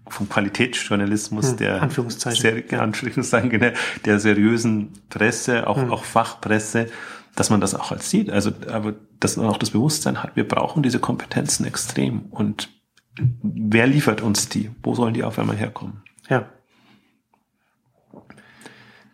vom 0.08 0.30
Qualitätsjournalismus, 0.30 1.52
hm, 1.52 1.58
der 1.58 1.82
Anführungszeichen. 1.82 2.42
Sehr, 2.42 2.82
Anführungszeichen, 2.82 3.50
genau, 3.50 3.72
der 4.06 4.20
seriösen 4.20 4.92
Presse, 5.10 5.68
auch, 5.68 5.78
hm. 5.78 5.92
auch 5.92 6.04
Fachpresse, 6.04 6.88
dass 7.36 7.50
man 7.50 7.62
das 7.62 7.74
auch 7.74 7.92
als 7.92 8.10
sieht. 8.10 8.30
Also, 8.30 8.52
aber 8.70 8.94
dass 9.20 9.38
man 9.38 9.48
auch 9.48 9.58
das 9.58 9.72
Bewusstsein 9.72 10.22
hat, 10.22 10.36
wir 10.36 10.48
brauchen 10.48 10.84
diese 10.84 11.00
Kompetenzen 11.00 11.66
extrem. 11.66 12.22
Und 12.30 12.70
wer 13.42 13.88
liefert 13.88 14.22
uns 14.22 14.50
die? 14.50 14.72
Wo 14.84 14.94
sollen 14.96 15.14
die 15.14 15.24
auf 15.24 15.40
einmal 15.40 15.56
herkommen? 15.56 16.04
Ja. 16.30 16.50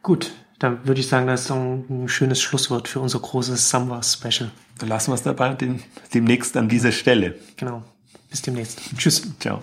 Gut, 0.02 0.32
dann 0.60 0.86
würde 0.88 1.02
ich 1.02 1.08
sagen, 1.08 1.28
das 1.28 1.42
ist 1.42 1.52
ein 1.52 2.08
schönes 2.08 2.42
Schlusswort 2.42 2.88
für 2.88 3.00
unser 3.00 3.20
großes 3.20 3.70
Samba-Special. 3.70 4.52
Dann 4.80 4.90
lassen 4.90 5.12
wir 5.12 5.16
es 5.16 5.24
dabei, 5.24 5.56
demnächst 6.14 6.58
an 6.58 6.68
dieser 6.68 6.92
Stelle. 6.92 7.36
Genau. 7.58 7.84
Bis 8.30 8.42
demnächst. 8.42 8.82
Tschüss. 8.98 9.24
Ciao. 9.40 9.62